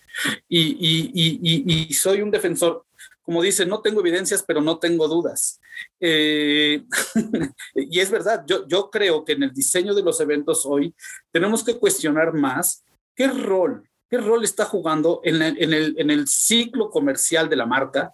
Y, 0.48 0.60
y, 0.60 1.10
y, 1.14 1.88
y 1.88 1.94
soy 1.94 2.22
un 2.22 2.32
defensor, 2.32 2.84
como 3.22 3.40
dice, 3.40 3.64
no 3.64 3.80
tengo 3.80 4.00
evidencias, 4.00 4.42
pero 4.42 4.60
no 4.60 4.78
tengo 4.78 5.06
dudas. 5.06 5.60
Eh, 6.00 6.82
y 7.76 8.00
es 8.00 8.10
verdad, 8.10 8.42
yo, 8.44 8.66
yo 8.66 8.90
creo 8.90 9.24
que 9.24 9.34
en 9.34 9.44
el 9.44 9.52
diseño 9.52 9.94
de 9.94 10.02
los 10.02 10.20
eventos 10.20 10.66
hoy 10.66 10.92
tenemos 11.30 11.62
que 11.62 11.78
cuestionar 11.78 12.34
más 12.34 12.84
qué 13.14 13.28
rol, 13.28 13.88
qué 14.10 14.18
rol 14.18 14.42
está 14.42 14.64
jugando 14.64 15.20
en, 15.22 15.40
en, 15.40 15.72
el, 15.72 15.94
en 15.96 16.10
el 16.10 16.26
ciclo 16.26 16.90
comercial 16.90 17.48
de 17.48 17.56
la 17.56 17.66
marca 17.66 18.12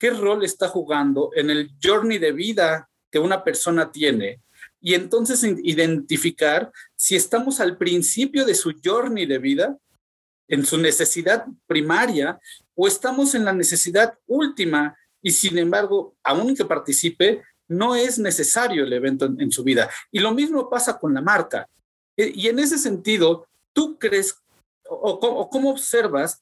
qué 0.00 0.10
rol 0.10 0.44
está 0.44 0.66
jugando 0.66 1.30
en 1.36 1.50
el 1.50 1.70
journey 1.80 2.18
de 2.18 2.32
vida 2.32 2.88
que 3.12 3.20
una 3.20 3.44
persona 3.44 3.92
tiene 3.92 4.40
y 4.80 4.94
entonces 4.94 5.44
identificar 5.62 6.72
si 6.96 7.14
estamos 7.14 7.60
al 7.60 7.76
principio 7.76 8.44
de 8.46 8.54
su 8.54 8.72
journey 8.82 9.26
de 9.26 9.38
vida, 9.38 9.76
en 10.48 10.64
su 10.64 10.78
necesidad 10.78 11.46
primaria, 11.66 12.40
o 12.74 12.88
estamos 12.88 13.34
en 13.34 13.44
la 13.44 13.52
necesidad 13.52 14.14
última 14.26 14.96
y 15.22 15.32
sin 15.32 15.58
embargo, 15.58 16.16
aun 16.24 16.56
que 16.56 16.64
participe, 16.64 17.42
no 17.68 17.94
es 17.94 18.18
necesario 18.18 18.84
el 18.84 18.92
evento 18.92 19.26
en, 19.26 19.52
su 19.52 19.62
vida. 19.62 19.88
Y 20.10 20.18
lo 20.18 20.32
mismo 20.32 20.68
pasa 20.68 20.98
con 20.98 21.12
la 21.12 21.20
marca. 21.20 21.68
E, 22.16 22.32
y 22.34 22.48
en 22.48 22.58
ese 22.58 22.78
sentido, 22.78 23.46
¿tú 23.72 23.98
crees 23.98 24.34
o, 24.88 25.48
cómo 25.50 25.70
observas 25.70 26.40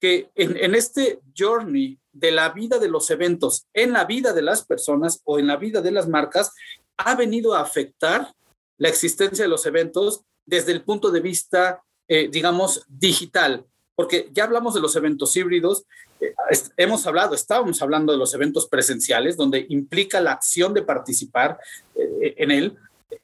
que 0.00 0.30
en, 0.36 0.74
este 0.74 1.20
journey 1.36 1.98
de 2.18 2.30
la 2.32 2.50
vida 2.50 2.78
de 2.78 2.88
los 2.88 3.10
eventos 3.10 3.66
en 3.72 3.92
la 3.92 4.04
vida 4.04 4.32
de 4.32 4.42
las 4.42 4.64
personas 4.64 5.20
o 5.24 5.38
en 5.38 5.46
la 5.46 5.56
vida 5.56 5.80
de 5.80 5.92
las 5.92 6.08
marcas 6.08 6.52
ha 6.96 7.14
venido 7.14 7.54
a 7.54 7.60
afectar 7.60 8.32
la 8.76 8.88
existencia 8.88 9.44
de 9.44 9.48
los 9.48 9.66
eventos 9.66 10.22
desde 10.44 10.72
el 10.72 10.82
punto 10.82 11.10
de 11.10 11.20
vista, 11.20 11.82
eh, 12.08 12.28
digamos, 12.30 12.84
digital. 12.88 13.64
Porque 13.94 14.28
ya 14.32 14.44
hablamos 14.44 14.74
de 14.74 14.80
los 14.80 14.94
eventos 14.96 15.36
híbridos, 15.36 15.84
eh, 16.20 16.34
hemos 16.76 17.06
hablado, 17.06 17.34
estábamos 17.34 17.82
hablando 17.82 18.12
de 18.12 18.18
los 18.18 18.34
eventos 18.34 18.68
presenciales, 18.68 19.36
donde 19.36 19.66
implica 19.68 20.20
la 20.20 20.32
acción 20.32 20.74
de 20.74 20.82
participar 20.82 21.58
eh, 21.94 22.34
en 22.38 22.50
él, 22.50 22.76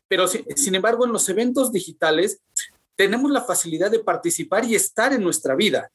pero 0.09 0.27
sin 0.29 0.75
embargo 0.75 1.05
en 1.05 1.13
los 1.13 1.29
eventos 1.29 1.73
digitales 1.73 2.41
tenemos 2.97 3.31
la 3.31 3.43
facilidad 3.43 3.91
de 3.91 3.99
participar 3.99 4.65
y 4.65 4.75
estar 4.75 5.13
en 5.13 5.23
nuestra 5.23 5.55
vida. 5.55 5.91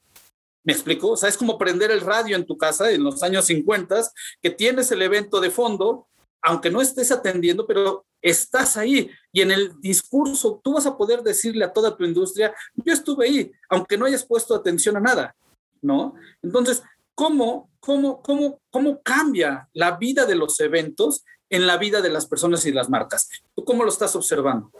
¿Me 0.62 0.72
explico? 0.72 1.10
O 1.10 1.16
sea, 1.16 1.28
es 1.28 1.36
como 1.36 1.56
prender 1.56 1.90
el 1.90 2.00
radio 2.00 2.36
en 2.36 2.46
tu 2.46 2.56
casa 2.58 2.90
en 2.90 3.02
los 3.02 3.22
años 3.22 3.46
50, 3.46 4.02
que 4.42 4.50
tienes 4.50 4.90
el 4.92 5.02
evento 5.02 5.40
de 5.40 5.50
fondo, 5.50 6.08
aunque 6.42 6.70
no 6.70 6.80
estés 6.80 7.10
atendiendo, 7.10 7.66
pero 7.66 8.04
estás 8.22 8.76
ahí 8.76 9.10
y 9.32 9.40
en 9.40 9.50
el 9.50 9.80
discurso 9.80 10.60
tú 10.62 10.74
vas 10.74 10.86
a 10.86 10.96
poder 10.96 11.22
decirle 11.22 11.64
a 11.64 11.72
toda 11.72 11.96
tu 11.96 12.04
industria, 12.04 12.54
yo 12.74 12.92
estuve 12.92 13.26
ahí, 13.26 13.52
aunque 13.68 13.96
no 13.96 14.06
hayas 14.06 14.24
puesto 14.24 14.54
atención 14.54 14.96
a 14.96 15.00
nada, 15.00 15.34
¿no? 15.80 16.14
Entonces, 16.42 16.82
¿cómo, 17.14 17.70
cómo, 17.80 18.22
cómo, 18.22 18.60
cómo 18.70 19.00
cambia 19.02 19.68
la 19.72 19.96
vida 19.96 20.26
de 20.26 20.34
los 20.34 20.60
eventos 20.60 21.24
en 21.48 21.66
la 21.66 21.78
vida 21.78 22.00
de 22.00 22.10
las 22.10 22.26
personas 22.26 22.64
y 22.66 22.72
las 22.72 22.90
marcas? 22.90 23.28
¿Tú 23.54 23.64
cómo 23.64 23.84
lo 23.84 23.90
estás 23.90 24.14
observando? 24.16 24.70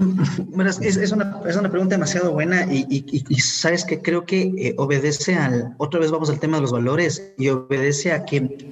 Bueno, 0.48 0.70
es, 0.70 1.12
una, 1.12 1.40
es, 1.46 1.56
una, 1.56 1.70
pregunta 1.70 1.94
demasiado 1.94 2.32
buena 2.32 2.66
y, 2.70 2.86
y, 2.88 3.40
sabes 3.40 3.84
que 3.84 4.00
creo 4.00 4.24
que 4.24 4.42
eh, 4.56 4.74
obedece 4.78 5.34
al, 5.34 5.74
otra 5.78 6.00
vez 6.00 6.10
vamos 6.10 6.30
al 6.30 6.40
tema 6.40 6.56
de 6.56 6.62
los 6.62 6.72
valores 6.72 7.32
y 7.36 7.48
obedece 7.48 8.12
a 8.12 8.24
que 8.24 8.70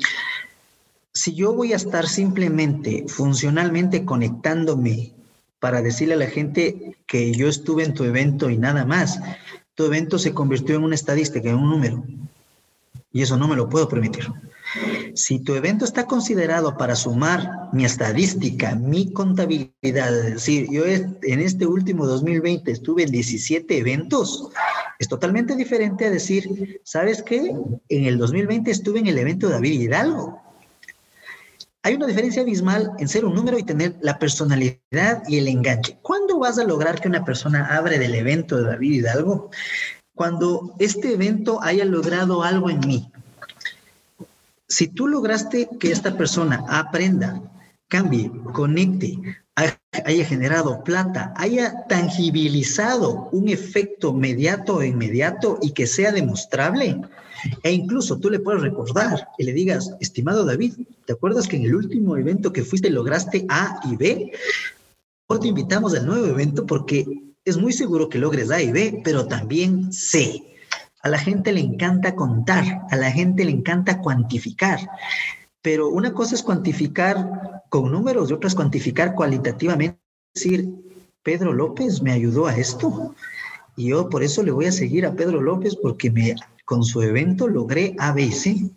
si 1.12 1.34
yo 1.34 1.52
voy 1.52 1.72
a 1.72 1.76
estar 1.76 2.06
simplemente 2.06 3.04
funcionalmente 3.08 4.04
conectándome 4.04 5.12
para 5.60 5.82
decirle 5.82 6.14
a 6.14 6.18
la 6.18 6.28
gente 6.28 6.96
que 7.06 7.32
yo 7.32 7.48
estuve 7.48 7.84
en 7.84 7.94
tu 7.94 8.04
evento 8.04 8.48
y 8.48 8.56
nada 8.56 8.84
más, 8.84 9.20
tu 9.74 9.84
evento 9.84 10.18
se 10.18 10.32
convirtió 10.32 10.76
en 10.76 10.84
una 10.84 10.94
estadística, 10.94 11.48
en 11.48 11.56
un 11.56 11.70
número. 11.70 12.04
Y 13.12 13.22
eso 13.22 13.36
no 13.36 13.48
me 13.48 13.56
lo 13.56 13.68
puedo 13.68 13.88
permitir. 13.88 14.28
Si 15.18 15.40
tu 15.40 15.56
evento 15.56 15.84
está 15.84 16.06
considerado 16.06 16.76
para 16.76 16.94
sumar 16.94 17.70
mi 17.72 17.84
estadística, 17.84 18.76
mi 18.76 19.12
contabilidad, 19.12 20.16
es 20.16 20.34
decir, 20.34 20.68
yo 20.70 20.84
en 20.86 21.40
este 21.40 21.66
último 21.66 22.06
2020 22.06 22.70
estuve 22.70 23.02
en 23.02 23.10
17 23.10 23.78
eventos, 23.78 24.48
es 25.00 25.08
totalmente 25.08 25.56
diferente 25.56 26.06
a 26.06 26.10
decir, 26.10 26.80
¿sabes 26.84 27.24
qué? 27.24 27.52
En 27.88 28.04
el 28.04 28.16
2020 28.16 28.70
estuve 28.70 29.00
en 29.00 29.08
el 29.08 29.18
evento 29.18 29.48
de 29.48 29.54
David 29.54 29.80
Hidalgo. 29.80 30.40
hay 31.82 31.94
una 31.94 32.06
diferencia 32.06 32.42
abismal 32.42 32.92
en 33.00 33.08
ser 33.08 33.24
un 33.24 33.34
número 33.34 33.58
y 33.58 33.64
tener 33.64 33.96
la 34.00 34.20
personalidad 34.20 35.24
y 35.26 35.38
el 35.38 35.48
enganche. 35.48 35.98
¿Cuándo 36.00 36.38
vas 36.38 36.60
a 36.60 36.64
lograr 36.64 37.00
que 37.00 37.08
una 37.08 37.24
persona 37.24 37.76
abre 37.76 37.98
del 37.98 38.14
evento 38.14 38.56
de 38.56 38.70
David 38.70 38.92
Hidalgo? 38.92 39.50
Cuando 40.14 40.76
este 40.78 41.14
evento 41.14 41.60
haya 41.60 41.84
logrado 41.84 42.44
algo 42.44 42.70
en 42.70 42.78
mí. 42.86 43.10
Si 44.68 44.88
tú 44.88 45.08
lograste 45.08 45.68
que 45.80 45.90
esta 45.90 46.16
persona 46.16 46.64
aprenda, 46.68 47.42
cambie, 47.88 48.30
conecte, 48.52 49.18
haya 50.04 50.24
generado 50.24 50.84
plata, 50.84 51.32
haya 51.36 51.86
tangibilizado 51.88 53.28
un 53.32 53.48
efecto 53.48 54.12
mediato 54.12 54.82
inmediato 54.82 55.58
y 55.62 55.72
que 55.72 55.86
sea 55.86 56.12
demostrable, 56.12 57.00
e 57.62 57.72
incluso 57.72 58.18
tú 58.18 58.30
le 58.30 58.40
puedes 58.40 58.62
recordar 58.62 59.28
y 59.38 59.44
le 59.44 59.52
digas, 59.52 59.94
estimado 60.00 60.44
David, 60.44 60.74
¿te 61.06 61.14
acuerdas 61.14 61.48
que 61.48 61.56
en 61.56 61.64
el 61.64 61.74
último 61.74 62.16
evento 62.16 62.52
que 62.52 62.64
fuiste 62.64 62.90
lograste 62.90 63.46
A 63.48 63.80
y 63.90 63.96
B? 63.96 64.32
Hoy 65.28 65.40
te 65.40 65.48
invitamos 65.48 65.94
al 65.94 66.06
nuevo 66.06 66.26
evento 66.26 66.66
porque 66.66 67.06
es 67.44 67.56
muy 67.56 67.72
seguro 67.72 68.08
que 68.08 68.18
logres 68.18 68.50
A 68.50 68.60
y 68.60 68.70
B, 68.70 69.00
pero 69.02 69.26
también 69.26 69.92
C. 69.92 70.42
A 71.02 71.08
la 71.08 71.18
gente 71.18 71.52
le 71.52 71.60
encanta 71.60 72.14
contar, 72.14 72.82
a 72.90 72.96
la 72.96 73.10
gente 73.10 73.44
le 73.44 73.52
encanta 73.52 74.00
cuantificar. 74.00 74.80
Pero 75.62 75.88
una 75.88 76.12
cosa 76.12 76.34
es 76.34 76.42
cuantificar 76.42 77.62
con 77.68 77.90
números 77.90 78.30
y 78.30 78.32
otra 78.32 78.48
es 78.48 78.54
cuantificar 78.54 79.14
cualitativamente. 79.14 79.98
Es 80.34 80.42
decir, 80.42 80.68
Pedro 81.22 81.52
López 81.52 82.02
me 82.02 82.12
ayudó 82.12 82.46
a 82.46 82.56
esto. 82.56 83.14
Y 83.76 83.90
yo 83.90 84.08
por 84.08 84.22
eso 84.22 84.42
le 84.42 84.50
voy 84.50 84.66
a 84.66 84.72
seguir 84.72 85.06
a 85.06 85.14
Pedro 85.14 85.40
López 85.40 85.76
porque 85.76 86.10
me 86.10 86.34
con 86.64 86.84
su 86.84 87.00
evento 87.00 87.48
logré 87.48 87.96
ABC. 87.98 88.70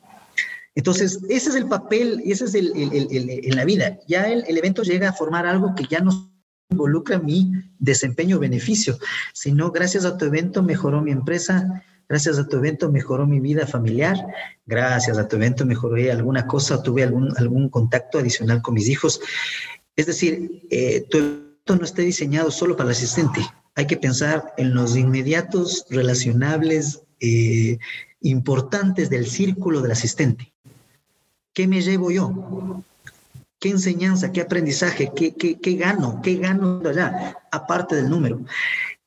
Entonces, 0.75 1.19
ese 1.27 1.49
es 1.49 1.55
el 1.55 1.67
papel 1.67 2.21
ese 2.25 2.45
es 2.45 2.55
el, 2.55 2.71
en 2.73 3.55
la 3.55 3.65
vida. 3.65 3.99
Ya 4.07 4.27
el, 4.31 4.57
evento 4.57 4.83
llega 4.83 5.09
a 5.09 5.13
formar 5.13 5.45
algo 5.45 5.75
que 5.75 5.85
ya 5.89 5.99
no 5.99 6.31
involucra 6.69 7.19
mi 7.19 7.51
desempeño-beneficio, 7.79 8.97
sino 9.33 9.71
gracias 9.71 10.05
a 10.05 10.17
tu 10.17 10.23
evento 10.23 10.63
mejoró 10.63 11.01
mi 11.01 11.11
empresa, 11.11 11.83
gracias 12.11 12.37
a 12.37 12.45
tu 12.45 12.57
evento 12.57 12.91
mejoró 12.91 13.25
mi 13.25 13.39
vida 13.39 13.65
familiar, 13.65 14.17
gracias 14.65 15.17
a 15.17 15.29
tu 15.29 15.37
evento 15.37 15.65
mejoré 15.65 16.11
alguna 16.11 16.45
cosa, 16.45 16.83
tuve 16.83 17.03
algún, 17.03 17.33
algún 17.37 17.69
contacto 17.69 18.19
adicional 18.19 18.61
con 18.61 18.73
mis 18.73 18.89
hijos. 18.89 19.21
Es 19.95 20.07
decir, 20.07 20.67
eh, 20.69 21.05
tu 21.09 21.19
evento 21.19 21.77
no 21.79 21.85
está 21.85 22.01
diseñado 22.01 22.51
solo 22.51 22.75
para 22.75 22.89
el 22.89 22.97
asistente, 22.97 23.39
hay 23.75 23.87
que 23.87 23.95
pensar 23.95 24.53
en 24.57 24.73
los 24.73 24.97
inmediatos 24.97 25.85
relacionables 25.89 27.01
eh, 27.21 27.77
importantes 28.19 29.09
del 29.09 29.25
círculo 29.25 29.79
del 29.79 29.93
asistente. 29.93 30.51
¿Qué 31.53 31.65
me 31.65 31.81
llevo 31.81 32.11
yo? 32.11 32.83
¿Qué 33.57 33.69
enseñanza, 33.69 34.33
qué 34.33 34.41
aprendizaje, 34.41 35.13
qué, 35.15 35.33
qué, 35.33 35.57
qué 35.61 35.75
gano, 35.75 36.19
qué 36.21 36.35
gano 36.35 36.81
allá, 36.83 37.37
aparte 37.53 37.95
del 37.95 38.09
número? 38.09 38.41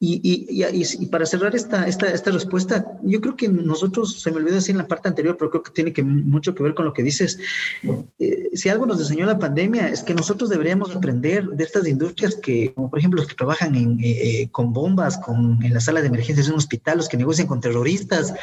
Y, 0.07 0.21
y, 0.23 0.85
y, 1.01 1.07
para 1.07 1.25
cerrar 1.25 1.57
esta, 1.57 1.89
esta, 1.89 2.11
esta 2.11 2.31
respuesta, 2.31 2.85
yo 3.03 3.23
creo 3.23 3.37
que 3.37 3.49
nosotros, 3.49 4.21
se 4.21 4.31
me 4.31 4.37
olvidó 4.37 4.57
decir 4.57 4.73
en 4.75 4.83
la 4.83 4.87
parte 4.87 5.09
anterior, 5.09 5.39
pero 5.39 5.51
creo 5.51 5.63
que 5.63 5.71
tiene 5.71 5.95
que, 5.95 6.03
mucho 6.03 6.55
que 6.55 6.63
ver 6.63 6.75
con 6.75 6.85
lo 6.85 6.93
que 6.93 7.03
dices. 7.03 7.39
Eh, 8.19 8.51
si 8.53 8.69
algo 8.69 8.85
nos 8.85 9.01
enseñó 9.01 9.25
la 9.25 9.39
pandemia 9.39 9.89
es 9.89 10.03
que 10.03 10.13
nosotros 10.13 10.51
deberíamos 10.51 10.95
aprender 10.95 11.47
de 11.47 11.65
estas 11.65 11.89
industrias 11.89 12.35
que, 12.35 12.75
como 12.75 12.91
por 12.91 12.99
ejemplo 12.99 13.19
los 13.19 13.29
que 13.29 13.35
trabajan 13.35 13.75
en, 13.77 13.99
eh, 13.99 14.43
eh, 14.43 14.49
con 14.51 14.75
bombas, 14.75 15.17
con, 15.17 15.65
en 15.65 15.73
la 15.73 15.81
sala 15.81 16.03
de 16.03 16.09
emergencias 16.09 16.49
de 16.49 16.53
un 16.53 16.59
hospital, 16.59 16.99
los 16.99 17.09
que 17.09 17.17
negocian 17.17 17.47
con 17.47 17.63
terroristas, 17.63 18.35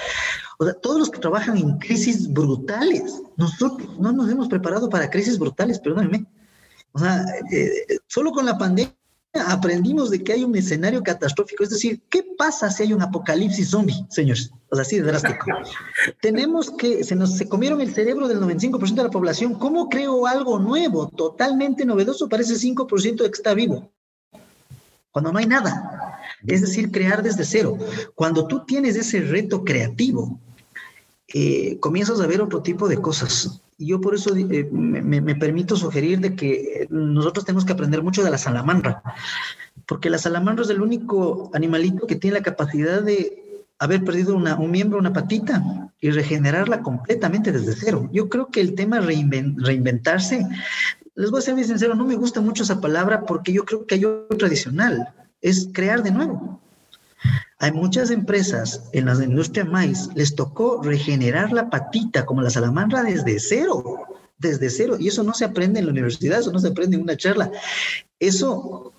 o 0.58 0.66
sea, 0.66 0.74
todos 0.74 0.98
los 0.98 1.12
que 1.12 1.20
trabajan 1.20 1.58
en 1.58 1.78
crisis 1.78 2.28
brutales. 2.34 3.22
Nosotros 3.38 4.00
no 4.00 4.12
nos 4.12 4.32
hemos 4.32 4.48
preparado 4.48 4.90
para 4.90 5.12
crisis 5.12 5.38
brutales, 5.38 5.78
perdónenme. 5.78 6.26
O 6.92 6.98
sea, 6.98 7.24
solo 8.08 8.32
con 8.32 8.46
la 8.48 8.58
pandemia 8.58 8.96
aprendimos 9.34 10.10
de 10.10 10.24
que 10.24 10.34
hay 10.34 10.44
un 10.44 10.56
escenario 10.56 11.02
catastrófico. 11.04 11.64
Es 11.64 11.70
decir, 11.70 12.02
¿qué 12.10 12.24
pasa 12.38 12.70
si 12.70 12.84
hay 12.84 12.94
un 12.94 13.02
apocalipsis 13.02 13.70
zombie, 13.70 14.06
señores? 14.10 14.52
O 14.70 14.76
sea, 14.76 14.84
así 14.84 14.98
de 14.98 15.04
drástico. 15.04 15.46
Tenemos 16.22 16.72
que, 16.72 17.04
se 17.04 17.16
nos 17.16 17.38
se 17.38 17.48
comieron 17.48 17.82
el 17.82 17.94
cerebro 17.94 18.28
del 18.28 18.40
95% 18.42 18.96
de 18.96 19.04
la 19.04 19.10
población. 19.10 19.56
¿Cómo 19.56 19.90
creo 19.90 20.28
algo 20.28 20.60
nuevo, 20.60 21.08
totalmente 21.08 21.86
novedoso 21.86 22.28
para 22.28 22.44
ese 22.44 22.56
5% 22.56 23.24
de 23.24 23.32
que 23.32 23.38
está 23.38 23.54
vivo? 23.54 23.92
Cuando 25.12 25.32
no 25.32 25.40
hay 25.40 25.46
nada. 25.46 26.20
Es 26.48 26.62
decir, 26.62 26.92
crear 26.92 27.22
desde 27.22 27.44
cero. 27.44 27.78
Cuando 28.16 28.48
tú 28.48 28.66
tienes 28.66 28.96
ese 28.96 29.22
reto 29.22 29.64
creativo, 29.64 30.40
eh, 31.34 31.78
comienzas 31.80 32.20
a 32.20 32.28
ver 32.28 32.42
otro 32.42 32.62
tipo 32.62 32.88
de 32.88 32.98
cosas. 32.98 33.62
Y 33.78 33.88
yo 33.88 34.02
por 34.02 34.16
eso 34.16 34.36
eh, 34.36 34.70
me, 34.72 35.36
permito 35.36 35.76
sugerir 35.76 36.20
de 36.20 36.36
que 36.36 36.88
nosotros 36.90 37.46
tenemos 37.46 37.66
que 37.66 37.74
aprender 37.74 38.04
mucho 38.04 38.24
de 38.24 38.30
la 38.30 38.38
salamandra, 38.38 39.02
porque 39.88 40.10
la 40.10 40.18
salamandra 40.18 40.64
es 40.64 40.70
el 40.70 40.82
único 40.82 41.50
animalito 41.54 42.06
que 42.06 42.16
tiene 42.16 42.38
la 42.38 42.44
capacidad 42.44 43.02
de 43.02 43.66
haber 43.80 44.04
perdido 44.04 44.36
un 44.36 44.72
miembro, 44.72 45.00
una 45.00 45.14
patita, 45.14 45.90
y 46.02 46.10
regenerarla 46.10 46.82
completamente 46.82 47.52
desde 47.52 47.76
cero. 47.76 48.10
Yo 48.12 48.28
creo 48.28 48.48
que 48.48 48.60
el 48.60 48.74
tema 48.74 49.00
reinventarse, 49.00 50.46
les 51.16 51.30
voy 51.30 51.40
a 51.40 51.44
ser 51.44 51.54
muy 51.54 51.64
sincero, 51.64 51.94
no 51.94 52.06
me 52.06 52.16
gusta 52.16 52.42
mucho 52.42 52.64
esa 52.64 52.82
palabra 52.82 53.22
porque 53.22 53.54
yo 53.54 53.64
creo 53.64 53.86
que 53.86 53.96
hay 53.96 54.06
otro 54.06 54.38
tradicional, 54.38 55.14
es 55.42 55.70
crear 55.72 56.02
de 56.02 56.12
nuevo. 56.12 56.60
Hay 57.60 57.72
muchas 57.72 58.10
empresas 58.10 58.90
en 58.94 59.06
la 59.06 59.14
industria 59.24 59.66
maíz, 59.66 60.10
les 60.16 60.36
tocó 60.36 60.82
regenerar 60.82 61.52
la 61.52 61.70
patita 61.70 62.26
como 62.26 62.42
la 62.42 62.50
salamandra 62.50 63.04
desde 63.04 63.40
cero, 63.40 64.08
desde 64.40 64.70
cero. 64.70 64.98
Y 65.00 65.10
eso 65.10 65.24
no 65.24 65.34
se 65.34 65.46
aprende 65.46 65.80
en 65.80 65.86
la 65.86 65.92
universidad, 65.92 66.40
eso 66.40 66.52
no 66.52 66.60
se 66.60 66.70
aprende 66.70 66.98
en 66.98 67.04
una 67.04 67.18
charla. 67.18 67.52
Eso, 68.20 68.94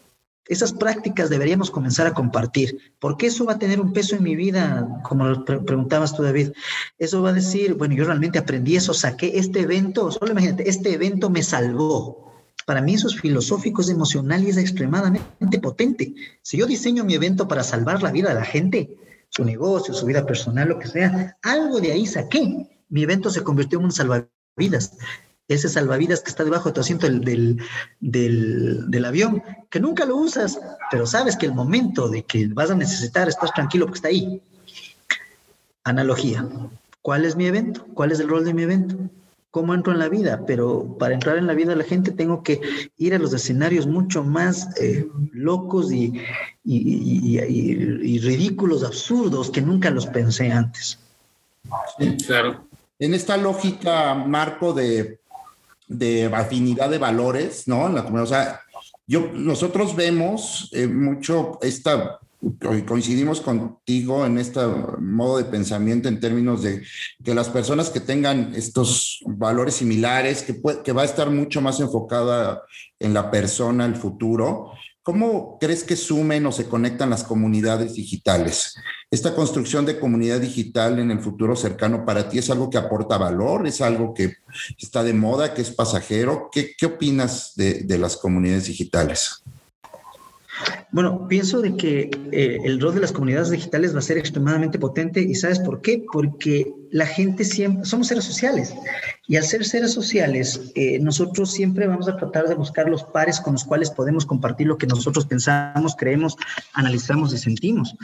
esas 0.47 0.73
prácticas 0.73 1.29
deberíamos 1.29 1.71
comenzar 1.71 2.07
a 2.07 2.15
compartir, 2.15 2.79
porque 3.01 3.27
eso 3.27 3.45
va 3.45 3.55
a 3.55 3.59
tener 3.59 3.81
un 3.81 3.93
peso 3.93 4.15
en 4.15 4.23
mi 4.23 4.37
vida, 4.37 5.01
como 5.03 5.27
lo 5.27 5.45
preguntabas 5.45 6.15
tú, 6.15 6.23
David. 6.23 6.53
Eso 6.99 7.21
va 7.21 7.31
a 7.31 7.35
decir, 7.35 7.75
bueno, 7.75 7.95
yo 7.95 8.05
realmente 8.05 8.39
aprendí 8.39 8.77
eso, 8.77 8.95
saqué 8.95 9.39
este 9.39 9.61
evento, 9.61 10.13
solo 10.13 10.31
imagínate, 10.31 10.69
este 10.69 10.93
evento 10.93 11.31
me 11.31 11.43
salvó 11.43 12.22
para 12.67 12.81
mí 12.81 12.95
eso 12.95 13.09
es 13.09 13.21
filosófico, 13.21 13.83
es 13.83 13.89
emocional 13.89 14.45
y 14.45 14.51
es 14.51 14.57
extremadamente 14.57 15.59
potente. 15.61 16.15
Si 16.43 16.59
yo 16.59 16.67
diseño 16.67 17.05
mi 17.05 17.15
evento 17.15 17.49
para 17.49 17.65
salvar 17.65 18.03
la 18.03 18.13
vida 18.13 18.29
de 18.29 18.37
la 18.37 18.45
gente, 18.45 18.97
su 19.29 19.45
negocio, 19.45 19.95
su 19.95 20.07
vida 20.07 20.27
personal, 20.27 20.69
lo 20.69 20.79
que 20.79 20.89
sea, 20.89 21.37
algo 21.43 21.81
de 21.81 21.93
ahí 21.93 22.07
saqué. 22.07 22.69
Mi 22.89 23.03
evento 23.03 23.31
se 23.31 23.43
convirtió 23.43 23.79
en 23.79 23.87
un 23.87 23.93
salvavidas. 23.93 24.97
Ese 25.49 25.69
salvavidas 25.69 26.21
que 26.21 26.31
está 26.31 26.45
debajo 26.45 26.69
de 26.69 26.75
tu 26.75 26.81
asiento 26.81 27.09
del, 27.09 27.61
del, 28.01 29.05
avión, 29.05 29.43
que 29.71 29.81
nunca 29.81 30.05
lo 30.05 30.17
usas, 30.17 30.61
pero 30.91 31.07
sabes 31.07 31.37
que 31.37 31.47
el 31.47 31.55
momento 31.55 32.09
de 32.09 32.23
que 32.25 32.47
vas 32.49 32.71
a 32.71 32.75
necesitar, 32.75 33.29
estás 33.29 33.53
tranquilo 33.53 33.87
porque 33.87 33.99
está 33.99 34.09
ahí. 34.09 34.41
Analogía. 35.85 36.47
¿Cuál 37.01 37.25
es 37.25 37.35
mi 37.35 37.47
evento? 37.47 37.85
¿Cuál 37.95 38.13
es 38.13 38.21
el 38.21 38.29
rol 38.29 38.45
de 38.45 38.55
mi 38.55 38.63
evento? 38.63 38.97
Cómo 39.53 39.75
entro 39.75 39.93
en 39.93 40.01
la 40.01 40.09
vida, 40.09 40.45
pero 40.47 40.97
para 40.99 41.15
entrar 41.15 41.37
en 41.37 41.47
la 41.47 41.53
vida 41.53 41.71
de 41.71 41.77
la 41.77 41.85
gente 41.85 42.11
tengo 42.11 42.43
que 42.43 42.61
ir 42.97 43.15
a 43.15 43.19
los 43.19 43.35
escenarios 43.35 43.87
mucho 43.87 44.25
más 44.25 44.69
eh, 44.81 45.07
locos 45.33 45.93
y, 45.93 46.19
ridículos, 48.19 48.83
absurdos, 48.83 49.51
que 49.51 49.61
nunca 49.61 49.91
los 49.91 50.07
pensé 50.07 50.51
antes. 50.51 50.99
claro. 52.27 52.65
En 52.99 53.13
esta 53.13 53.37
lógica, 53.37 54.15
Marco, 54.15 54.73
de, 54.73 55.19
afinidad 56.33 56.89
de 56.89 56.99
valores, 56.99 57.69
¿no? 57.69 57.85
O 57.85 58.27
sea, 58.27 58.63
yo, 59.07 59.29
nosotros 59.35 59.95
vemos 59.95 60.71
eh, 60.73 60.87
mucho 60.87 61.59
esta 61.61 62.19
coincidimos 62.87 63.41
contigo 63.41 64.27
en 64.27 64.39
este 64.39 64.61
modo 64.99 65.39
de 65.39 65.45
pensamiento 65.45 66.09
en 66.09 66.19
términos 66.19 66.63
de 66.63 66.83
que 67.23 67.35
las 67.35 67.49
personas 67.49 67.91
que 67.91 68.01
tengan 68.01 68.53
estos 68.55 69.21
valores 69.27 69.75
similares, 69.75 70.43
que, 70.43 70.93
va 70.93 71.03
a 71.03 71.07
estar 71.07 71.31
mucho 71.31 71.61
más 71.61 71.79
enfocada 71.81 72.63
en 72.99 73.15
la 73.15 73.31
persona, 73.31 73.87
el 73.87 73.95
futuro, 73.95 74.73
¿cómo 75.03 75.59
crees 75.61 75.85
que 75.85 75.95
sumen 75.95 76.45
o 76.47 76.53
se 76.53 76.69
conectan 76.69 77.11
las 77.11 77.23
comunidades 77.23 77.95
digitales? 77.95 78.75
¿Esta 79.11 79.35
construcción 79.35 79.87
de 79.87 80.01
comunidad 80.01 80.41
digital 80.41 80.99
en 80.99 81.13
el 81.13 81.21
futuro 81.21 81.55
cercano 81.55 82.05
para 82.05 82.29
ti 82.29 82.39
es 82.39 82.51
algo 82.51 82.71
que 82.71 82.79
aporta 82.79 83.19
valor? 83.19 83.69
¿Es 83.69 83.81
algo 83.81 84.15
que 84.15 84.35
está 84.79 85.05
de 85.05 85.15
moda, 85.15 85.55
que 85.55 85.63
es 85.63 85.71
pasajero? 85.71 86.51
¿Qué, 86.51 86.75
opinas 86.87 87.53
de 87.55 87.99
las 87.99 88.17
comunidades 88.17 88.67
digitales? 88.67 89.43
Bueno, 90.93 91.27
pienso 91.27 91.63
de 91.63 91.75
que 91.77 92.11
eh, 92.33 92.59
el 92.65 92.81
rol 92.81 92.95
de 92.95 93.01
las 93.01 93.13
comunidades 93.13 93.51
digitales 93.51 93.95
va 93.95 94.01
a 94.01 94.03
ser 94.03 94.19
extremadamente 94.19 94.79
potente 94.79 95.23
y 95.23 95.35
¿sabes 95.35 95.59
por 95.59 95.81
qué? 95.81 96.05
Porque 96.13 96.71
la 96.91 97.07
gente 97.07 97.45
siempre, 97.45 97.87
somos 97.87 98.09
seres 98.09 98.25
sociales 98.25 98.75
y 99.27 99.37
al 99.37 99.45
ser 99.45 99.65
seres 99.65 99.93
sociales, 99.93 100.73
eh, 100.75 100.99
nosotros 100.99 101.51
siempre 101.51 101.87
vamos 101.87 102.09
a 102.09 102.17
tratar 102.17 102.47
de 102.47 102.55
buscar 102.55 102.89
los 102.89 103.05
pares 103.05 103.41
con 103.41 103.55
los 103.55 103.65
cuales 103.65 103.91
podemos 103.91 104.27
compartir 104.27 104.67
lo 104.67 104.77
que 104.77 104.87
nosotros 104.87 105.25
pensamos, 105.25 105.97
creemos, 105.97 106.37
analizamos 106.75 107.33
y 107.33 107.39
sentimos. 107.39 107.97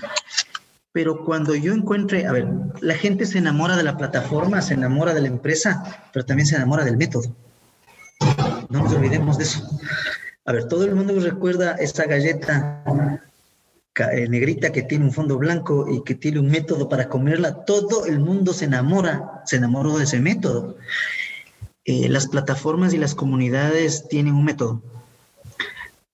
Pero 0.92 1.24
cuando 1.24 1.54
yo 1.54 1.74
encuentre, 1.74 2.26
a 2.26 2.32
ver, 2.32 2.48
la 2.80 2.94
gente 2.94 3.26
se 3.26 3.38
enamora 3.38 3.76
de 3.76 3.82
la 3.82 3.98
plataforma, 3.98 4.62
se 4.62 4.74
enamora 4.74 5.12
de 5.12 5.20
la 5.20 5.28
empresa, 5.28 6.02
pero 6.12 6.24
también 6.24 6.46
se 6.46 6.56
enamora 6.56 6.84
del 6.84 6.96
método. 6.96 7.36
no 8.70 8.82
nos 8.82 8.94
olvidemos 8.94 9.36
de 9.36 9.44
eso. 9.44 9.68
A 10.48 10.52
ver, 10.52 10.64
todo 10.64 10.86
el 10.86 10.94
mundo 10.94 11.12
recuerda 11.20 11.72
esa 11.72 12.06
galleta 12.06 12.82
eh, 14.12 14.28
negrita 14.30 14.72
que 14.72 14.80
tiene 14.80 15.04
un 15.04 15.12
fondo 15.12 15.36
blanco 15.36 15.86
y 15.92 16.02
que 16.04 16.14
tiene 16.14 16.40
un 16.40 16.48
método 16.48 16.88
para 16.88 17.10
comerla. 17.10 17.66
Todo 17.66 18.06
el 18.06 18.18
mundo 18.18 18.54
se 18.54 18.64
enamora, 18.64 19.42
se 19.44 19.56
enamoró 19.56 19.98
de 19.98 20.04
ese 20.04 20.20
método. 20.20 20.78
Eh, 21.84 22.08
las 22.08 22.28
plataformas 22.28 22.94
y 22.94 22.96
las 22.96 23.14
comunidades 23.14 24.08
tienen 24.08 24.32
un 24.32 24.46
método. 24.46 24.82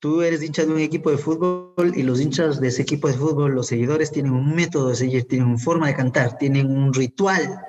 Tú 0.00 0.20
eres 0.22 0.42
hincha 0.42 0.66
de 0.66 0.72
un 0.72 0.80
equipo 0.80 1.12
de 1.12 1.18
fútbol 1.18 1.92
y 1.94 2.02
los 2.02 2.20
hinchas 2.20 2.60
de 2.60 2.66
ese 2.66 2.82
equipo 2.82 3.06
de 3.06 3.14
fútbol, 3.14 3.54
los 3.54 3.68
seguidores 3.68 4.10
tienen 4.10 4.32
un 4.32 4.52
método 4.52 4.96
seguir, 4.96 5.28
tienen 5.28 5.46
una 5.46 5.58
forma 5.58 5.86
de 5.86 5.94
cantar, 5.94 6.38
tienen 6.38 6.76
un 6.76 6.92
ritual. 6.92 7.60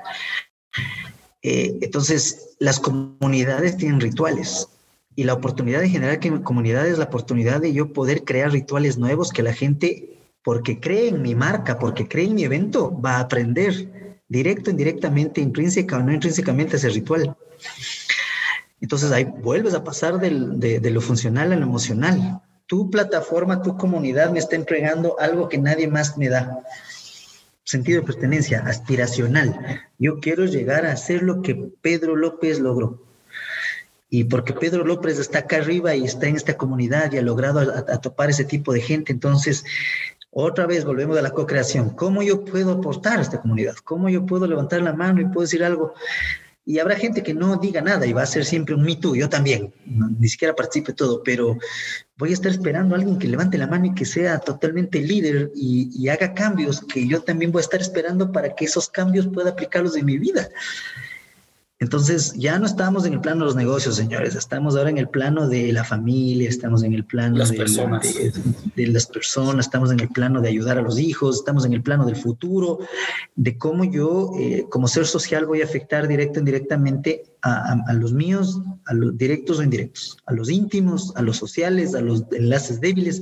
Eh, 1.44 1.78
entonces, 1.82 2.56
las 2.58 2.80
comunidades 2.80 3.78
tienen 3.78 4.02
rituales 4.02 4.68
y 5.16 5.24
la 5.24 5.34
oportunidad 5.34 5.80
de 5.80 5.90
generar 5.90 6.20
comunidad 6.44 6.88
es 6.88 6.98
la 6.98 7.06
oportunidad 7.06 7.62
de 7.62 7.74
yo 7.74 7.94
poder 7.94 8.24
crear 8.24 8.52
rituales 8.52 8.98
nuevos 8.98 9.32
que 9.32 9.44
la 9.44 9.54
gente, 9.54 10.20
porque 10.44 10.80
cree 10.80 11.08
en 11.08 11.22
mi 11.22 11.36
marca, 11.36 11.80
porque 11.80 12.08
cree 12.08 12.26
en 12.26 12.36
mi 12.36 12.44
evento, 12.44 13.00
va 13.00 13.18
a 13.18 13.22
aprender 13.22 14.22
directo, 14.28 14.70
indirectamente, 14.70 15.42
intrínseca 15.42 15.98
o 15.98 16.04
no 16.04 16.14
intrínsecamente 16.14 16.76
ese 16.76 16.90
ritual. 16.90 17.36
Entonces 18.82 19.12
ahí 19.12 19.24
vuelves 19.24 19.74
a 19.74 19.84
pasar 19.84 20.20
de, 20.20 20.80
de 20.80 20.92
lo 20.92 21.02
funcional 21.02 21.54
a 21.54 21.56
lo 21.56 21.64
emocional. 21.64 22.42
Tu 22.66 22.90
plataforma, 22.90 23.62
tu 23.62 23.78
comunidad 23.78 24.32
me 24.32 24.40
está 24.40 24.56
entregando 24.56 25.20
algo 25.20 25.48
que 25.48 25.58
nadie 25.58 25.88
más 25.88 26.18
me 26.18 26.30
da 26.30 26.62
sentido 27.66 28.00
de 28.00 28.06
pertenencia 28.06 28.64
aspiracional. 28.66 29.82
Yo 29.98 30.20
quiero 30.20 30.46
llegar 30.46 30.86
a 30.86 30.92
hacer 30.92 31.24
lo 31.24 31.42
que 31.42 31.56
Pedro 31.82 32.16
López 32.16 32.60
logró. 32.60 33.05
Y 34.18 34.24
porque 34.24 34.54
Pedro 34.54 34.86
López 34.86 35.20
está 35.20 35.40
acá 35.40 35.58
arriba 35.58 35.94
y 35.94 36.06
está 36.06 36.28
en 36.28 36.38
esta 36.38 36.56
comunidad 36.56 37.12
y 37.12 37.18
ha 37.18 37.22
logrado 37.22 37.60
a, 37.60 38.00
topar 38.00 38.30
ese 38.30 38.46
tipo 38.46 38.72
de 38.72 38.80
gente, 38.80 39.12
entonces 39.12 39.66
otra 40.32 40.66
vez 40.66 40.86
volvemos 40.86 41.18
a 41.18 41.22
la 41.22 41.32
co-creación. 41.32 41.90
¿Cómo 41.90 42.24
yo 42.24 42.46
puedo 42.46 42.72
aportar 42.72 43.20
a 43.20 43.24
esta 43.24 43.42
comunidad? 43.42 43.76
¿Cómo 43.84 44.08
yo 44.08 44.26
puedo 44.26 44.48
levantar 44.48 44.82
la 44.82 44.94
mano 44.94 45.20
y 45.20 45.26
puedo 45.26 45.42
decir 45.42 45.66
algo? 45.66 45.96
Y 46.66 46.80
habrá 46.80 46.96
gente 46.96 47.24
que 47.24 47.34
no 47.34 47.58
diga 47.58 47.82
nada 47.82 48.06
y 48.06 48.14
va 48.14 48.22
a 48.22 48.26
ser 48.26 48.46
siempre 48.46 48.74
un 48.74 48.84
me 48.84 48.96
too, 48.96 49.18
yo 49.18 49.28
también, 49.28 49.74
ni 49.86 50.30
siquiera 50.30 50.56
participe 50.56 50.94
todo, 50.94 51.22
pero 51.22 51.58
voy 52.18 52.30
a 52.30 52.34
estar 52.34 52.52
esperando 52.52 52.96
a 52.96 53.00
alguien 53.00 53.20
que 53.20 53.28
levante 53.28 53.58
la 53.58 53.68
mano 53.68 53.88
y 53.88 53.94
que 53.96 54.06
sea 54.06 54.40
totalmente 54.40 55.02
líder 55.02 55.52
y, 55.54 55.90
y 55.94 56.08
haga 56.08 56.34
cambios 56.34 56.80
que 56.86 57.06
yo 57.06 57.22
también 57.22 57.52
voy 57.52 57.60
a 57.60 57.68
estar 57.68 57.82
esperando 57.82 58.32
para 58.32 58.56
que 58.56 58.64
esos 58.64 58.88
cambios 58.88 59.28
pueda 59.28 59.50
aplicarlos 59.50 59.98
en 59.98 60.06
mi 60.06 60.18
vida. 60.18 60.48
Entonces, 61.80 62.34
ya 62.38 62.58
no 62.58 62.66
estamos 62.66 63.06
en 63.06 63.14
el 63.14 63.20
plano 63.20 63.42
de 63.42 63.46
los 63.48 63.56
negocios, 63.58 63.98
señores, 63.98 64.34
estamos 64.36 64.78
ahora 64.78 64.90
en 64.90 64.98
el 64.98 65.10
plano 65.10 65.50
de 65.50 65.74
la 65.74 65.84
familia, 65.84 66.48
estamos 66.48 66.84
en 66.84 66.94
el 66.94 67.04
plano 67.04 67.36
de, 67.46 68.34
de, 68.76 68.88
las 68.88 69.08
personas, 69.08 69.66
estamos 69.66 69.92
en 69.92 70.00
el 70.00 70.08
plano 70.08 70.40
de 70.40 70.48
ayudar 70.48 70.78
a 70.78 70.82
los 70.82 70.98
hijos, 70.98 71.36
estamos 71.36 71.66
en 71.66 71.74
el 71.74 71.84
plano 71.84 72.06
del 72.06 72.16
futuro, 72.16 72.80
de 73.36 73.58
cómo 73.58 73.84
yo, 73.84 74.32
eh, 74.40 74.66
como 74.70 74.88
ser 74.88 75.06
social, 75.06 75.46
voy 75.46 75.62
a 75.62 75.66
afectar 75.66 76.08
directo 76.08 76.40
o 76.40 76.44
indirectamente 76.44 77.24
a, 77.42 77.74
a, 77.88 77.94
los 77.94 78.14
míos, 78.14 78.62
a 78.86 78.94
los 78.94 79.18
directos 79.18 79.60
o 79.60 79.64
indirectos, 79.64 80.18
a 80.28 80.34
los 80.34 80.50
íntimos, 80.50 81.14
a 81.18 81.22
los 81.22 81.36
sociales, 81.36 81.94
a 81.94 82.00
los 82.00 82.24
enlaces 82.32 82.80
débiles 82.80 83.22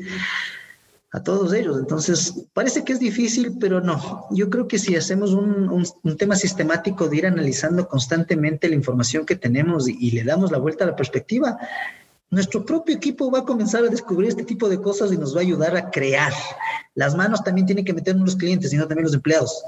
a 1.14 1.22
todos 1.22 1.54
ellos. 1.54 1.78
Entonces, 1.78 2.48
parece 2.54 2.84
que 2.84 2.92
es 2.92 3.00
difícil, 3.00 3.56
pero 3.60 3.80
no. 3.80 4.26
Yo 4.32 4.50
creo 4.50 4.68
que 4.68 4.80
si 4.80 4.96
hacemos 4.96 5.32
un, 5.32 6.18
tema 6.18 6.36
sistemático 6.36 7.08
de 7.08 7.18
ir 7.18 7.28
analizando 7.28 7.88
constantemente 7.88 8.68
la 8.68 8.76
información 8.76 9.26
que 9.26 9.36
tenemos 9.36 9.88
y, 9.88 10.12
le 10.12 10.24
damos 10.24 10.52
la 10.52 10.58
vuelta 10.58 10.84
a 10.84 10.88
la 10.88 10.96
perspectiva, 10.96 11.58
nuestro 12.32 12.66
propio 12.66 12.96
equipo 12.96 13.30
va 13.30 13.40
a 13.40 13.46
comenzar 13.46 13.84
a 13.84 13.90
descubrir 13.90 14.30
este 14.30 14.44
tipo 14.44 14.68
de 14.68 14.82
cosas 14.82 15.14
y 15.14 15.18
nos 15.18 15.36
va 15.36 15.40
a 15.40 15.44
ayudar 15.44 15.78
a 15.78 15.92
crear. 15.92 16.34
Las 16.96 17.16
manos 17.16 17.44
también 17.44 17.68
tienen 17.68 17.86
que 17.86 17.94
meter 17.94 18.16
los 18.16 18.36
clientes, 18.36 18.72
sino 18.72 18.88
también 18.88 19.06
los 19.06 19.14
empleados 19.14 19.64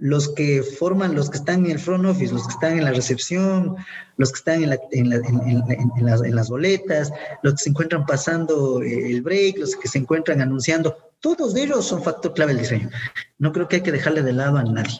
los 0.00 0.30
que 0.30 0.62
forman, 0.62 1.14
los 1.14 1.28
que 1.28 1.36
están 1.36 1.66
en 1.66 1.72
el 1.72 1.78
front 1.78 2.06
office, 2.06 2.32
los 2.32 2.46
que 2.46 2.54
están 2.54 2.78
en 2.78 2.84
la 2.84 2.92
recepción, 2.92 3.76
los 4.16 4.32
que 4.32 4.38
están 4.38 4.62
en, 4.92 6.34
las, 6.34 6.48
boletas, 6.48 7.12
los 7.42 7.54
que 7.54 7.58
se 7.64 7.70
encuentran 7.70 8.06
pasando 8.06 8.82
eh, 8.82 9.12
el 9.12 9.20
break, 9.20 9.58
los 9.58 9.76
que 9.76 9.88
se 9.88 9.98
encuentran 9.98 10.40
anunciando, 10.40 10.96
todos 11.20 11.54
ellos 11.54 11.84
son 11.84 12.02
factor 12.02 12.32
clave 12.32 12.54
del 12.54 12.62
diseño. 12.62 12.90
No 13.38 13.52
creo 13.52 13.68
que 13.68 13.76
hay 13.76 13.82
que 13.82 13.92
dejarle 13.92 14.22
de 14.22 14.32
lado 14.32 14.56
a 14.56 14.64
nadie. 14.64 14.98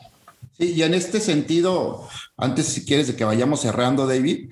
Sí, 0.59 0.75
y 0.75 0.83
en 0.83 0.93
este 0.93 1.19
sentido, 1.19 2.07
antes 2.37 2.67
si 2.67 2.85
quieres 2.85 3.07
de 3.07 3.17
que 3.17 3.25
vayamos 3.25 3.63
cerrando, 3.63 4.07
David, 4.07 4.51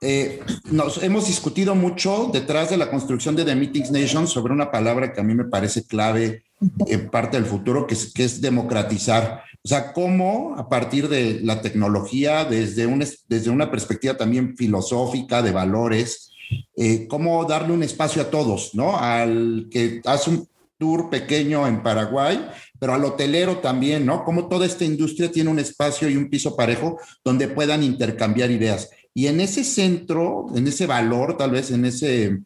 eh, 0.00 0.40
nos 0.70 1.02
hemos 1.02 1.26
discutido 1.26 1.74
mucho 1.74 2.30
detrás 2.32 2.70
de 2.70 2.76
la 2.76 2.88
construcción 2.88 3.34
de 3.34 3.44
The 3.44 3.56
Meetings 3.56 3.90
Nation 3.90 4.28
sobre 4.28 4.52
una 4.52 4.70
palabra 4.70 5.12
que 5.12 5.20
a 5.20 5.24
mí 5.24 5.34
me 5.34 5.44
parece 5.44 5.82
clave 5.82 6.44
en 6.86 7.10
parte 7.10 7.36
del 7.36 7.46
futuro, 7.46 7.84
que 7.84 7.94
es 7.94 8.40
democratizar. 8.40 9.47
O 9.64 9.68
sea, 9.68 9.92
cómo 9.92 10.54
a 10.56 10.68
partir 10.68 11.08
de 11.08 11.40
la 11.42 11.60
tecnología, 11.60 12.44
desde, 12.44 12.86
un, 12.86 13.04
desde 13.28 13.50
una 13.50 13.70
perspectiva 13.70 14.16
también 14.16 14.56
filosófica, 14.56 15.42
de 15.42 15.52
valores, 15.52 16.30
eh, 16.76 17.06
cómo 17.08 17.44
darle 17.44 17.72
un 17.72 17.82
espacio 17.82 18.22
a 18.22 18.30
todos, 18.30 18.74
¿no? 18.74 18.96
Al 18.96 19.68
que 19.70 20.00
hace 20.04 20.30
un 20.30 20.48
tour 20.78 21.10
pequeño 21.10 21.66
en 21.66 21.82
Paraguay, 21.82 22.48
pero 22.78 22.94
al 22.94 23.04
hotelero 23.04 23.58
también, 23.58 24.06
¿no? 24.06 24.24
Cómo 24.24 24.48
toda 24.48 24.64
esta 24.64 24.84
industria 24.84 25.30
tiene 25.30 25.50
un 25.50 25.58
espacio 25.58 26.08
y 26.08 26.16
un 26.16 26.30
piso 26.30 26.56
parejo 26.56 26.98
donde 27.24 27.48
puedan 27.48 27.82
intercambiar 27.82 28.50
ideas. 28.50 28.88
Y 29.12 29.26
en 29.26 29.40
ese 29.40 29.64
centro, 29.64 30.46
en 30.54 30.68
ese 30.68 30.86
valor, 30.86 31.36
tal 31.36 31.50
vez 31.50 31.72
en 31.72 31.84
ese, 31.84 32.38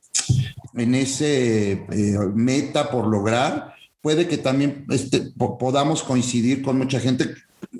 en 0.75 0.95
ese 0.95 1.73
eh, 1.73 2.19
meta 2.35 2.91
por 2.91 3.07
lograr, 3.07 3.72
puede 4.03 4.29
que 4.29 4.37
también 4.37 4.85
este, 4.91 5.33
podamos 5.59 6.03
coincidir 6.03 6.61
con 6.63 6.77
mucha 6.77 7.01
gente 7.01 7.35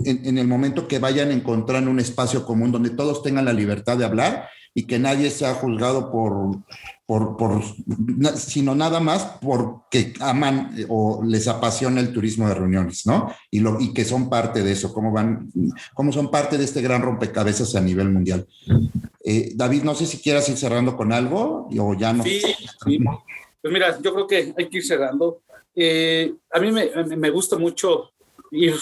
en, 0.05 0.39
el 0.39 0.47
momento 0.47 0.89
que 0.89 0.99
vayan 0.99 1.33
encontrando 1.33 1.91
un 1.91 2.01
espacio 2.01 2.47
común 2.47 2.73
donde 2.73 2.91
todos 2.91 3.23
tengan 3.23 3.45
la 3.45 3.53
libertad 3.53 3.99
de 3.99 4.05
hablar 4.05 4.49
y 4.75 4.85
que 4.85 4.99
nadie 4.99 5.31
sea 5.31 5.55
juzgado 5.55 6.11
por, 6.11 6.63
por, 7.05 7.37
por 7.37 7.63
sino 8.37 8.75
nada 8.75 9.01
más 9.01 9.25
porque 9.43 10.15
aman 10.21 10.75
o 10.89 11.23
les 11.25 11.47
apasiona 11.49 12.01
el 12.01 12.13
turismo 12.13 12.49
de 12.49 12.55
reuniones, 12.55 13.05
¿no? 13.05 13.35
Y, 13.51 13.61
lo, 13.61 13.79
y 13.81 13.93
que 13.93 14.05
son 14.05 14.31
parte 14.31 14.63
de 14.63 14.73
eso, 14.73 14.95
cómo 14.95 15.13
van, 15.13 15.51
cómo 15.93 16.11
son 16.13 16.31
parte 16.31 16.57
de 16.57 16.65
este 16.65 16.81
gran 16.81 17.03
rompecabezas 17.03 17.75
a 17.75 17.81
nivel 17.81 18.09
mundial. 18.09 18.47
Eh, 19.25 19.53
David, 19.55 19.83
no 19.83 19.95
sé 19.95 20.07
si 20.07 20.19
quieras 20.19 20.49
ir 20.49 20.57
cerrando 20.57 20.97
con 20.97 21.13
algo 21.13 21.69
o 21.79 21.95
ya 21.95 22.13
no. 22.13 22.25
Sí, 22.25 22.41
sí. 22.85 22.99
Pues 23.61 23.73
mira, 23.73 24.01
yo 24.01 24.15
creo 24.15 24.27
que 24.27 24.55
hay 24.57 24.69
que 24.69 24.79
ir 24.79 24.85
cerrando. 24.85 25.43
Eh, 25.75 26.35
a 26.51 26.61
mí 26.61 26.71
me, 26.71 27.31
gusta 27.31 27.57
mucho 27.57 28.13
ir, 28.51 28.75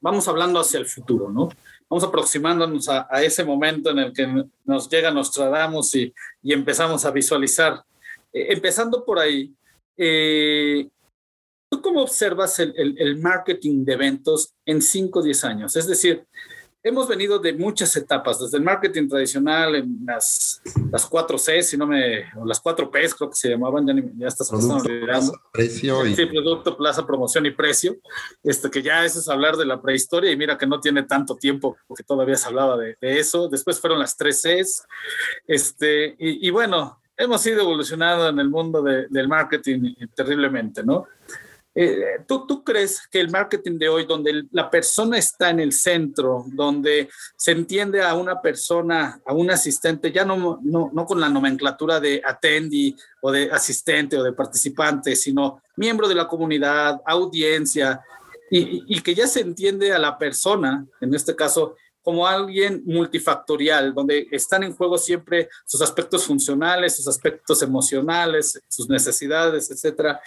vamos 0.00 0.26
hablando 0.28 0.60
hacia 0.60 0.80
el 0.80 0.86
futuro, 0.86 1.30
¿no? 1.30 1.48
Vamos 1.88 2.04
aproximándonos 2.04 2.88
a, 2.88 3.06
ese 3.22 3.44
momento 3.44 3.90
en 3.90 3.98
el 3.98 4.12
que 4.12 4.26
nos 4.64 4.88
llega 4.88 5.10
Nostradamus 5.10 5.94
y, 5.94 6.12
y 6.42 6.52
empezamos 6.52 7.04
a 7.04 7.10
visualizar. 7.10 7.82
Eh, 8.32 8.46
empezando 8.50 9.04
por 9.04 9.18
ahí, 9.18 9.54
eh, 9.96 10.88
¿tú 11.70 11.82
cómo 11.82 12.02
observas 12.02 12.58
el, 12.58 12.72
el, 12.76 12.94
el, 12.98 13.18
marketing 13.18 13.84
de 13.84 13.92
eventos 13.92 14.54
en 14.64 14.80
5 14.80 15.18
o 15.18 15.22
10 15.22 15.44
años? 15.44 15.76
Es 15.76 15.86
decir, 15.86 16.26
hemos 16.82 17.08
venido 17.08 17.38
de 17.38 17.52
muchas 17.52 17.94
etapas, 17.96 18.40
desde 18.40 18.58
el 18.58 18.64
marketing 18.64 19.08
tradicional, 19.08 19.76
en 19.76 19.98
las, 20.04 20.60
las 20.90 21.06
4 21.06 21.38
C, 21.38 21.62
si 21.62 21.76
no 21.76 21.86
me, 21.86 22.24
o 22.36 22.44
las 22.44 22.60
4 22.60 22.90
P 22.90 23.08
creo 23.16 23.30
que 23.30 23.36
se 23.36 23.50
llamaban, 23.50 23.86
ya, 23.86 23.94
ya 24.16 24.28
estás 24.28 24.48
producto, 24.50 24.88
plaza, 25.04 25.32
precio 25.52 26.06
y... 26.06 26.16
Sí, 26.16 26.26
producto, 26.26 26.76
plaza, 26.76 27.06
promoción 27.06 27.46
y 27.46 27.52
precio, 27.52 27.96
este, 28.42 28.70
que 28.70 28.82
ya 28.82 29.04
eso 29.04 29.20
es 29.20 29.28
hablar 29.28 29.56
de 29.56 29.66
la 29.66 29.80
prehistoria 29.80 30.30
y 30.30 30.36
mira 30.36 30.58
que 30.58 30.66
no 30.66 30.80
tiene 30.80 31.04
tanto 31.04 31.36
tiempo, 31.36 31.76
porque 31.86 32.02
todavía 32.02 32.36
se 32.36 32.48
hablaba 32.48 32.76
de, 32.76 32.96
de 33.00 33.18
eso, 33.18 33.48
después 33.48 33.80
fueron 33.80 33.98
las 33.98 34.16
3 34.16 34.42
Cs, 34.42 34.86
este, 35.46 36.16
y, 36.18 36.46
y, 36.46 36.50
bueno, 36.50 37.00
hemos 37.16 37.46
ido 37.46 37.62
evolucionando 37.62 38.28
en 38.28 38.38
el 38.40 38.48
mundo 38.48 38.82
de, 38.82 39.06
del 39.08 39.28
marketing 39.28 39.94
terriblemente, 40.14 40.82
¿no? 40.82 41.06
Eh, 41.74 42.18
¿tú, 42.26 42.46
¿tú, 42.46 42.62
crees 42.62 43.00
que 43.10 43.18
el 43.18 43.30
marketing 43.30 43.78
de 43.78 43.88
hoy, 43.88 44.04
donde 44.04 44.44
la 44.50 44.68
persona 44.68 45.16
está 45.16 45.48
en 45.48 45.58
el 45.58 45.72
centro, 45.72 46.44
donde 46.48 47.08
se 47.34 47.52
entiende 47.52 48.02
a 48.02 48.14
una 48.14 48.42
persona, 48.42 49.20
a 49.24 49.32
un 49.32 49.50
asistente, 49.50 50.12
ya 50.12 50.24
no, 50.24 50.60
no, 50.62 50.90
no 50.92 51.06
con 51.06 51.18
la 51.18 51.30
nomenclatura 51.30 51.98
de 51.98 52.20
attendee 52.22 52.94
o 53.22 53.32
de 53.32 53.50
asistente 53.50 54.18
o 54.18 54.22
de 54.22 54.34
participante, 54.34 55.16
sino 55.16 55.62
miembro 55.76 56.08
de 56.08 56.14
la 56.14 56.28
comunidad, 56.28 57.00
audiencia, 57.06 58.02
y, 58.50 58.84
y 58.94 59.00
que 59.00 59.14
ya 59.14 59.26
se 59.26 59.40
entiende 59.40 59.94
a 59.94 59.98
la 59.98 60.18
persona, 60.18 60.84
en 61.00 61.14
este 61.14 61.34
caso, 61.34 61.76
como 62.02 62.26
alguien 62.26 62.82
multifactorial, 62.84 63.94
donde 63.94 64.26
están 64.30 64.64
en 64.64 64.74
juego 64.74 64.98
siempre 64.98 65.48
sus 65.64 65.80
aspectos 65.80 66.26
funcionales, 66.26 66.96
sus 66.96 67.08
aspectos 67.08 67.62
emocionales, 67.62 68.60
sus 68.68 68.88
necesidades, 68.90 69.70
etcétera 69.70 70.20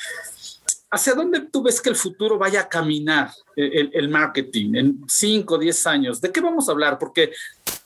¿hacia 0.90 1.14
dónde 1.14 1.42
tú 1.42 1.64
ves 1.64 1.82
que 1.82 1.90
el 1.90 1.96
futuro 1.96 2.38
vaya 2.38 2.62
a 2.62 2.70
caminar 2.70 3.32
el, 3.56 4.10
marketing 4.10 4.76
en 4.76 5.04
5 5.08 5.56
o 5.56 5.58
10 5.58 5.88
años? 5.88 6.22
¿De 6.22 6.32
qué 6.32 6.42
vamos 6.42 6.68
a 6.68 6.72
hablar? 6.72 6.98
Porque, 6.98 7.32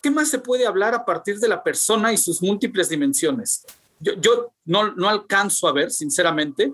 ¿qué 0.01 0.11
más 0.11 0.29
se 0.29 0.39
puede 0.39 0.65
hablar 0.65 0.93
a 0.93 1.05
partir 1.05 1.39
de 1.39 1.47
la 1.47 1.63
persona 1.63 2.11
y 2.13 2.17
sus 2.17 2.41
múltiples 2.41 2.89
dimensiones? 2.89 3.65
Yo, 3.99 4.13
yo 4.13 4.51
no, 4.65 4.91
no 4.93 5.09
alcanzo 5.09 5.67
a 5.67 5.73
ver, 5.73 5.91
sinceramente, 5.91 6.73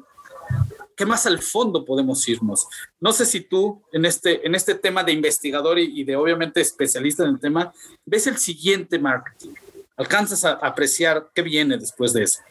¿qué 0.96 1.06
más 1.06 1.26
al 1.26 1.42
fondo 1.42 1.84
podemos 1.84 2.28
irnos? 2.28 2.68
No 3.00 3.12
sé 3.12 3.26
si 3.26 3.42
tú 3.42 3.82
en 3.92 4.06
este, 4.06 4.46
en 4.46 4.56
este 4.56 4.76
tema 4.76 5.04
de 5.04 5.12
investigador 5.12 5.78
y, 5.80 6.04
de 6.04 6.16
obviamente 6.16 6.62
especialista 6.62 7.24
en 7.24 7.32
el 7.32 7.40
tema, 7.40 7.74
ves 8.06 8.28
el 8.28 8.38
siguiente 8.38 8.98
marketing. 8.98 9.54
¿Alcanzas 9.98 10.44
a 10.46 10.54
apreciar 10.54 11.30
qué 11.34 11.42
viene 11.42 11.78
después 11.78 12.14
de 12.14 12.24
eso? 12.24 12.42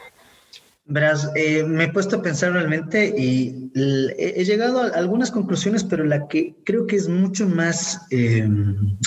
Verás, 0.87 1.31
eh, 1.35 1.65
me 1.65 1.85
he 1.85 1.93
puesto 1.93 2.17
a 2.17 2.23
pensar 2.23 2.53
realmente 2.53 3.15
y 3.17 3.71
he 3.75 4.45
llegado 4.45 4.83
a 4.83 4.89
algunas 4.89 5.31
conclusiones, 5.31 5.83
pero 5.83 6.05
la 6.05 6.29
que 6.29 6.55
creo 6.65 6.87
que 6.87 6.97
es 6.97 7.09
mucho 7.09 7.49
más 7.49 8.03
eh, 8.11 8.47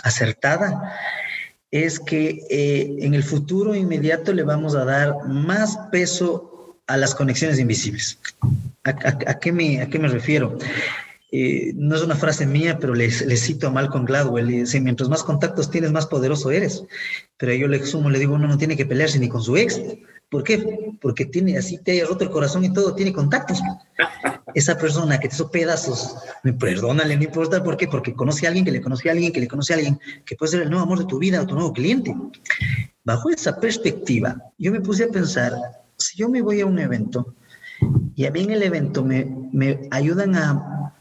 acertada 0.04 0.92
es 1.70 2.00
que 2.00 2.40
eh, 2.50 2.96
en 3.00 3.14
el 3.14 3.24
futuro 3.24 3.76
inmediato 3.76 4.34
le 4.34 4.44
vamos 4.44 4.76
a 4.76 4.86
dar 4.86 5.28
más 5.28 5.78
peso 5.92 6.78
a 6.88 6.98
las 6.98 7.14
conexiones 7.14 7.60
invisibles. 7.60 8.20
¿A, 8.84 9.40
qué, 9.40 9.52
me, 9.52 9.82
a 9.82 9.90
qué 9.90 10.00
me 10.00 10.08
refiero? 10.08 10.58
Eh, 11.30 11.74
no 11.76 11.96
es 11.96 12.02
una 12.02 12.16
frase 12.16 12.46
mía, 12.46 12.78
pero 12.80 12.96
le, 12.96 13.12
cito 13.12 13.68
a 13.68 13.72
Malcolm 13.72 14.06
Gladwell, 14.06 14.50
y 14.50 14.60
dice, 14.62 14.80
mientras 14.80 15.10
más 15.10 15.24
contactos 15.24 15.70
tienes, 15.70 15.92
más 15.92 16.08
poderoso 16.08 16.52
eres. 16.52 16.84
Pero 17.38 17.54
yo 17.54 17.68
le 17.68 17.86
sumo, 17.86 18.10
le 18.10 18.20
digo, 18.20 18.36
uno 18.36 18.48
no 18.48 18.58
tiene 18.58 18.78
que 18.78 18.86
pelearse 18.86 19.20
ni 19.20 19.28
con 19.28 19.44
su 19.44 19.58
ex. 19.58 19.82
¿Por 20.30 20.44
qué? 20.44 20.94
Porque 21.02 21.26
tiene, 21.26 21.58
así 21.58 21.78
te 21.78 21.94
haya 21.94 22.06
roto 22.06 22.26
el 22.26 22.30
corazón 22.30 22.66
y 22.66 22.74
todo, 22.74 22.94
tiene 22.94 23.14
contactos. 23.14 23.62
Esa 24.54 24.78
persona 24.78 25.20
que 25.20 25.30
te 25.30 25.36
hizo 25.36 25.50
pedazos, 25.50 26.18
perdónale, 26.60 27.16
no 27.16 27.24
importa 27.24 27.64
por 27.64 27.78
qué, 27.78 27.88
porque 27.88 28.14
conoce 28.14 28.46
a 28.46 28.50
alguien 28.50 28.66
que 28.66 28.72
le 28.72 28.82
conoce 28.82 29.08
a 29.08 29.14
alguien 29.14 29.32
que 29.32 29.40
le 29.40 29.48
conoce 29.48 29.74
a 29.74 29.78
alguien, 29.78 30.00
que 30.26 30.36
puede 30.36 30.52
ser 30.52 30.62
el 30.64 30.70
nuevo 30.70 30.84
amor 30.84 31.00
de 31.00 31.06
tu 31.06 31.18
vida 31.18 31.42
o 31.42 31.48
tu 31.48 31.56
nuevo 31.56 31.72
cliente. 31.72 32.14
Bajo 33.06 33.30
esa 33.30 33.58
perspectiva, 33.58 34.36
yo 34.58 34.72
me 34.74 34.82
puse 34.82 35.06
a 35.06 35.10
pensar, 35.10 35.54
si 35.98 36.18
yo 36.18 36.28
me 36.28 36.42
voy 36.42 36.60
a 36.60 36.66
un 36.66 36.80
evento, 36.80 37.34
y 38.16 38.26
a 38.26 38.32
mí 38.32 38.42
en 38.42 38.52
el 38.52 38.64
evento 38.64 39.06
me, 39.06 39.26
me 39.54 39.88
ayudan 39.92 40.36
a, 40.36 40.94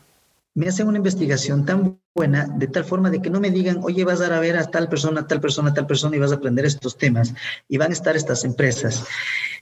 me 0.54 0.68
hacen 0.68 0.86
una 0.86 0.98
investigación 0.98 1.64
tan 1.64 1.98
buena, 2.16 2.46
de 2.46 2.66
tal 2.66 2.84
forma 2.84 3.10
de 3.10 3.20
que 3.20 3.28
no 3.28 3.40
me 3.40 3.50
digan, 3.50 3.80
oye, 3.82 4.02
vas 4.04 4.22
a 4.22 4.40
ver 4.40 4.56
a 4.56 4.64
tal 4.64 4.88
persona, 4.88 5.26
tal 5.26 5.40
persona, 5.40 5.74
tal 5.74 5.86
persona 5.86 6.16
y 6.16 6.18
vas 6.18 6.32
a 6.32 6.36
aprender 6.36 6.64
estos 6.64 6.96
temas 6.96 7.34
y 7.68 7.76
van 7.76 7.90
a 7.90 7.94
estar 7.94 8.16
estas 8.16 8.42
empresas, 8.44 9.04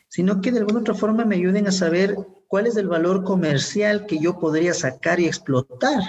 sino 0.08 0.40
que 0.40 0.52
de 0.52 0.60
alguna 0.60 0.80
otra 0.80 0.94
forma 0.94 1.24
me 1.24 1.34
ayuden 1.34 1.66
a 1.66 1.72
saber 1.72 2.16
cuál 2.46 2.68
es 2.68 2.76
el 2.76 2.86
valor 2.86 3.24
comercial 3.24 4.06
que 4.06 4.20
yo 4.20 4.38
podría 4.38 4.72
sacar 4.72 5.18
y 5.18 5.26
explotar 5.26 6.00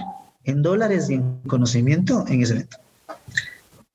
en 0.43 0.61
dólares 0.61 1.09
y 1.09 1.15
en 1.15 1.41
conocimiento 1.47 2.23
en 2.27 2.43
ese 2.43 2.53
evento 2.53 2.77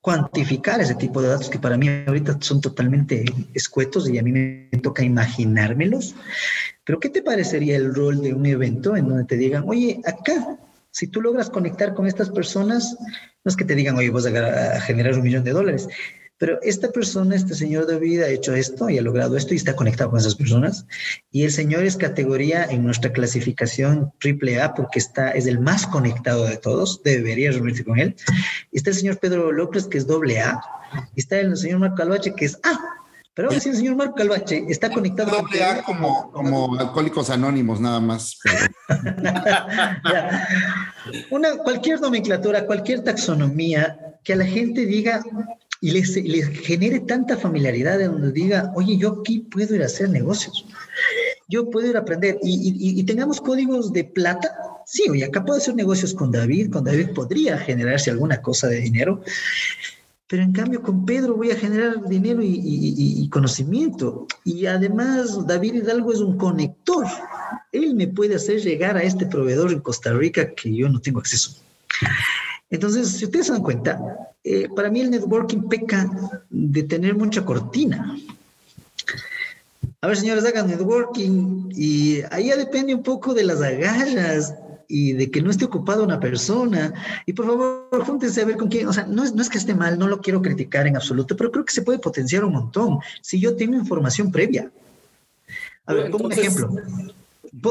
cuantificar 0.01 0.81
ese 0.81 0.95
tipo 0.95 1.21
de 1.21 1.29
datos 1.29 1.47
que 1.47 1.59
para 1.59 1.77
mí 1.77 1.87
ahorita 2.07 2.37
son 2.41 2.59
totalmente 2.59 3.23
escuetos 3.53 4.09
y 4.09 4.17
a 4.17 4.23
mí 4.23 4.31
me 4.31 4.67
toca 4.81 5.03
imaginármelos. 5.03 6.15
Pero 6.83 6.99
¿qué 6.99 7.09
te 7.09 7.21
parecería 7.21 7.75
el 7.75 7.93
rol 7.93 8.19
de 8.19 8.33
un 8.33 8.47
evento 8.47 8.97
en 8.97 9.07
donde 9.07 9.25
te 9.25 9.37
digan, 9.37 9.63
oye, 9.67 10.01
acá, 10.03 10.57
si 10.91 11.07
tú 11.07 11.21
logras 11.21 11.49
conectar 11.49 11.93
con 11.93 12.05
estas 12.05 12.29
personas, 12.29 12.97
no 13.43 13.49
es 13.49 13.55
que 13.55 13.65
te 13.65 13.75
digan, 13.75 13.97
oye, 13.97 14.09
vas 14.09 14.25
a 14.25 14.81
generar 14.81 15.15
un 15.15 15.23
millón 15.23 15.43
de 15.43 15.51
dólares, 15.51 15.87
pero 16.41 16.59
esta 16.63 16.91
persona, 16.91 17.35
este 17.35 17.53
señor 17.53 17.85
David, 17.85 18.23
ha 18.23 18.27
hecho 18.27 18.55
esto 18.55 18.89
y 18.89 18.97
ha 18.97 19.03
logrado 19.03 19.37
esto 19.37 19.53
y 19.53 19.57
está 19.57 19.75
conectado 19.75 20.09
con 20.09 20.19
esas 20.19 20.33
personas. 20.33 20.87
Y 21.29 21.43
el 21.43 21.51
señor 21.51 21.83
es 21.83 21.97
categoría 21.97 22.65
en 22.65 22.83
nuestra 22.83 23.13
clasificación 23.13 24.11
triple 24.19 24.59
A 24.59 24.73
porque 24.73 24.97
está, 24.97 25.29
es 25.29 25.45
el 25.45 25.59
más 25.59 25.85
conectado 25.85 26.45
de 26.45 26.57
todos, 26.57 27.03
debería 27.03 27.51
reunirse 27.51 27.85
con 27.85 27.99
él. 27.99 28.15
Está 28.71 28.89
el 28.89 28.95
señor 28.95 29.19
Pedro 29.19 29.51
López, 29.51 29.85
que 29.85 29.99
es 29.99 30.07
doble 30.07 30.39
A. 30.39 30.59
Está 31.15 31.39
el 31.39 31.55
señor 31.55 31.77
Marco 31.77 31.97
Calvache, 31.97 32.33
que 32.33 32.45
es 32.45 32.55
A. 32.63 33.00
Pero 33.33 33.47
ahora 33.47 33.61
sí, 33.61 33.69
el 33.69 33.77
señor 33.77 33.95
Marco 33.95 34.15
Calvache 34.15 34.65
está 34.67 34.89
conectado. 34.89 35.31
Doble 35.31 35.63
A 35.63 35.83
como, 35.83 36.31
como 36.31 36.77
alcohólicos 36.77 37.29
anónimos, 37.29 37.79
nada 37.79 38.01
más. 38.01 38.37
Una, 41.31 41.55
cualquier 41.57 42.01
nomenclatura, 42.01 42.65
cualquier 42.65 43.03
taxonomía 43.03 43.97
que 44.23 44.33
a 44.33 44.35
la 44.35 44.45
gente 44.45 44.85
diga, 44.85 45.23
y 45.83 45.91
les, 45.91 46.13
genere 46.63 46.99
tanta 46.99 47.35
familiaridad 47.35 47.97
de 47.97 48.07
donde 48.07 48.31
diga, 48.31 48.71
oye, 48.75 48.97
yo 48.97 49.19
aquí 49.19 49.39
puedo 49.39 49.75
ir 49.75 49.81
a 49.81 49.87
hacer 49.87 50.09
negocios, 50.09 50.63
yo 51.49 51.71
puedo 51.71 51.89
ir 51.89 51.97
a 51.97 52.01
aprender 52.01 52.37
y, 52.43 53.03
tengamos 53.03 53.41
códigos 53.41 53.91
de 53.91 54.03
plata. 54.03 54.55
Sí, 54.85 55.09
oye, 55.09 55.25
acá 55.25 55.43
puedo 55.43 55.57
hacer 55.57 55.73
negocios 55.73 56.13
con 56.13 56.31
David, 56.31 56.71
con 56.71 56.83
David 56.83 57.09
podría 57.15 57.57
generarse 57.57 58.11
alguna 58.11 58.41
cosa 58.41 58.67
de 58.67 58.79
dinero, 58.79 59.23
pero 60.31 60.43
en 60.43 60.53
cambio 60.53 60.81
con 60.81 61.05
Pedro 61.05 61.35
voy 61.35 61.51
a 61.51 61.57
generar 61.57 62.07
dinero 62.07 62.39
y, 62.41 63.27
conocimiento. 63.33 64.27
Y 64.45 64.65
además 64.65 65.45
David 65.45 65.73
Hidalgo 65.73 66.13
es 66.13 66.19
un 66.19 66.37
conector. 66.37 67.05
Él 67.73 67.93
me 67.95 68.07
puede 68.07 68.35
hacer 68.35 68.61
llegar 68.61 68.95
a 68.95 69.03
este 69.03 69.25
proveedor 69.25 69.73
en 69.73 69.81
Costa 69.81 70.13
Rica 70.13 70.53
que 70.53 70.73
yo 70.73 70.87
no 70.87 71.01
tengo 71.01 71.19
acceso. 71.19 71.61
Entonces, 72.69 73.09
si 73.09 73.25
ustedes 73.25 73.47
se 73.47 73.51
dan 73.51 73.61
cuenta, 73.61 73.99
eh, 74.45 74.69
para 74.73 74.89
mí 74.89 75.01
el 75.01 75.11
networking 75.11 75.67
peca 75.67 76.09
de 76.49 76.83
tener 76.83 77.13
mucha 77.13 77.43
cortina. 77.43 78.17
A 79.99 80.07
ver, 80.07 80.15
señores, 80.15 80.45
hagan 80.45 80.67
networking 80.67 81.73
y 81.75 82.21
ahí 82.31 82.49
depende 82.57 82.95
un 82.95 83.03
poco 83.03 83.33
de 83.33 83.43
las 83.43 83.61
agallas 83.61 84.55
y 84.91 85.13
de 85.13 85.31
que 85.31 85.41
no 85.41 85.49
esté 85.49 85.65
ocupada 85.65 86.03
una 86.03 86.19
persona. 86.19 86.93
Y 87.25 87.33
por 87.33 87.45
favor, 87.45 88.05
júntense 88.05 88.41
a 88.41 88.45
ver 88.45 88.57
con 88.57 88.67
quién. 88.67 88.87
O 88.87 88.93
sea, 88.93 89.05
no 89.05 89.23
es, 89.23 89.33
no 89.33 89.41
es 89.41 89.49
que 89.49 89.57
esté 89.57 89.73
mal, 89.73 89.97
no 89.97 90.07
lo 90.07 90.19
quiero 90.19 90.41
criticar 90.41 90.85
en 90.85 90.97
absoluto, 90.97 91.35
pero 91.37 91.51
creo 91.51 91.65
que 91.65 91.73
se 91.73 91.81
puede 91.81 91.99
potenciar 91.99 92.43
un 92.43 92.53
montón 92.53 92.99
si 93.21 93.39
yo 93.39 93.55
tengo 93.55 93.75
información 93.75 94.31
previa. 94.31 94.69
A 95.85 95.93
ver, 95.93 96.11
pongo 96.11 96.25
un 96.25 96.33
ejemplo. 96.33 96.69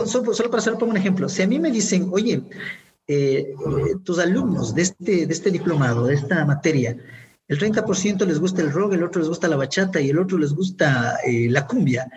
Solo, 0.06 0.34
solo 0.34 0.50
para 0.50 0.60
hacer, 0.60 0.74
pongo 0.74 0.92
un 0.92 0.96
ejemplo. 0.96 1.28
Si 1.28 1.42
a 1.42 1.46
mí 1.46 1.58
me 1.58 1.70
dicen, 1.70 2.08
oye, 2.10 2.42
eh, 3.06 3.54
tus 4.04 4.18
alumnos 4.18 4.74
de 4.74 4.82
este, 4.82 5.26
de 5.26 5.32
este 5.32 5.50
diplomado, 5.50 6.06
de 6.06 6.14
esta 6.14 6.44
materia, 6.44 6.96
el 7.50 7.58
30% 7.58 8.24
les 8.26 8.38
gusta 8.38 8.62
el 8.62 8.70
rock, 8.70 8.92
el 8.92 9.02
otro 9.02 9.20
les 9.20 9.28
gusta 9.28 9.48
la 9.48 9.56
bachata 9.56 10.00
y 10.00 10.10
el 10.10 10.20
otro 10.20 10.38
les 10.38 10.52
gusta 10.52 11.18
eh, 11.26 11.48
la 11.50 11.66
cumbia. 11.66 12.08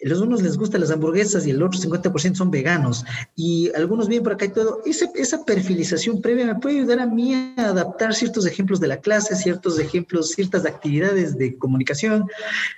Los 0.00 0.22
unos 0.22 0.40
les 0.40 0.56
gustan 0.56 0.80
las 0.80 0.90
hamburguesas 0.90 1.46
y 1.46 1.50
el 1.50 1.62
otro 1.62 1.78
50% 1.78 2.34
son 2.34 2.50
veganos. 2.50 3.04
Y 3.36 3.70
algunos 3.76 4.08
vienen 4.08 4.24
por 4.24 4.32
acá 4.32 4.46
y 4.46 4.48
todo. 4.48 4.80
Esa, 4.86 5.10
esa 5.16 5.44
perfilización 5.44 6.22
previa 6.22 6.46
me 6.46 6.54
puede 6.54 6.78
ayudar 6.78 7.00
a 7.00 7.06
mí 7.06 7.34
a 7.34 7.52
adaptar 7.58 8.14
ciertos 8.14 8.46
ejemplos 8.46 8.80
de 8.80 8.88
la 8.88 8.96
clase, 9.02 9.36
ciertos 9.36 9.78
ejemplos, 9.78 10.30
ciertas 10.30 10.64
actividades 10.64 11.36
de 11.36 11.58
comunicación, 11.58 12.26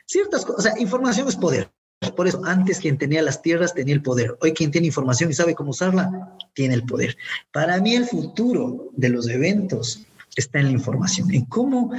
ciertas 0.05 0.45
cosas. 0.45 0.59
O 0.59 0.63
sea, 0.63 0.81
información 0.81 1.29
es 1.29 1.37
poder. 1.37 1.71
Por 2.17 2.27
eso, 2.27 2.43
antes 2.45 2.81
quien 2.81 2.99
tenía 2.99 3.23
las 3.23 3.43
tierras 3.43 3.75
tenía 3.75 3.95
el 3.95 4.03
poder. 4.03 4.37
Hoy 4.41 4.53
quien 4.55 4.73
tiene 4.73 4.89
información 4.89 5.31
y 5.31 5.35
sabe 5.35 5.55
cómo 5.55 5.71
usarla, 5.71 6.37
tiene 6.53 6.75
el 6.75 6.83
poder. 6.83 7.17
Para 7.53 7.81
mí 7.81 7.95
el 7.95 8.07
futuro 8.07 8.91
de 8.97 9.09
los 9.09 9.29
eventos 9.29 10.05
está 10.37 10.61
en 10.61 10.67
la 10.67 10.73
información, 10.73 11.33
en 11.33 11.45
cómo 11.47 11.93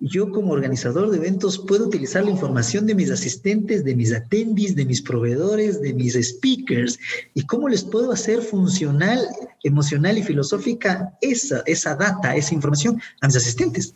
yo 0.00 0.30
como 0.30 0.52
organizador 0.52 1.10
de 1.10 1.16
eventos 1.16 1.58
puedo 1.58 1.86
utilizar 1.86 2.24
la 2.24 2.30
información 2.30 2.86
de 2.86 2.94
mis 2.94 3.10
asistentes, 3.10 3.84
de 3.84 3.94
mis 3.94 4.12
attendees, 4.12 4.74
de 4.74 4.84
mis 4.84 5.00
proveedores, 5.00 5.80
de 5.80 5.94
mis 5.94 6.14
speakers 6.14 6.98
y 7.32 7.46
cómo 7.46 7.68
les 7.68 7.84
puedo 7.84 8.12
hacer 8.12 8.42
funcional, 8.42 9.26
emocional 9.62 10.18
y 10.18 10.22
filosófica 10.22 11.16
esa, 11.20 11.62
esa 11.66 11.94
data, 11.94 12.36
esa 12.36 12.54
información 12.54 13.00
a 13.20 13.28
mis 13.28 13.36
asistentes. 13.36 13.94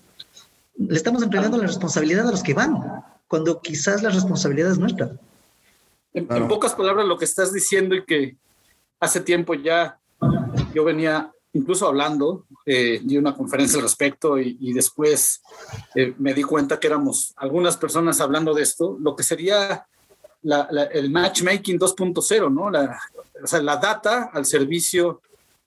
Le 0.76 0.96
estamos 0.96 1.22
entregando 1.22 1.58
la 1.58 1.66
responsabilidad 1.66 2.28
a 2.28 2.30
los 2.30 2.42
que 2.42 2.54
van, 2.54 2.80
cuando 3.26 3.60
quizás 3.60 4.02
la 4.02 4.10
responsabilidad 4.10 4.72
es 4.72 4.78
nuestra. 4.78 5.10
En, 6.14 6.26
pocas 6.48 6.74
palabras, 6.74 7.06
lo 7.06 7.18
que 7.18 7.26
estás 7.26 7.52
diciendo 7.52 7.94
y 7.94 8.04
que 8.04 8.36
hace 8.98 9.20
tiempo 9.20 9.54
ya 9.54 10.00
yo 10.74 10.84
venía 10.84 11.30
incluso 11.52 11.86
hablando 11.86 12.46
eh, 12.66 13.00
de 13.02 13.18
una 13.18 13.34
conferencia 13.34 13.78
al 13.78 13.82
respecto 13.82 14.38
y, 14.38 14.72
después 14.72 15.42
eh, 15.94 16.14
me 16.18 16.34
di 16.34 16.42
cuenta 16.42 16.78
que 16.78 16.86
éramos 16.86 17.32
algunas 17.36 17.76
personas 17.76 18.20
hablando 18.20 18.54
de 18.54 18.62
esto, 18.62 18.96
lo 19.00 19.16
que 19.16 19.22
sería 19.22 19.86
el 20.42 21.10
matchmaking 21.10 21.78
2.0, 21.78 22.52
¿no? 22.52 22.70
La, 22.70 23.00
o 23.42 23.46
sea, 23.46 23.60
la 23.60 23.76
data 23.76 24.30
al 24.32 24.44
servicio, 24.44 25.20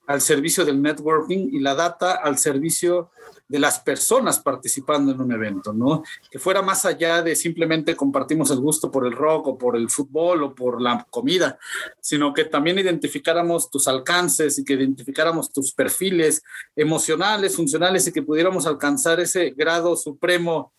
al 0.06 0.20
servicio 0.20 0.64
del 0.64 0.80
networking 0.80 1.50
y 1.52 1.60
la 1.60 1.74
data 1.74 2.14
al 2.14 2.38
servicio 2.38 3.10
de 3.52 3.58
las 3.58 3.80
personas 3.80 4.40
participando 4.40 5.12
en 5.12 5.20
un 5.20 5.30
evento, 5.30 5.74
¿no? 5.74 6.02
Que 6.30 6.38
fuera 6.38 6.62
más 6.62 6.86
allá 6.86 7.20
de 7.20 7.36
simplemente 7.36 7.94
compartimos 7.94 8.50
el 8.50 8.60
gusto 8.60 8.90
por 8.90 9.06
el 9.06 9.12
rock 9.12 9.48
o 9.48 9.58
por 9.58 9.76
el 9.76 9.90
fútbol 9.90 10.42
o 10.42 10.54
por 10.54 10.80
la 10.80 11.06
comida, 11.10 11.58
sino 12.00 12.32
que 12.32 12.46
también 12.46 12.78
identificáramos 12.78 13.70
tus 13.70 13.88
alcances 13.88 14.58
y 14.58 14.64
que 14.64 14.72
identificáramos 14.72 15.52
tus 15.52 15.74
perfiles 15.74 16.42
emocionales, 16.74 17.54
funcionales 17.54 18.06
y 18.06 18.12
que 18.12 18.22
pudiéramos 18.22 18.66
alcanzar 18.66 19.20
ese 19.20 19.50
grado 19.50 19.96
supremo 19.96 20.72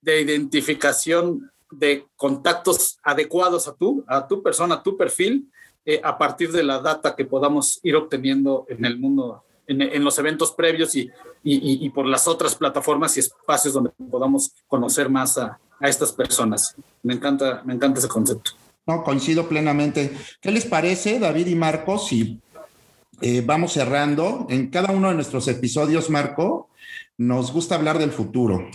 de 0.00 0.20
identificación 0.20 1.50
de 1.68 2.06
contactos 2.14 3.00
adecuados 3.02 3.66
a 3.66 3.74
tú, 3.74 4.04
a 4.06 4.28
tu 4.28 4.40
persona, 4.40 4.76
a 4.76 4.82
tu 4.84 4.96
perfil 4.96 5.50
eh, 5.84 6.00
a 6.04 6.16
partir 6.16 6.52
de 6.52 6.62
la 6.62 6.78
data 6.78 7.16
que 7.16 7.24
podamos 7.24 7.80
ir 7.82 7.96
obteniendo 7.96 8.66
en 8.68 8.84
el 8.84 9.00
mundo, 9.00 9.42
en, 9.70 10.04
los 10.04 10.18
eventos 10.18 10.52
previos 10.52 10.94
y, 10.94 11.10
y, 11.42 11.88
por 11.90 12.06
las 12.06 12.26
otras 12.26 12.54
plataformas 12.54 13.16
y 13.16 13.20
espacios 13.20 13.74
donde 13.74 13.90
podamos 14.10 14.52
conocer 14.66 15.08
más 15.08 15.38
a, 15.38 15.58
a 15.78 15.88
estas 15.88 16.12
personas. 16.12 16.74
Me 17.02 17.14
encanta, 17.14 17.62
me 17.64 17.74
encanta 17.74 17.98
ese 17.98 18.08
concepto. 18.08 18.52
No, 18.86 19.04
coincido 19.04 19.48
plenamente. 19.48 20.16
¿Qué 20.40 20.50
les 20.50 20.66
parece, 20.66 21.18
David 21.18 21.46
y 21.46 21.54
Marcos, 21.54 22.08
si 22.08 22.40
eh, 23.20 23.42
vamos 23.44 23.72
cerrando? 23.72 24.46
En 24.50 24.68
cada 24.68 24.92
uno 24.92 25.08
de 25.08 25.14
nuestros 25.14 25.46
episodios, 25.48 26.10
Marco, 26.10 26.68
nos 27.16 27.52
gusta 27.52 27.76
hablar 27.76 27.98
del 27.98 28.10
futuro. 28.10 28.68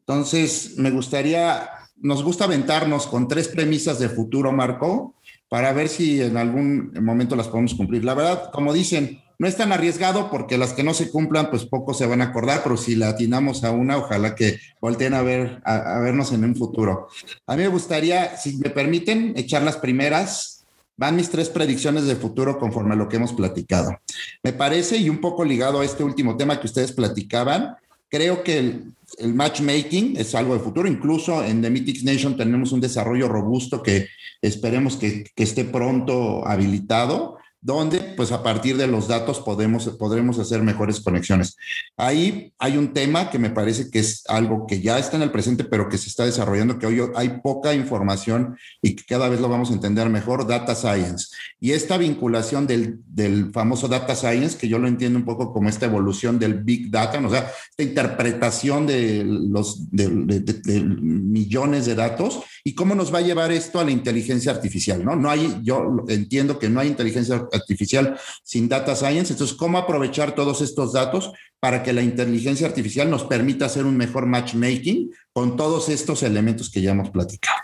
Entonces, 0.00 0.74
me 0.78 0.90
gustaría, 0.90 1.68
nos 1.96 2.22
gusta 2.22 2.44
aventarnos 2.44 3.06
con 3.06 3.28
tres 3.28 3.48
premisas 3.48 3.98
de 3.98 4.08
futuro, 4.08 4.52
Marco, 4.52 5.14
para 5.52 5.74
ver 5.74 5.90
si 5.90 6.22
en 6.22 6.38
algún 6.38 6.94
momento 7.02 7.36
las 7.36 7.48
podemos 7.48 7.74
cumplir. 7.74 8.06
La 8.06 8.14
verdad, 8.14 8.50
como 8.54 8.72
dicen, 8.72 9.20
no 9.38 9.46
es 9.46 9.54
tan 9.54 9.70
arriesgado 9.70 10.30
porque 10.30 10.56
las 10.56 10.72
que 10.72 10.82
no 10.82 10.94
se 10.94 11.10
cumplan, 11.10 11.50
pues 11.50 11.66
poco 11.66 11.92
se 11.92 12.06
van 12.06 12.22
a 12.22 12.28
acordar, 12.28 12.62
pero 12.62 12.78
si 12.78 12.94
la 12.94 13.10
atinamos 13.10 13.62
a 13.62 13.70
una, 13.70 13.98
ojalá 13.98 14.34
que 14.34 14.58
volteen 14.80 15.12
a 15.12 15.20
ver, 15.20 15.60
a, 15.66 15.98
vernos 15.98 16.32
en 16.32 16.46
un 16.46 16.56
futuro. 16.56 17.08
A 17.46 17.54
mí 17.54 17.64
me 17.64 17.68
gustaría, 17.68 18.34
si 18.38 18.56
me 18.56 18.70
permiten, 18.70 19.34
echar 19.36 19.62
las 19.62 19.76
primeras. 19.76 20.64
Van 20.96 21.16
mis 21.16 21.28
tres 21.28 21.50
predicciones 21.50 22.06
de 22.06 22.16
futuro 22.16 22.58
conforme 22.58 22.94
a 22.94 22.96
lo 22.96 23.10
que 23.10 23.16
hemos 23.16 23.34
platicado. 23.34 24.00
Me 24.42 24.54
parece, 24.54 24.96
y 24.96 25.10
un 25.10 25.20
poco 25.20 25.44
ligado 25.44 25.80
a 25.80 25.84
este 25.84 26.02
último 26.02 26.38
tema 26.38 26.60
que 26.60 26.66
ustedes 26.66 26.92
platicaban, 26.92 27.76
creo 28.08 28.42
que 28.42 28.58
el, 28.58 28.94
matchmaking 29.24 30.16
es 30.16 30.34
algo 30.34 30.54
de 30.54 30.60
futuro. 30.60 30.88
Incluso 30.88 31.44
en 31.44 31.62
The 31.62 31.70
Mythics 31.70 32.04
Nation 32.04 32.36
tenemos 32.36 32.72
un 32.72 32.80
desarrollo 32.80 33.28
robusto 33.28 33.82
que 33.82 34.08
esperemos 34.40 34.96
que 34.96 35.24
esté 35.36 35.64
pronto 35.64 36.46
habilitado 36.46 37.41
donde 37.62 38.00
pues 38.00 38.32
a 38.32 38.42
partir 38.42 38.76
de 38.76 38.88
los 38.88 39.06
datos 39.06 39.38
podemos, 39.40 39.88
podremos 39.90 40.38
hacer 40.40 40.62
mejores 40.62 41.00
conexiones. 41.00 41.56
Ahí 41.96 42.52
hay 42.58 42.76
un 42.76 42.92
tema 42.92 43.30
que 43.30 43.38
me 43.38 43.50
parece 43.50 43.88
que 43.88 44.00
es 44.00 44.24
algo 44.28 44.66
que 44.66 44.80
ya 44.80 44.98
está 44.98 45.16
en 45.16 45.22
el 45.22 45.30
presente, 45.30 45.62
pero 45.62 45.88
que 45.88 45.96
se 45.96 46.08
está 46.08 46.24
desarrollando, 46.26 46.80
que 46.80 46.86
hoy 46.86 47.00
hay 47.14 47.40
poca 47.42 47.72
información 47.72 48.56
y 48.82 48.96
que 48.96 49.04
cada 49.04 49.28
vez 49.28 49.40
lo 49.40 49.48
vamos 49.48 49.70
a 49.70 49.74
entender 49.74 50.08
mejor, 50.08 50.46
data 50.46 50.74
science. 50.74 51.28
Y 51.60 51.70
esta 51.70 51.96
vinculación 51.98 52.66
del, 52.66 52.98
del 53.06 53.52
famoso 53.52 53.86
data 53.86 54.16
science, 54.16 54.58
que 54.58 54.68
yo 54.68 54.78
lo 54.78 54.88
entiendo 54.88 55.18
un 55.18 55.24
poco 55.24 55.52
como 55.52 55.68
esta 55.68 55.86
evolución 55.86 56.40
del 56.40 56.54
big 56.54 56.90
data, 56.90 57.20
o 57.24 57.30
sea, 57.30 57.48
esta 57.70 57.82
interpretación 57.84 58.88
de 58.88 59.24
los 59.24 59.88
de, 59.92 60.08
millones 60.08 61.86
de 61.86 61.94
datos 61.94 62.40
y 62.64 62.74
cómo 62.74 62.96
nos 62.96 63.14
va 63.14 63.18
a 63.18 63.22
llevar 63.22 63.52
esto 63.52 63.78
a 63.78 63.84
la 63.84 63.92
inteligencia 63.92 64.50
artificial, 64.50 65.04
¿no? 65.04 65.14
No 65.14 65.30
hay, 65.30 65.60
yo 65.62 66.04
entiendo 66.08 66.58
que 66.58 66.68
no 66.68 66.80
hay 66.80 66.88
inteligencia 66.88 67.46
artificial 67.52 68.18
sin 68.42 68.68
data 68.68 68.94
science. 68.96 69.32
Entonces, 69.32 69.56
¿cómo 69.56 69.78
aprovechar 69.78 70.34
todos 70.34 70.60
estos 70.60 70.92
datos 70.92 71.32
para 71.60 71.82
que 71.82 71.92
la 71.92 72.02
inteligencia 72.02 72.66
artificial 72.66 73.10
nos 73.10 73.24
permita 73.24 73.66
hacer 73.66 73.84
un 73.84 73.96
mejor 73.96 74.26
matchmaking 74.26 75.12
con 75.32 75.56
todos 75.56 75.88
estos 75.88 76.22
elementos 76.22 76.70
que 76.70 76.82
ya 76.82 76.92
hemos 76.92 77.10
platicado? 77.10 77.58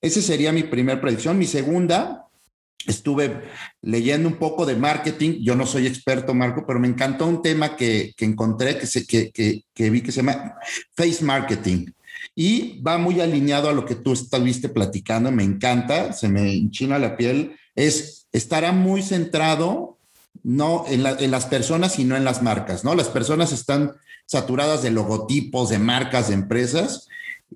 Esa 0.00 0.22
sería 0.22 0.52
mi 0.52 0.62
primera 0.62 1.00
predicción. 1.00 1.38
Mi 1.38 1.46
segunda, 1.46 2.30
estuve 2.86 3.42
leyendo 3.82 4.28
un 4.28 4.36
poco 4.36 4.66
de 4.66 4.76
marketing. 4.76 5.40
Yo 5.42 5.54
no 5.54 5.66
soy 5.66 5.86
experto, 5.86 6.34
Marco, 6.34 6.64
pero 6.66 6.80
me 6.80 6.88
encantó 6.88 7.26
un 7.26 7.42
tema 7.42 7.76
que, 7.76 8.14
encontré, 8.18 8.78
que, 8.78 8.86
se, 8.86 9.06
que, 9.06 9.30
que, 9.32 9.90
vi 9.90 10.00
que 10.00 10.12
se 10.12 10.18
llama 10.22 10.54
face 10.94 11.24
marketing. 11.24 11.86
Y 12.34 12.80
va 12.82 12.98
muy 12.98 13.20
alineado 13.20 13.68
a 13.68 13.72
lo 13.72 13.84
que 13.84 13.96
tú 13.96 14.12
estuviste 14.12 14.68
platicando, 14.68 15.30
me 15.30 15.42
encanta, 15.42 16.12
se 16.12 16.28
me 16.28 16.52
enchina 16.52 16.98
la 16.98 17.16
piel, 17.16 17.56
es 17.74 18.26
estará 18.32 18.72
muy 18.72 19.02
centrado 19.02 19.98
no 20.42 20.84
en, 20.88 21.02
las 21.02 21.46
personas, 21.46 21.94
sino 21.94 22.16
en 22.16 22.24
las 22.24 22.42
marcas, 22.42 22.82
¿no? 22.82 22.94
Las 22.94 23.08
personas 23.08 23.52
están 23.52 23.92
saturadas 24.24 24.82
de 24.82 24.90
logotipos, 24.90 25.68
de 25.68 25.78
marcas, 25.78 26.28
de 26.28 26.34
empresas. 26.34 27.08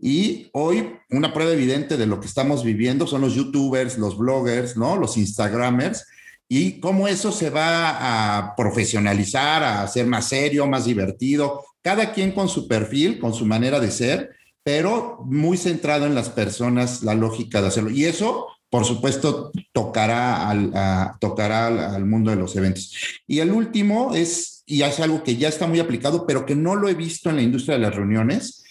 Y 0.03 0.51
hoy 0.53 0.91
una 1.11 1.33
prueba 1.33 1.53
evidente 1.53 1.97
de 1.97 2.07
lo 2.07 2.21
que 2.21 2.27
estamos 2.27 2.63
viviendo 2.63 3.07
son 3.07 3.23
los 3.23 3.35
youtubers, 3.35 3.97
los 3.97 4.19
bloggers, 4.19 4.77
¿no? 4.77 4.97
Los 4.97 5.17
instagramers 5.17 6.05
y 6.49 6.79
cómo 6.81 7.09
eso 7.09 7.33
se 7.33 7.51
va 7.51 8.39
a 8.39 8.55
profesionalizar, 8.55 9.63
a 9.63 9.83
hacer 9.83 10.07
más 10.07 10.29
serio, 10.29 10.67
más 10.67 10.85
divertido, 10.85 11.65
cada 11.81 12.13
quien 12.13 12.33
con 12.33 12.49
su 12.49 12.69
perfil, 12.69 13.19
con 13.19 13.35
su 13.35 13.47
manera 13.47 13.81
de 13.81 13.91
ser, 13.91 14.31
pero 14.63 15.19
muy 15.25 15.57
centrado 15.57 16.07
en 16.07 16.15
las 16.15 16.29
personas, 16.29 17.03
la 17.03 17.15
lógica 17.15 17.61
de 17.61 17.69
hacerlo. 17.69 17.91
Y 17.91 18.05
eso 18.05 18.47
por 18.75 18.85
supuesto, 18.85 19.53
tocará 19.71 20.49
al, 20.49 20.73
tocará 21.21 21.95
al, 21.95 22.07
mundo 22.07 22.33
de 22.33 22.37
los 22.37 22.57
eventos. 22.57 22.93
Y 23.25 23.39
el 23.39 23.53
último 23.53 24.17
es, 24.17 24.65
y 24.67 24.83
es 24.83 24.99
algo 24.99 25.23
que 25.23 25.37
ya 25.37 25.47
está 25.47 25.69
muy 25.69 25.79
aplicado, 25.79 26.27
pero 26.27 26.45
que 26.45 26.57
no 26.57 26.75
lo 26.75 26.89
he 26.89 26.95
visto 26.95 27.31
en 27.31 27.37
la 27.37 27.43
industria 27.43 27.77
de 27.77 27.83
las 27.83 27.95
reuniones, 27.95 28.65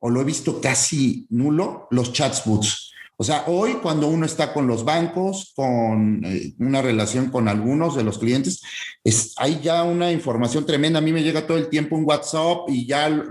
o 0.00 0.10
lo 0.10 0.20
he 0.20 0.24
visto 0.24 0.60
casi 0.60 1.26
nulo, 1.30 1.86
los 1.92 2.12
chatbots. 2.12 2.90
O 3.18 3.24
sea, 3.24 3.44
hoy 3.46 3.74
cuando 3.82 4.08
uno 4.08 4.26
está 4.26 4.52
con 4.52 4.66
los 4.66 4.84
bancos, 4.84 5.52
con 5.56 6.22
eh, 6.24 6.52
una 6.58 6.82
relación 6.82 7.30
con 7.30 7.48
algunos 7.48 7.96
de 7.96 8.04
los 8.04 8.18
clientes, 8.18 8.60
es, 9.02 9.32
hay 9.38 9.60
ya 9.62 9.84
una 9.84 10.12
información 10.12 10.66
tremenda. 10.66 10.98
A 10.98 11.02
mí 11.02 11.12
me 11.12 11.22
llega 11.22 11.46
todo 11.46 11.56
el 11.56 11.70
tiempo 11.70 11.96
un 11.96 12.04
WhatsApp 12.04 12.68
y 12.68 12.86
ya 12.86 13.24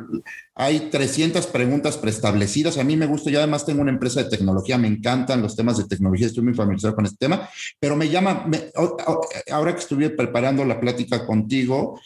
hay 0.55 0.89
300 0.89 1.45
preguntas 1.47 1.97
preestablecidas. 1.97 2.79
A 2.79 2.83
mí 2.83 2.97
me 2.97 3.05
gusta, 3.05 3.29
yo 3.29 3.37
además 3.37 3.65
tengo 3.65 3.81
una 3.81 3.91
empresa 3.91 4.23
de 4.23 4.29
tecnología, 4.29 4.77
me 4.79 4.87
encantan 4.87 5.41
los 5.41 5.55
temas 5.55 5.77
de 5.77 5.83
tecnología, 5.83 6.27
estoy 6.27 6.43
muy 6.43 6.55
familiarizado 6.55 6.95
con 6.95 7.05
este 7.05 7.17
tema, 7.17 7.47
pero 7.79 7.95
me 7.95 8.09
llama, 8.09 8.49
ahora 9.51 9.73
que 9.73 9.81
estuve 9.81 10.09
preparando 10.09 10.65
la 10.65 10.79
plática 10.79 11.27
contigo, 11.27 11.99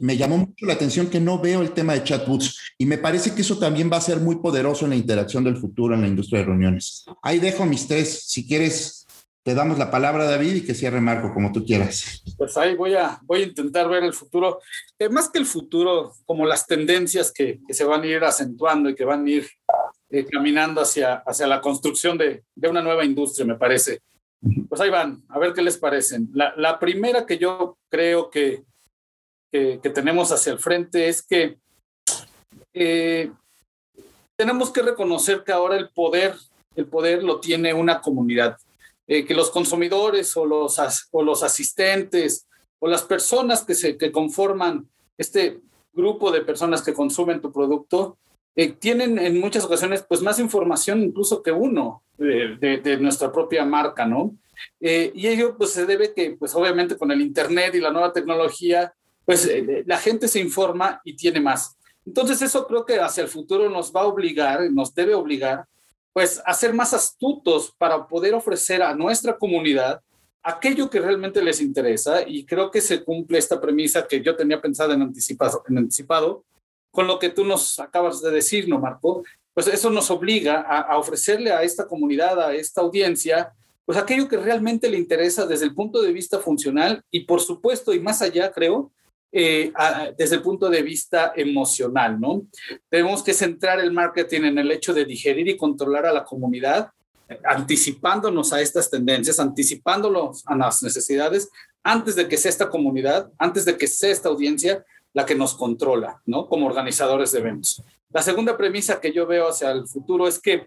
me 0.00 0.16
llamó 0.16 0.38
mucho 0.38 0.66
la 0.66 0.74
atención 0.74 1.08
que 1.08 1.20
no 1.20 1.38
veo 1.38 1.62
el 1.62 1.72
tema 1.72 1.94
de 1.94 2.04
chatbots 2.04 2.58
y 2.78 2.86
me 2.86 2.98
parece 2.98 3.34
que 3.34 3.42
eso 3.42 3.58
también 3.58 3.90
va 3.92 3.96
a 3.96 4.02
ser 4.02 4.18
muy 4.18 4.36
poderoso 4.36 4.84
en 4.84 4.90
la 4.90 4.96
interacción 4.96 5.44
del 5.44 5.56
futuro 5.56 5.94
en 5.94 6.02
la 6.02 6.08
industria 6.08 6.40
de 6.40 6.46
reuniones. 6.46 7.04
Ahí 7.22 7.38
dejo 7.38 7.66
mis 7.66 7.88
tres, 7.88 8.24
si 8.26 8.46
quieres 8.46 9.02
te 9.42 9.54
damos 9.54 9.76
la 9.76 9.90
palabra, 9.90 10.24
David, 10.24 10.54
y 10.54 10.64
que 10.64 10.74
cierre 10.74 11.00
Marco, 11.00 11.34
como 11.34 11.50
tú 11.50 11.64
quieras. 11.64 12.22
Pues 12.38 12.56
ahí 12.56 12.76
voy 12.76 12.94
a, 12.94 13.18
voy 13.24 13.42
a 13.42 13.46
intentar 13.46 13.88
ver 13.88 14.04
el 14.04 14.12
futuro. 14.12 14.60
Eh, 14.98 15.08
más 15.08 15.30
que 15.30 15.40
el 15.40 15.46
futuro, 15.46 16.12
como 16.24 16.46
las 16.46 16.66
tendencias 16.66 17.32
que, 17.32 17.60
que, 17.66 17.74
se 17.74 17.84
van 17.84 18.02
a 18.02 18.06
ir 18.06 18.22
acentuando 18.22 18.88
y 18.88 18.94
que 18.94 19.04
van 19.04 19.26
a 19.26 19.30
ir 19.30 19.48
eh, 20.10 20.24
caminando 20.26 20.80
hacia, 20.80 21.16
hacia 21.26 21.48
la 21.48 21.60
construcción 21.60 22.16
de, 22.16 22.44
de, 22.54 22.68
una 22.68 22.82
nueva 22.82 23.04
industria, 23.04 23.44
me 23.44 23.56
parece. 23.56 24.00
Pues 24.68 24.80
ahí 24.80 24.90
van, 24.90 25.24
a 25.28 25.38
ver 25.40 25.52
qué 25.52 25.62
les 25.62 25.76
parecen. 25.76 26.28
La, 26.32 26.54
la 26.56 26.78
primera 26.78 27.26
que 27.26 27.38
yo 27.38 27.78
creo 27.88 28.30
que, 28.30 28.62
que, 29.52 29.78
que, 29.82 29.90
tenemos 29.90 30.32
hacia 30.32 30.52
el 30.52 30.58
frente 30.58 31.08
es 31.08 31.22
que 31.22 31.58
eh, 32.72 33.30
tenemos 34.36 34.70
que 34.70 34.82
reconocer 34.82 35.44
que 35.44 35.52
ahora 35.52 35.76
el 35.76 35.90
poder, 35.90 36.34
el 36.74 36.86
poder 36.86 37.22
lo 37.22 37.38
tiene 37.38 37.74
una 37.74 38.00
comunidad 38.00 38.56
eh, 39.08 39.24
que 39.24 39.34
los 39.34 39.50
consumidores 39.50 40.36
o 40.36 40.46
los, 40.46 40.78
o 41.10 41.22
los 41.22 41.42
asistentes 41.42 42.46
o 42.78 42.88
las 42.88 43.02
personas 43.02 43.64
que, 43.64 43.74
se, 43.74 43.98
que 43.98 44.12
conforman 44.12 44.88
este 45.18 45.60
grupo 45.92 46.30
de 46.30 46.40
personas 46.40 46.82
que 46.82 46.94
consumen 46.94 47.40
tu 47.40 47.52
producto, 47.52 48.16
eh, 48.56 48.72
tienen 48.72 49.18
en 49.18 49.38
muchas 49.38 49.64
ocasiones 49.64 50.04
pues 50.08 50.22
más 50.22 50.38
información 50.38 51.02
incluso 51.02 51.42
que 51.42 51.52
uno 51.52 52.02
de, 52.16 52.80
de, 52.82 52.96
nuestra 52.98 53.32
propia 53.32 53.64
marca, 53.64 54.06
¿no? 54.06 54.36
Eh, 54.80 55.10
y 55.14 55.26
ello 55.26 55.56
pues 55.58 55.72
se 55.72 55.84
debe 55.84 56.14
que 56.14 56.36
pues 56.38 56.54
obviamente 56.54 56.96
con 56.96 57.10
el 57.10 57.20
Internet 57.20 57.74
y 57.74 57.80
la 57.80 57.90
nueva 57.90 58.12
tecnología, 58.12 58.94
pues 59.24 59.48
la 59.86 59.98
gente 59.98 60.28
se 60.28 60.40
informa 60.40 61.00
y 61.04 61.14
tiene 61.14 61.40
más. 61.40 61.76
Entonces 62.04 62.42
eso 62.42 62.66
creo 62.66 62.84
que 62.84 62.98
hacia 63.00 63.22
el 63.22 63.28
futuro 63.28 63.70
nos 63.70 63.92
va 63.92 64.02
a 64.02 64.06
obligar, 64.06 64.70
nos 64.70 64.94
debe 64.94 65.14
obligar 65.14 65.66
pues 66.12 66.42
a 66.44 66.52
ser 66.52 66.74
más 66.74 66.92
astutos 66.92 67.72
para 67.78 68.06
poder 68.06 68.34
ofrecer 68.34 68.82
a 68.82 68.94
nuestra 68.94 69.38
comunidad 69.38 70.02
aquello 70.42 70.90
que 70.90 71.00
realmente 71.00 71.42
les 71.42 71.60
interesa 71.60 72.26
y 72.26 72.44
creo 72.44 72.70
que 72.70 72.80
se 72.80 73.02
cumple 73.04 73.38
esta 73.38 73.60
premisa 73.60 74.06
que 74.06 74.20
yo 74.20 74.36
tenía 74.36 74.60
pensada 74.60 74.94
en 74.94 75.02
anticipado, 75.02 75.62
en 75.68 75.78
anticipado 75.78 76.44
con 76.90 77.06
lo 77.06 77.18
que 77.18 77.30
tú 77.30 77.44
nos 77.44 77.78
acabas 77.78 78.20
de 78.20 78.30
decir, 78.30 78.68
¿no, 78.68 78.78
Marco? 78.78 79.22
Pues 79.54 79.68
eso 79.68 79.88
nos 79.88 80.10
obliga 80.10 80.60
a 80.60 80.98
ofrecerle 80.98 81.52
a 81.52 81.62
esta 81.62 81.86
comunidad, 81.86 82.40
a 82.40 82.54
esta 82.54 82.80
audiencia, 82.80 83.52
pues 83.84 83.98
aquello 83.98 84.28
que 84.28 84.36
realmente 84.36 84.88
le 84.88 84.98
interesa 84.98 85.46
desde 85.46 85.64
el 85.64 85.74
punto 85.74 86.02
de 86.02 86.12
vista 86.12 86.38
funcional 86.38 87.02
y 87.10 87.20
por 87.20 87.40
supuesto 87.40 87.92
y 87.92 88.00
más 88.00 88.22
allá, 88.22 88.50
creo, 88.52 88.90
eh, 89.32 89.72
desde 90.18 90.36
el 90.36 90.42
punto 90.42 90.68
de 90.68 90.82
vista 90.82 91.32
emocional, 91.34 92.20
¿no? 92.20 92.42
Tenemos 92.90 93.22
que 93.22 93.32
centrar 93.32 93.80
el 93.80 93.90
marketing 93.90 94.42
en 94.42 94.58
el 94.58 94.70
hecho 94.70 94.92
de 94.92 95.06
digerir 95.06 95.48
y 95.48 95.56
controlar 95.56 96.04
a 96.04 96.12
la 96.12 96.24
comunidad, 96.24 96.90
anticipándonos 97.44 98.52
a 98.52 98.60
estas 98.60 98.90
tendencias, 98.90 99.40
anticipándolos 99.40 100.42
a 100.46 100.54
las 100.54 100.82
necesidades 100.82 101.48
antes 101.82 102.14
de 102.14 102.28
que 102.28 102.36
sea 102.36 102.50
esta 102.50 102.68
comunidad, 102.68 103.30
antes 103.38 103.64
de 103.64 103.76
que 103.76 103.86
sea 103.86 104.10
esta 104.10 104.28
audiencia 104.28 104.84
la 105.14 105.26
que 105.26 105.34
nos 105.34 105.54
controla, 105.54 106.20
¿no? 106.26 106.46
Como 106.48 106.66
organizadores 106.66 107.32
de 107.32 107.38
eventos. 107.38 107.82
La 108.10 108.22
segunda 108.22 108.56
premisa 108.56 109.00
que 109.00 109.12
yo 109.12 109.26
veo 109.26 109.48
hacia 109.48 109.70
el 109.70 109.86
futuro 109.86 110.28
es 110.28 110.38
que 110.38 110.66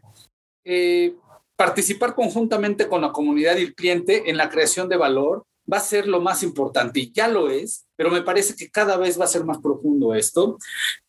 eh, 0.63 1.15
participar 1.55 2.15
conjuntamente 2.15 2.87
con 2.87 3.01
la 3.01 3.11
comunidad 3.11 3.57
y 3.57 3.63
el 3.63 3.75
cliente 3.75 4.29
en 4.29 4.37
la 4.37 4.49
creación 4.49 4.89
de 4.89 4.97
valor 4.97 5.45
va 5.71 5.77
a 5.77 5.81
ser 5.81 6.07
lo 6.07 6.21
más 6.21 6.43
importante 6.43 6.99
y 6.99 7.11
ya 7.11 7.27
lo 7.27 7.49
es, 7.49 7.87
pero 7.95 8.11
me 8.11 8.21
parece 8.21 8.55
que 8.55 8.69
cada 8.69 8.97
vez 8.97 9.19
va 9.19 9.25
a 9.25 9.29
ser 9.29 9.45
más 9.45 9.59
profundo 9.59 10.13
esto, 10.13 10.57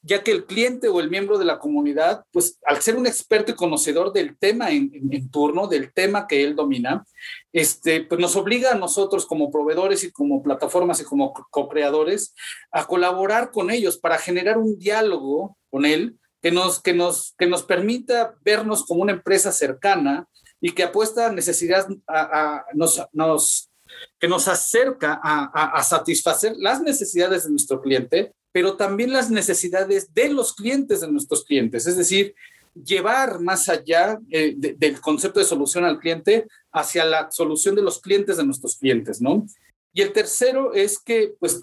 ya 0.03 0.23
que 0.23 0.31
el 0.31 0.47
cliente 0.47 0.89
o 0.89 1.01
el 1.01 1.11
miembro 1.11 1.39
de 1.39 1.45
la 1.45 1.59
comunidad, 1.59 2.25
pues 2.33 2.59
al 2.65 2.81
ser 2.81 2.97
un 2.97 3.07
experto 3.07 3.53
y 3.53 3.55
conocedor 3.55 4.13
del 4.13 4.37
tema 4.39 4.71
en, 4.71 5.31
turno, 5.31 5.67
del 5.67 5.93
tema 5.93 6.27
que 6.27 6.45
él 6.45 6.55
domina, 6.55 7.05
este, 7.53 8.03
pues 8.03 8.21
nos 8.21 8.37
obliga 8.37 8.73
a 8.73 8.79
nosotros 8.79 9.27
como 9.27 9.51
proveedores 9.51 10.05
y 10.05 10.13
como 10.13 10.43
plataformas 10.43 11.01
y 11.01 11.05
como 11.05 11.33
co-creadores 11.51 12.35
a 12.71 12.87
colaborar 12.87 13.51
con 13.51 13.71
ellos 13.71 13.99
para 13.99 14.19
generar 14.19 14.59
un 14.59 14.79
diálogo 14.79 15.59
con 15.71 15.85
él 15.85 16.17
que 16.41 16.53
nos, 16.53 16.81
que 16.81 16.95
nos, 16.95 17.35
que 17.37 17.47
nos 17.47 17.63
permita 17.65 18.37
vernos 18.43 18.85
como 18.85 19.03
una 19.03 19.13
empresa 19.13 19.53
cercana 19.53 20.29
y 20.61 20.73
que 20.73 20.85
apuesta 20.85 21.27
a 21.27 21.33
necesidad, 21.33 21.87
a, 22.09 22.65
nos, 22.75 23.71
que 24.19 24.29
nos 24.29 24.49
acerca 24.49 25.21
a, 25.23 25.83
satisfacer 25.83 26.55
las 26.57 26.81
necesidades 26.81 27.45
de 27.45 27.51
nuestro 27.51 27.81
cliente, 27.81 28.33
pero 28.53 28.77
también 28.77 29.13
las 29.13 29.31
necesidades 29.31 30.13
de 30.15 30.31
los 30.31 30.55
clientes 30.55 31.01
de 31.01 31.09
nuestros 31.11 31.45
clientes. 31.45 31.87
Es 31.87 31.97
decir, 31.97 32.35
llevar 32.75 33.41
más 33.41 33.69
allá 33.69 34.19
eh, 34.31 34.55
del 34.57 35.01
concepto 35.01 35.41
de 35.41 35.47
solución 35.47 35.85
al 35.85 35.99
cliente 35.99 36.47
hacia 36.73 37.05
la 37.05 37.31
solución 37.31 37.75
de 37.75 37.83
los 37.83 38.01
clientes 38.01 38.37
de 38.37 38.45
nuestros 38.45 38.77
clientes, 38.77 39.21
¿no? 39.21 39.47
Y 39.93 40.03
el 40.03 40.13
tercero 40.13 40.75
es 40.75 40.99
que, 40.99 41.35
pues, 41.39 41.63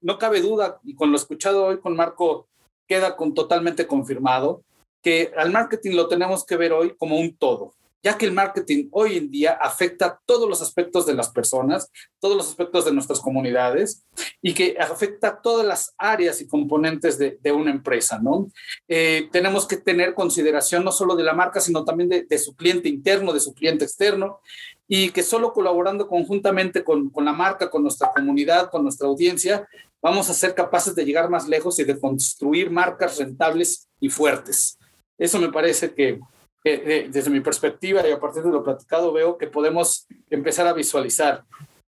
no 0.00 0.18
cabe 0.18 0.40
duda, 0.40 0.80
y 0.84 0.94
con 0.94 1.10
lo 1.10 1.16
escuchado 1.16 1.66
hoy 1.66 1.78
con 1.80 1.96
Marco, 1.96 2.48
queda 2.88 3.16
con, 3.16 3.34
totalmente 3.34 3.86
confirmado, 3.86 4.62
que 5.02 5.32
al 5.36 5.52
marketing 5.52 5.94
lo 5.94 6.08
tenemos 6.08 6.44
que 6.44 6.56
ver 6.56 6.72
hoy 6.72 6.94
como 6.96 7.18
un 7.18 7.36
todo 7.36 7.74
ya 8.02 8.16
que 8.16 8.26
el 8.26 8.32
marketing 8.32 8.88
hoy 8.92 9.16
en 9.16 9.30
día 9.30 9.52
afecta 9.60 10.20
todos 10.24 10.48
los 10.48 10.62
aspectos 10.62 11.06
de 11.06 11.14
las 11.14 11.30
personas, 11.30 11.90
todos 12.20 12.36
los 12.36 12.48
aspectos 12.48 12.84
de 12.84 12.92
nuestras 12.92 13.20
comunidades 13.20 14.04
y 14.40 14.54
que 14.54 14.76
afecta 14.78 15.40
todas 15.42 15.66
las 15.66 15.94
áreas 15.98 16.40
y 16.40 16.46
componentes 16.46 17.18
de, 17.18 17.38
una 17.52 17.70
empresa, 17.70 18.18
¿no? 18.20 18.50
Eh, 18.86 19.28
tenemos 19.32 19.66
que 19.66 19.78
tener 19.78 20.14
consideración 20.14 20.84
no 20.84 20.92
solo 20.92 21.16
de 21.16 21.24
la 21.24 21.32
marca, 21.32 21.60
sino 21.60 21.84
también 21.84 22.08
de, 22.08 22.38
su 22.38 22.54
cliente 22.54 22.88
interno, 22.88 23.32
de 23.32 23.40
su 23.40 23.54
cliente 23.54 23.84
externo 23.84 24.40
y 24.86 25.10
que 25.10 25.22
solo 25.22 25.52
colaborando 25.52 26.06
conjuntamente 26.06 26.84
con, 26.84 27.10
con 27.10 27.24
la 27.24 27.32
marca, 27.32 27.70
con 27.70 27.82
nuestra 27.82 28.12
comunidad, 28.14 28.70
con 28.70 28.82
nuestra 28.82 29.08
audiencia, 29.08 29.66
vamos 30.00 30.30
a 30.30 30.34
ser 30.34 30.54
capaces 30.54 30.94
de 30.94 31.04
llegar 31.04 31.28
más 31.28 31.48
lejos 31.48 31.78
y 31.78 31.84
de 31.84 31.98
construir 31.98 32.70
marcas 32.70 33.18
rentables 33.18 33.88
y 34.00 34.08
fuertes. 34.08 34.78
Eso 35.18 35.38
me 35.40 35.50
parece 35.50 35.92
que, 35.92 36.20
desde 36.64 37.30
mi 37.30 37.40
perspectiva 37.40 38.06
y 38.06 38.12
a 38.12 38.20
partir 38.20 38.42
de 38.42 38.50
lo 38.50 38.62
platicado 38.62 39.12
veo 39.12 39.38
que 39.38 39.46
podemos 39.46 40.06
empezar 40.28 40.66
a 40.66 40.72
visualizar. 40.72 41.44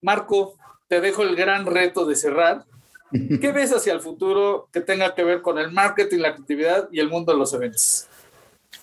Marco, 0.01 0.55
te 0.87 1.01
dejo 1.01 1.23
el 1.23 1.35
gran 1.35 1.65
reto 1.65 2.05
de 2.05 2.15
cerrar. 2.15 2.65
¿Qué 3.41 3.51
ves 3.51 3.71
hacia 3.73 3.93
el 3.93 3.99
futuro 3.99 4.69
que 4.71 4.81
tenga 4.81 5.13
que 5.15 5.23
ver 5.23 5.41
con 5.41 5.57
el 5.59 5.71
marketing, 5.71 6.19
la 6.19 6.29
actividad 6.29 6.89
y 6.91 6.99
el 6.99 7.09
mundo 7.09 7.31
de 7.31 7.39
los 7.39 7.53
eventos? 7.53 8.07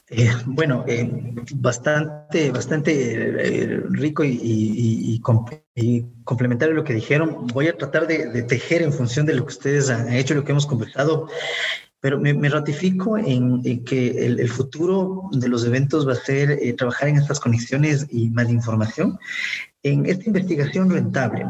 Eh, 0.08 0.28
bueno, 0.44 0.84
eh, 0.88 1.08
bastante, 1.54 2.50
bastante 2.50 3.12
eh, 3.12 3.80
rico 3.90 4.24
y, 4.24 5.20
complementario 6.24 6.74
lo 6.74 6.82
que 6.82 6.94
dijeron. 6.94 7.46
Voy 7.48 7.68
a 7.68 7.76
tratar 7.76 8.08
de, 8.08 8.26
de, 8.26 8.42
tejer 8.42 8.82
en 8.82 8.92
función 8.92 9.24
de 9.24 9.34
lo 9.34 9.44
que 9.44 9.52
ustedes 9.52 9.88
han 9.88 10.12
hecho, 10.12 10.34
lo 10.34 10.44
que 10.44 10.50
hemos 10.50 10.66
conversado, 10.66 11.28
pero 12.00 12.18
me, 12.18 12.48
ratifico 12.48 13.18
en, 13.18 13.62
que 13.84 14.26
el, 14.26 14.48
futuro 14.48 15.28
de 15.32 15.48
los 15.48 15.66
eventos 15.66 16.08
va 16.08 16.12
a 16.12 16.16
ser 16.16 16.50
eh, 16.50 16.72
trabajar 16.72 17.08
en 17.10 17.16
estas 17.16 17.38
conexiones 17.38 18.06
y 18.10 18.30
más 18.30 18.48
información, 18.48 19.18
en 19.82 20.06
esta 20.06 20.24
investigación 20.26 20.90
rentable. 20.90 21.44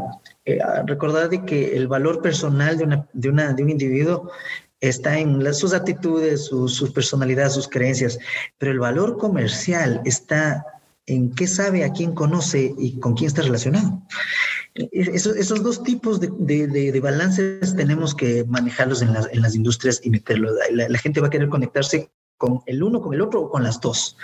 Eh, 0.44 0.58
recordar 0.86 1.28
de 1.28 1.44
que 1.44 1.76
el 1.76 1.86
valor 1.86 2.20
personal 2.20 2.76
de, 2.76 2.84
una, 2.84 3.08
de, 3.12 3.28
una, 3.28 3.52
de 3.52 3.62
un 3.62 3.70
individuo 3.70 4.30
está 4.80 5.18
en 5.18 5.44
las, 5.44 5.58
sus 5.58 5.72
actitudes, 5.72 6.46
sus 6.46 6.74
su 6.74 6.92
personalidad, 6.92 7.50
sus 7.50 7.68
creencias, 7.68 8.18
pero 8.58 8.72
el 8.72 8.80
valor 8.80 9.18
comercial 9.18 10.00
está 10.04 10.64
en 11.06 11.32
qué 11.32 11.46
sabe, 11.46 11.84
a 11.84 11.92
quién 11.92 12.12
conoce 12.12 12.74
y 12.78 12.98
con 12.98 13.14
quién 13.14 13.28
está 13.28 13.42
relacionado. 13.42 14.02
Esos, 14.74 15.62
dos 15.62 15.82
tipos 15.82 16.20
de, 16.20 17.00
balances 17.02 17.74
tenemos 17.74 18.14
que 18.14 18.44
manejarlos 18.44 19.02
en 19.02 19.12
las, 19.12 19.54
industrias 19.54 20.00
y 20.04 20.10
meterlos. 20.10 20.52
La, 20.70 20.98
gente 20.98 21.20
va 21.20 21.26
a 21.26 21.30
querer 21.30 21.48
conectarse 21.48 22.10
con 22.36 22.60
el 22.66 22.82
uno, 22.82 23.00
con 23.00 23.12
el 23.12 23.20
otro 23.20 23.42
o 23.42 23.50
con 23.50 23.64
las 23.64 23.80
dos. 23.80 24.16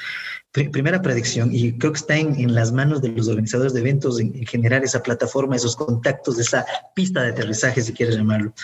Primera 0.53 1.03
predicción, 1.03 1.51
y 1.53 1.76
creo 1.76 1.92
que 1.92 1.99
está 1.99 2.16
en, 2.16 2.55
las 2.55 2.72
manos 2.72 3.03
de 3.03 3.09
los 3.09 3.28
organizadores 3.28 3.74
de 3.74 3.80
eventos 3.80 4.20
en, 4.20 4.32
generar 4.47 4.84
esa 4.84 5.03
plataforma, 5.03 5.57
esos 5.57 5.76
contactos, 5.76 6.38
esa 6.38 6.64
pista 6.94 7.22
de 7.22 7.30
aterrizaje, 7.30 7.82
si 7.82 7.92
quieres 7.92 8.16
llamarlo. 8.16 8.55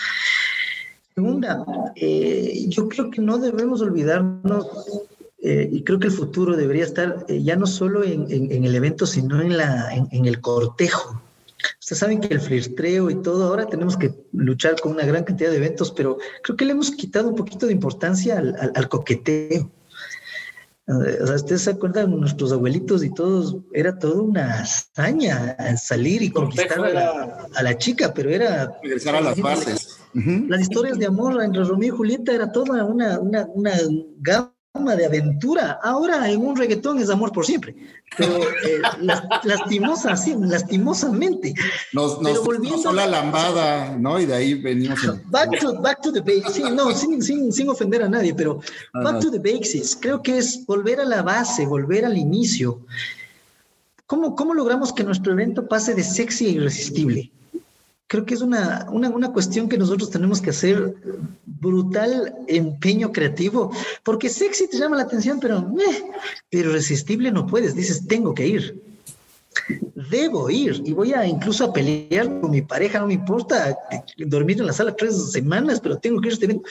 Segunda, 1.13 1.63
eh, 1.95 2.65
yo 2.69 2.89
creo 2.89 3.11
que 3.11 3.21
no 3.21 3.37
debemos 3.37 3.81
olvidarnos 3.81 4.65
eh, 5.45 5.69
y 5.69 5.83
creo 5.83 5.99
que 5.99 6.07
el 6.07 6.13
futuro 6.13 6.55
debería 6.55 6.85
estar 6.85 7.25
eh, 7.27 7.43
ya 7.43 7.57
no 7.57 7.67
solo 7.67 8.03
en, 8.05 8.25
el 8.31 8.75
evento, 8.75 9.05
sino 9.05 9.41
en, 9.41 9.57
la, 9.57 9.93
en, 9.93 10.25
el 10.25 10.39
cortejo. 10.39 11.21
Ustedes 11.83 11.99
saben 11.99 12.21
que 12.21 12.33
el 12.33 12.39
flirtreo 12.39 13.09
y 13.09 13.21
todo, 13.21 13.45
ahora 13.45 13.65
tenemos 13.65 13.97
que 13.97 14.13
luchar 14.31 14.79
con 14.79 14.93
una 14.93 15.05
gran 15.05 15.25
cantidad 15.25 15.49
de 15.49 15.57
eventos, 15.57 15.91
pero 15.91 16.17
creo 16.41 16.55
que 16.55 16.63
le 16.63 16.71
hemos 16.71 16.91
quitado 16.91 17.27
un 17.27 17.35
poquito 17.35 17.65
de 17.65 17.73
importancia 17.73 18.37
al, 18.37 18.87
coqueteo. 18.87 19.69
Eh, 20.87 21.17
o 21.21 21.27
sea, 21.27 21.35
ustedes 21.35 21.63
se 21.63 21.71
acuerdan, 21.71 22.17
nuestros 22.17 22.53
abuelitos 22.53 23.03
y 23.03 23.13
todos, 23.13 23.57
era 23.73 23.99
toda 23.99 24.21
una 24.21 24.61
hazaña 24.61 25.57
salir 25.75 26.21
y 26.21 26.31
conquistar 26.31 26.79
a 26.85 27.61
la, 27.61 27.77
chica, 27.77 28.13
pero 28.13 28.29
era... 28.29 28.79
Regresar 28.81 29.17
a 29.17 29.21
las 29.21 29.37
bases. 29.41 29.99
Las 30.13 30.61
historias 30.61 30.97
de 30.97 31.07
amor 31.07 31.43
entre 31.43 31.65
Romeo 31.65 31.93
y 31.93 31.97
Julieta 31.97 32.31
era 32.33 32.49
toda 32.49 32.85
una, 32.85 33.19
una, 33.19 33.45
una 33.53 33.73
gama 34.21 34.52
de 34.73 35.05
aventura. 35.05 35.79
Ahora 35.83 36.27
en 36.31 36.43
un 36.43 36.55
reggaetón 36.55 36.97
es 36.97 37.11
amor 37.11 37.31
por 37.31 37.45
siempre. 37.45 37.75
Pero 38.17 38.37
eh, 38.37 38.81
lastimosa, 39.43 40.15
sí, 40.17 40.35
lastimosamente. 40.39 41.53
Nos, 41.93 42.19
nos, 42.19 42.43
volviendo 42.43 42.91
la 42.91 43.05
lambada, 43.05 43.95
¿no? 43.95 44.19
Y 44.19 44.25
de 44.25 44.33
ahí 44.33 44.55
venimos. 44.55 44.99
Back, 45.25 45.59
to, 45.59 45.79
back 45.79 46.01
to 46.01 46.11
the 46.11 46.21
basics. 46.21 46.71
no, 46.71 46.91
sin, 46.91 47.21
sin, 47.21 47.53
sin, 47.53 47.69
ofender 47.69 48.01
a 48.01 48.09
nadie, 48.09 48.33
pero 48.33 48.61
back 48.93 49.19
to 49.19 49.29
the 49.29 49.37
basics. 49.37 49.95
Creo 49.95 50.23
que 50.23 50.39
es 50.39 50.65
volver 50.65 50.99
a 50.99 51.05
la 51.05 51.21
base, 51.21 51.67
volver 51.67 52.03
al 52.03 52.17
inicio. 52.17 52.81
¿Cómo, 54.07 54.35
cómo 54.35 54.55
logramos 54.55 54.91
que 54.91 55.03
nuestro 55.03 55.33
evento 55.33 55.67
pase 55.67 55.93
de 55.93 56.03
sexy 56.03 56.47
a 56.47 56.49
irresistible? 56.49 57.31
Creo 58.13 58.25
que 58.25 58.35
es 58.35 58.41
una, 58.41 58.85
una, 58.91 59.09
una, 59.09 59.31
cuestión 59.31 59.67
que 59.67 59.75
nosotros 59.75 60.11
tenemos 60.11 60.39
que 60.39 60.51
hacer 60.51 60.93
brutal 61.47 62.35
empeño 62.47 63.11
creativo, 63.11 63.71
porque 64.03 64.29
sexy 64.29 64.67
te 64.69 64.77
llama 64.77 64.97
la 64.97 65.01
atención, 65.01 65.39
pero, 65.39 65.67
irresistible 66.51 67.31
no 67.31 67.47
puedes, 67.47 67.73
dices, 67.73 68.05
tengo 68.05 68.35
que 68.35 68.45
ir. 68.45 68.79
Debo 70.11 70.51
ir 70.51 70.83
y 70.85 70.93
voy 70.93 71.13
a 71.13 71.25
incluso 71.25 71.65
a 71.65 71.73
pelear 71.73 72.39
con 72.39 72.51
mi 72.51 72.61
pareja, 72.61 72.99
no 72.99 73.07
me 73.07 73.15
importa 73.15 73.75
dormir 74.17 74.59
en 74.59 74.67
la 74.67 74.73
sala 74.73 74.95
tres 74.95 75.31
semanas, 75.31 75.79
pero 75.81 75.97
tengo 75.97 76.21
que 76.21 76.27
ir 76.27 76.61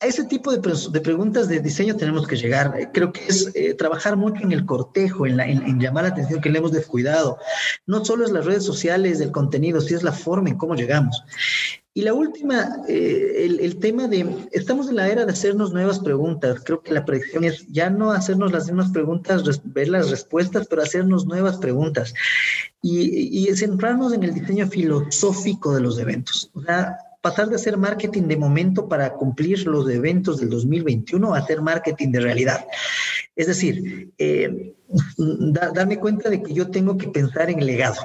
a 0.00 0.06
ese 0.06 0.24
tipo 0.24 0.50
de, 0.50 0.60
de, 0.90 1.00
preguntas 1.00 1.48
de 1.48 1.60
diseño 1.60 1.94
tenemos 1.94 2.26
que 2.26 2.36
llegar. 2.36 2.74
Eh, 2.78 2.88
creo 2.92 3.12
que 3.12 3.26
es 3.26 3.50
eh, 3.54 3.74
trabajar 3.74 4.16
mucho 4.16 4.42
en 4.42 4.52
el 4.52 4.64
cortejo, 4.64 5.26
en, 5.26 5.78
llamar 5.78 6.04
la 6.04 6.10
atención 6.10 6.40
que 6.40 6.48
le 6.48 6.58
hemos 6.58 6.72
descuidado. 6.72 7.38
No 7.86 8.02
solo 8.04 8.24
es 8.24 8.32
las 8.32 8.46
redes 8.46 8.64
sociales, 8.64 9.20
el 9.20 9.30
contenido, 9.30 9.80
sino 9.80 9.98
es 9.98 10.02
la 10.02 10.12
forma 10.12 10.48
en 10.48 10.56
cómo 10.56 10.74
llegamos. 10.74 11.22
Y 11.92 12.02
la 12.02 12.14
última, 12.14 12.78
eh, 12.88 13.44
el, 13.44 13.60
el, 13.60 13.78
tema 13.78 14.06
de, 14.06 14.48
estamos 14.52 14.88
en 14.88 14.96
la 14.96 15.08
era 15.08 15.26
de 15.26 15.32
hacernos 15.32 15.72
nuevas 15.72 15.98
preguntas. 15.98 16.62
Creo 16.64 16.82
que 16.82 16.94
la 16.94 17.04
predicción 17.04 17.44
es 17.44 17.66
ya 17.68 17.90
no 17.90 18.12
hacernos 18.12 18.52
las 18.52 18.66
mismas 18.66 18.90
preguntas, 18.92 19.42
ver 19.64 19.88
las 19.88 20.08
respuestas, 20.08 20.66
pero 20.68 20.82
hacernos 20.82 21.26
nuevas 21.26 21.58
preguntas. 21.58 22.14
Y, 22.80 23.46
y 23.46 23.54
centrarnos 23.54 24.14
en 24.14 24.22
el 24.22 24.32
diseño 24.32 24.66
filosófico 24.66 25.74
de 25.74 25.80
los 25.82 25.98
eventos. 25.98 26.50
O 26.54 26.62
sea, 26.62 26.96
pasar 27.20 27.48
de 27.48 27.56
hacer 27.56 27.76
marketing 27.76 28.22
de 28.22 28.36
momento 28.36 28.88
para 28.88 29.12
cumplir 29.14 29.66
los 29.66 29.88
eventos 29.90 30.38
del 30.40 30.50
2021 30.50 31.34
a 31.34 31.38
hacer 31.38 31.60
marketing 31.60 32.12
de 32.12 32.20
realidad. 32.20 32.64
Es 33.36 33.46
decir, 33.46 34.10
eh, 34.18 34.74
darme 35.16 35.98
cuenta 35.98 36.30
de 36.30 36.42
que 36.42 36.52
yo 36.52 36.70
tengo 36.70 36.96
que 36.96 37.08
pensar 37.08 37.50
en 37.50 37.60
el 37.60 37.66
legado. 37.66 38.00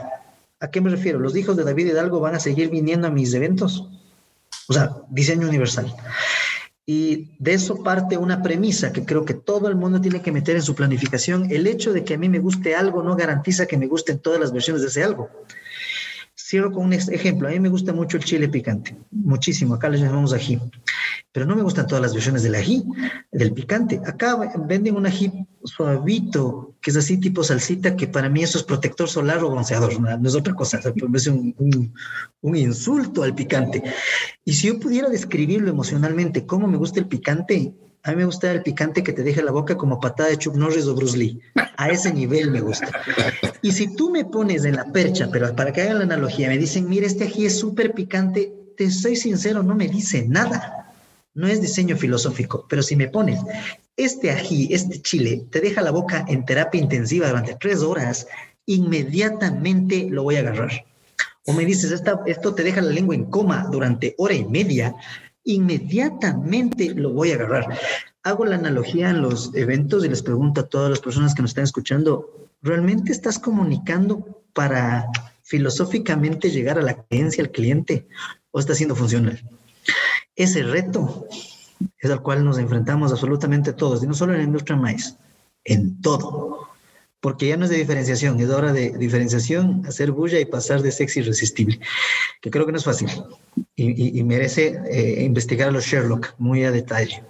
¿A 0.59 0.70
qué 0.70 0.82
me 0.82 0.89
refiero? 0.89 1.20
¿Los 1.20 1.36
hijos 1.36 1.57
de 1.57 1.63
David 1.63 1.88
Hidalgo 1.88 2.20
van 2.20 2.36
a 2.36 2.39
seguir 2.39 2.70
viniendo 2.70 3.07
a 3.07 3.11
mis 3.11 3.34
eventos? 3.34 3.89
O 4.68 4.74
sea, 4.74 4.95
diseño 5.09 5.47
universal. 5.47 5.93
Y 6.86 7.32
de 7.39 7.53
eso 7.53 7.84
parte 7.84 8.18
una 8.18 8.43
premisa 8.43 8.93
que 8.93 9.05
creo 9.05 9.26
que 9.26 9.34
todo 9.34 9.68
el 9.68 9.76
mundo 9.76 9.99
tiene 9.99 10.22
que 10.22 10.32
meter 10.32 10.55
en 10.55 10.61
su 10.61 10.76
planificación. 10.76 11.51
El 11.51 11.66
hecho 11.66 11.93
de 11.93 12.03
que 12.03 12.13
a 12.13 12.18
mí 12.18 12.30
me 12.30 12.39
guste 12.39 12.76
algo 12.76 13.01
no 13.01 13.16
garantiza 13.16 13.66
que 13.66 13.78
me 13.78 13.88
gusten 13.88 14.20
todas 14.20 14.39
las 14.39 14.53
versiones 14.53 14.84
de 14.84 14.89
ese 14.89 15.03
algo. 15.03 15.30
Cierro 16.38 16.71
con 16.71 16.86
un 16.86 16.93
ejemplo. 16.93 17.47
A 17.47 17.51
mí 17.51 17.59
me 17.59 17.69
gusta 17.69 17.93
mucho 17.93 18.17
el 18.17 18.25
chile 18.25 18.49
picante, 18.49 18.97
muchísimo. 19.09 19.73
Acá 19.73 19.88
les 19.88 20.01
llamamos 20.01 20.33
ají. 20.33 20.59
pero 21.31 21.45
no 21.45 21.55
me 21.55 21.63
gustan 21.63 21.88
todas 21.88 22.01
las 22.01 22.13
versiones 22.13 22.43
del 22.43 22.55
ají, 22.55 22.83
del 23.31 23.53
picante. 23.53 24.01
Acá 24.05 24.38
venden 24.67 24.95
un 24.95 25.05
ají 25.05 25.31
suavito, 25.63 26.75
que 26.81 26.91
es 26.91 26.97
así 26.97 27.19
tipo 27.19 27.43
salsita, 27.43 27.95
que 27.95 28.07
para 28.07 28.29
mí 28.29 28.43
eso 28.43 28.57
es 28.57 28.63
protector 28.63 29.07
solar 29.07 29.43
o 29.43 29.49
bronceador, 29.49 29.99
no, 29.99 30.27
es 30.27 30.36
otra 30.36 30.53
cosa, 30.53 30.79
es 30.79 31.27
un, 31.27 31.93
un, 32.41 32.55
insulto 32.55 33.23
al 33.23 33.33
picante. 33.33 33.81
Y 34.43 34.53
si 34.53 34.67
yo 34.67 34.79
pudiera 34.79 35.09
describirlo 35.09 35.69
emocionalmente, 35.69 36.45
cómo 36.45 36.67
me 36.67 36.77
gusta 36.77 36.99
el 36.99 37.07
picante, 37.07 37.73
a 38.05 38.11
mí 38.11 38.17
me 38.17 38.25
gusta 38.25 38.51
el 38.51 38.63
picante 38.63 39.03
que 39.03 39.11
te 39.11 39.23
deja 39.23 39.41
la 39.41 39.51
boca 39.51 39.75
como 39.75 39.99
patada 39.99 40.29
de 40.29 40.37
Chuck 40.37 40.55
Norris 40.55 40.85
o 40.85 40.95
Bruce 40.95 41.17
Lee. 41.17 41.41
A 41.75 41.89
ese 41.89 42.13
nivel 42.13 42.51
me 42.51 42.61
gusta. 42.61 42.89
Y 43.61 43.71
si 43.73 43.93
tú 43.95 44.09
me 44.09 44.23
pones 44.23 44.63
en 44.63 44.77
la 44.77 44.85
percha, 44.85 45.27
pero 45.29 45.53
para 45.55 45.73
que 45.73 45.81
hagan 45.81 45.97
la 45.97 46.05
analogía, 46.05 46.47
me 46.47 46.57
dicen, 46.57 46.87
mira, 46.87 47.05
este 47.05 47.25
ají 47.25 47.45
es 47.45 47.59
súper 47.59 47.93
picante, 47.93 48.53
te 48.77 48.89
soy 48.89 49.17
sincero, 49.17 49.63
no 49.63 49.75
me 49.75 49.87
dice 49.87 50.25
nada 50.27 50.85
no 51.35 51.47
es 51.47 51.61
diseño 51.61 51.97
filosófico, 51.97 52.65
pero 52.67 52.81
si 52.81 52.95
me 52.95 53.09
pones 53.09 53.39
este 53.97 54.31
ají, 54.31 54.73
este 54.73 55.01
chile, 55.01 55.45
te 55.51 55.59
deja 55.59 55.81
la 55.81 55.91
boca 55.91 56.25
en 56.27 56.45
terapia 56.45 56.81
intensiva 56.81 57.27
durante 57.27 57.55
tres 57.55 57.81
horas, 57.81 58.27
inmediatamente 58.65 60.07
lo 60.09 60.23
voy 60.23 60.37
a 60.37 60.39
agarrar. 60.39 60.85
O 61.45 61.53
me 61.53 61.65
dices, 61.65 61.91
esto 62.25 62.55
te 62.55 62.63
deja 62.63 62.81
la 62.81 62.91
lengua 62.91 63.15
en 63.15 63.25
coma 63.25 63.67
durante 63.71 64.15
hora 64.17 64.33
y 64.33 64.45
media, 64.45 64.95
inmediatamente 65.45 66.93
lo 66.93 67.11
voy 67.11 67.31
a 67.31 67.35
agarrar. 67.35 67.79
Hago 68.23 68.45
la 68.45 68.55
analogía 68.55 69.11
en 69.11 69.21
los 69.21 69.53
eventos 69.55 70.03
y 70.03 70.09
les 70.09 70.21
pregunto 70.21 70.61
a 70.61 70.67
todas 70.67 70.89
las 70.89 70.99
personas 70.99 71.33
que 71.33 71.41
nos 71.41 71.51
están 71.51 71.63
escuchando, 71.63 72.49
¿realmente 72.61 73.11
estás 73.11 73.39
comunicando 73.39 74.43
para 74.53 75.07
filosóficamente 75.43 76.49
llegar 76.49 76.79
a 76.79 76.81
la 76.81 77.03
creencia 77.03 77.43
al 77.43 77.51
cliente 77.51 78.07
o 78.51 78.59
está 78.59 78.73
siendo 78.73 78.95
funcional? 78.95 79.41
Ese 80.35 80.63
reto 80.63 81.27
es 81.99 82.09
al 82.09 82.21
cual 82.21 82.43
nos 82.43 82.57
enfrentamos 82.57 83.11
absolutamente 83.11 83.73
todos, 83.73 84.03
y 84.03 84.07
no 84.07 84.13
solo 84.13 84.33
en 84.33 84.39
la 84.39 84.45
industria 84.45 84.75
maíz, 84.75 85.15
en 85.63 86.01
todo. 86.01 86.64
Porque 87.26 87.47
ya 87.47 87.57
no 87.57 87.65
es 87.65 87.71
de 87.71 87.78
diferenciación, 87.78 88.39
es 88.39 88.49
hora 88.51 88.71
de 88.71 88.91
diferenciación, 88.99 89.82
hacer 89.88 90.11
bulla 90.11 90.39
y 90.39 90.45
pasar 90.45 90.84
de 90.84 90.91
sexy 90.91 91.21
irresistible, 91.21 91.80
que 92.39 92.51
creo 92.51 92.67
que 92.67 92.71
no 92.71 92.78
es 92.78 92.84
fácil 92.84 93.09
y, 93.76 94.21
merece 94.21 94.80
eh, 94.91 95.23
investigar 95.23 95.69
a 95.69 95.71
los 95.71 95.86
Sherlock 95.86 96.36
muy 96.38 96.63
a 96.65 96.71
detalle. 96.71 97.23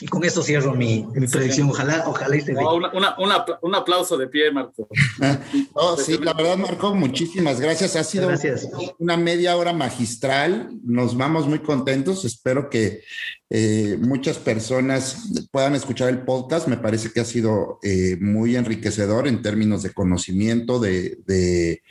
Y 0.00 0.06
con 0.06 0.22
eso 0.22 0.44
cierro 0.44 0.76
mi, 0.76 1.08
predicción. 1.28 1.68
Ojalá, 1.70 2.04
ojalá 2.06 2.36
y 2.36 2.40
se 2.40 2.54
un 2.54 3.74
aplauso 3.74 4.16
de 4.16 4.28
pie, 4.28 4.52
Marco. 4.52 4.86
oh, 5.74 5.96
sí, 5.96 6.16
la 6.22 6.32
verdad, 6.32 6.56
Marco, 6.56 6.94
muchísimas 6.94 7.60
gracias. 7.60 7.96
Ha 7.96 8.04
sido 8.04 8.30
una 8.98 9.16
media 9.16 9.56
hora 9.56 9.72
magistral. 9.72 10.70
Nos 10.84 11.16
vamos 11.16 11.48
muy 11.48 11.58
contentos. 11.58 12.24
Espero 12.24 12.70
que 12.70 13.02
eh, 13.52 13.98
muchas 14.00 14.38
personas 14.38 15.32
puedan 15.50 15.74
escuchar 15.74 16.08
el 16.08 16.20
podcast. 16.20 16.68
Me 16.68 16.76
parece 16.76 17.10
que 17.10 17.18
ha 17.18 17.24
sido 17.24 17.80
eh, 17.82 18.16
muy 18.20 18.54
enriquecedor 18.54 19.26
en 19.26 19.42
términos 19.42 19.82
de 19.82 19.92
conocimiento, 19.92 20.78
de, 20.78 21.18
de, 21.26 21.82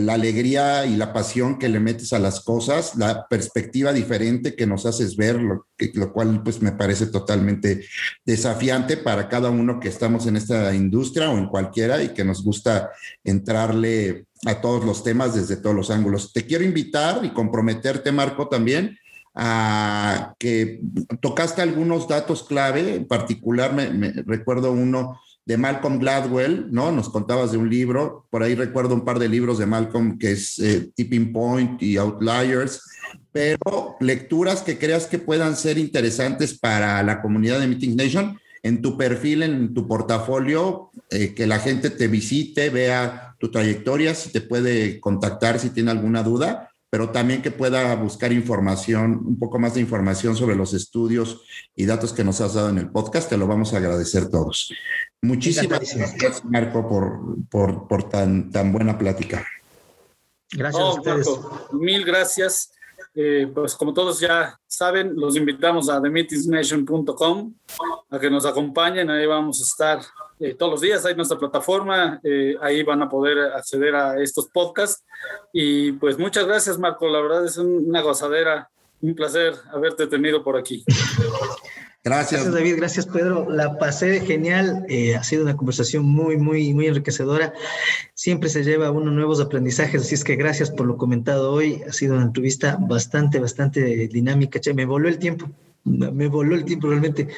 la 0.00 0.14
alegría 0.14 0.84
y 0.84 0.96
la 0.96 1.12
pasión 1.12 1.58
que 1.58 1.68
le 1.68 1.78
metes 1.78 2.12
a 2.12 2.18
las 2.18 2.40
cosas, 2.40 2.96
la 2.96 3.26
perspectiva 3.28 3.92
diferente 3.92 4.56
que 4.56 4.66
nos 4.66 4.84
haces 4.84 5.16
ver, 5.16 5.40
lo, 5.40 5.68
lo 5.94 6.12
cual 6.12 6.42
pues 6.42 6.60
me 6.60 6.72
parece 6.72 7.06
totalmente 7.06 7.86
desafiante 8.26 8.96
para 8.96 9.28
cada 9.28 9.50
uno 9.50 9.78
que 9.80 9.88
estamos 9.88 10.26
en 10.26 10.36
esta 10.36 10.74
industria 10.74 11.30
o 11.30 11.38
en 11.38 11.46
cualquiera 11.46 12.02
y 12.02 12.08
que 12.08 12.24
nos 12.24 12.42
gusta 12.42 12.90
entrarle 13.22 14.26
a 14.44 14.60
todos 14.60 14.84
los 14.84 15.02
temas 15.04 15.34
desde 15.34 15.56
todos 15.56 15.74
los 15.74 15.90
ángulos. 15.90 16.32
Te 16.32 16.44
quiero 16.44 16.64
invitar 16.64 17.24
y 17.24 17.30
comprometerte, 17.30 18.12
Marco, 18.12 18.48
también 18.48 18.98
a 19.34 20.34
que 20.38 20.80
tocaste 21.20 21.60
algunos 21.60 22.06
datos 22.06 22.44
clave, 22.44 22.94
en 22.94 23.06
particular 23.06 23.72
me, 23.72 24.12
recuerdo 24.24 24.70
uno 24.72 25.18
de 25.44 25.56
Malcolm 25.58 25.98
Gladwell, 25.98 26.68
¿no? 26.70 26.92
Nos 26.92 27.10
contabas 27.10 27.52
de 27.52 27.58
un 27.58 27.68
libro, 27.68 28.26
por 28.30 28.42
ahí 28.42 28.54
recuerdo 28.54 28.94
un 28.94 29.04
par 29.04 29.18
de 29.18 29.28
libros 29.28 29.58
de 29.58 29.66
Malcolm 29.66 30.18
que 30.18 30.32
es 30.32 30.58
eh, 30.60 30.90
Tipping 30.94 31.32
Point 31.32 31.82
y 31.82 31.96
Outliers, 31.96 32.80
pero 33.32 33.96
lecturas 34.00 34.62
que 34.62 34.78
creas 34.78 35.06
que 35.06 35.18
puedan 35.18 35.56
ser 35.56 35.76
interesantes 35.78 36.56
para 36.58 37.02
la 37.02 37.20
comunidad 37.20 37.58
de 37.58 37.66
Meeting 37.66 37.96
Nation, 37.96 38.38
en 38.62 38.80
tu 38.80 38.96
perfil, 38.96 39.42
en 39.42 39.74
tu 39.74 39.86
portafolio, 39.86 40.90
eh, 41.10 41.34
que 41.34 41.46
la 41.46 41.58
gente 41.58 41.90
te 41.90 42.08
visite, 42.08 42.70
vea 42.70 43.34
tu 43.38 43.50
trayectoria, 43.50 44.14
si 44.14 44.30
te 44.30 44.40
puede 44.40 45.00
contactar 45.00 45.58
si 45.58 45.70
tiene 45.70 45.90
alguna 45.90 46.22
duda 46.22 46.70
pero 46.94 47.10
también 47.10 47.42
que 47.42 47.50
pueda 47.50 47.92
buscar 47.96 48.32
información, 48.32 49.20
un 49.26 49.36
poco 49.36 49.58
más 49.58 49.74
de 49.74 49.80
información 49.80 50.36
sobre 50.36 50.54
los 50.54 50.74
estudios 50.74 51.42
y 51.74 51.86
datos 51.86 52.12
que 52.12 52.22
nos 52.22 52.40
has 52.40 52.54
dado 52.54 52.68
en 52.68 52.78
el 52.78 52.88
podcast. 52.88 53.28
Te 53.28 53.36
lo 53.36 53.48
vamos 53.48 53.74
a 53.74 53.78
agradecer 53.78 54.30
todos. 54.30 54.72
Muchísimas 55.20 55.92
gracias, 55.92 56.44
Marco, 56.44 56.88
por, 56.88 57.88
por, 57.88 58.08
tan, 58.08 58.48
tan 58.52 58.70
buena 58.70 58.96
plática. 58.96 59.44
Gracias 60.52 60.80
a 60.84 60.92
ustedes. 60.92 61.28
mil 61.72 62.04
gracias. 62.04 62.70
Eh, 63.12 63.50
pues 63.52 63.74
como 63.74 63.92
todos 63.92 64.20
ya 64.20 64.56
saben, 64.64 65.16
los 65.16 65.34
invitamos 65.34 65.90
a 65.90 66.00
themeetingsnation.com 66.00 67.54
a 68.08 68.20
que 68.20 68.30
nos 68.30 68.46
acompañen. 68.46 69.10
Ahí 69.10 69.26
vamos 69.26 69.58
a 69.58 69.64
estar 69.64 69.98
eh, 70.40 70.54
todos 70.54 70.72
los 70.72 70.80
días. 70.80 71.04
Hay 71.04 71.14
nuestra 71.14 71.38
plataforma. 71.38 72.20
Eh, 72.22 72.56
ahí 72.60 72.82
van 72.82 73.02
a 73.02 73.08
poder 73.08 73.38
acceder 73.52 73.94
a 73.94 74.20
estos 74.20 74.48
podcasts. 74.48 75.04
Y 75.52 75.92
pues 75.92 76.18
muchas 76.18 76.46
gracias, 76.46 76.78
Marco. 76.78 77.08
La 77.08 77.20
verdad 77.20 77.44
es 77.44 77.56
una 77.58 78.00
gozadera. 78.00 78.68
Un 79.00 79.14
placer 79.14 79.54
haberte 79.72 80.06
tenido 80.06 80.42
por 80.42 80.56
aquí. 80.56 80.84
Gracias. 82.04 82.52
David. 82.52 82.76
Gracias, 82.76 83.06
Pedro. 83.06 83.48
La 83.48 83.78
pasé 83.78 84.20
genial. 84.20 84.84
Eh, 84.90 85.16
ha 85.16 85.24
sido 85.24 85.42
una 85.42 85.56
conversación 85.56 86.04
muy, 86.04 86.36
muy, 86.36 86.74
muy 86.74 86.86
enriquecedora. 86.86 87.54
Siempre 88.12 88.50
se 88.50 88.62
lleva 88.62 88.90
uno 88.90 89.10
nuevos 89.10 89.40
aprendizajes, 89.40 90.02
así 90.02 90.14
es 90.14 90.22
que 90.22 90.36
gracias 90.36 90.70
por 90.70 90.86
lo 90.86 90.98
comentado 90.98 91.50
hoy. 91.50 91.82
Ha 91.88 91.92
sido 91.92 92.14
una 92.14 92.24
entrevista 92.24 92.76
bastante, 92.78 93.38
bastante 93.38 94.08
dinámica. 94.08 94.60
Che, 94.60 94.74
me 94.74 94.84
voló 94.84 95.08
el 95.08 95.18
tiempo. 95.18 95.50
Me 95.84 96.28
voló 96.28 96.54
el 96.54 96.64
tiempo 96.64 96.88
realmente. 96.88 97.28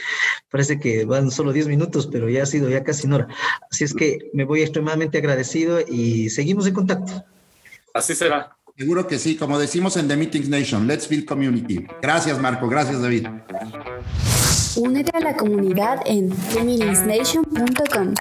Parece 0.50 0.78
que 0.78 1.04
van 1.04 1.30
solo 1.30 1.52
10 1.52 1.68
minutos, 1.68 2.06
pero 2.06 2.28
ya 2.28 2.44
ha 2.44 2.46
sido 2.46 2.70
ya 2.70 2.84
casi 2.84 3.06
una 3.06 3.16
hora. 3.16 3.28
Así 3.70 3.84
es 3.84 3.92
que 3.92 4.30
me 4.32 4.44
voy 4.44 4.62
extremadamente 4.62 5.18
agradecido 5.18 5.80
y 5.80 6.30
seguimos 6.30 6.66
en 6.66 6.74
contacto. 6.74 7.24
Así 7.92 8.14
será. 8.14 8.56
Seguro 8.78 9.06
que 9.06 9.18
sí, 9.18 9.36
como 9.36 9.58
decimos 9.58 9.96
en 9.96 10.06
The 10.06 10.16
Meetings 10.16 10.48
Nation, 10.50 10.86
let's 10.86 11.08
build 11.08 11.24
community. 11.24 11.86
Gracias, 12.02 12.38
Marco. 12.38 12.68
Gracias, 12.68 13.00
David. 13.00 13.26
Únete 14.76 15.16
a 15.16 15.20
la 15.20 15.34
comunidad 15.34 16.02
en 16.04 16.30
feminisnation.com. 16.30 18.14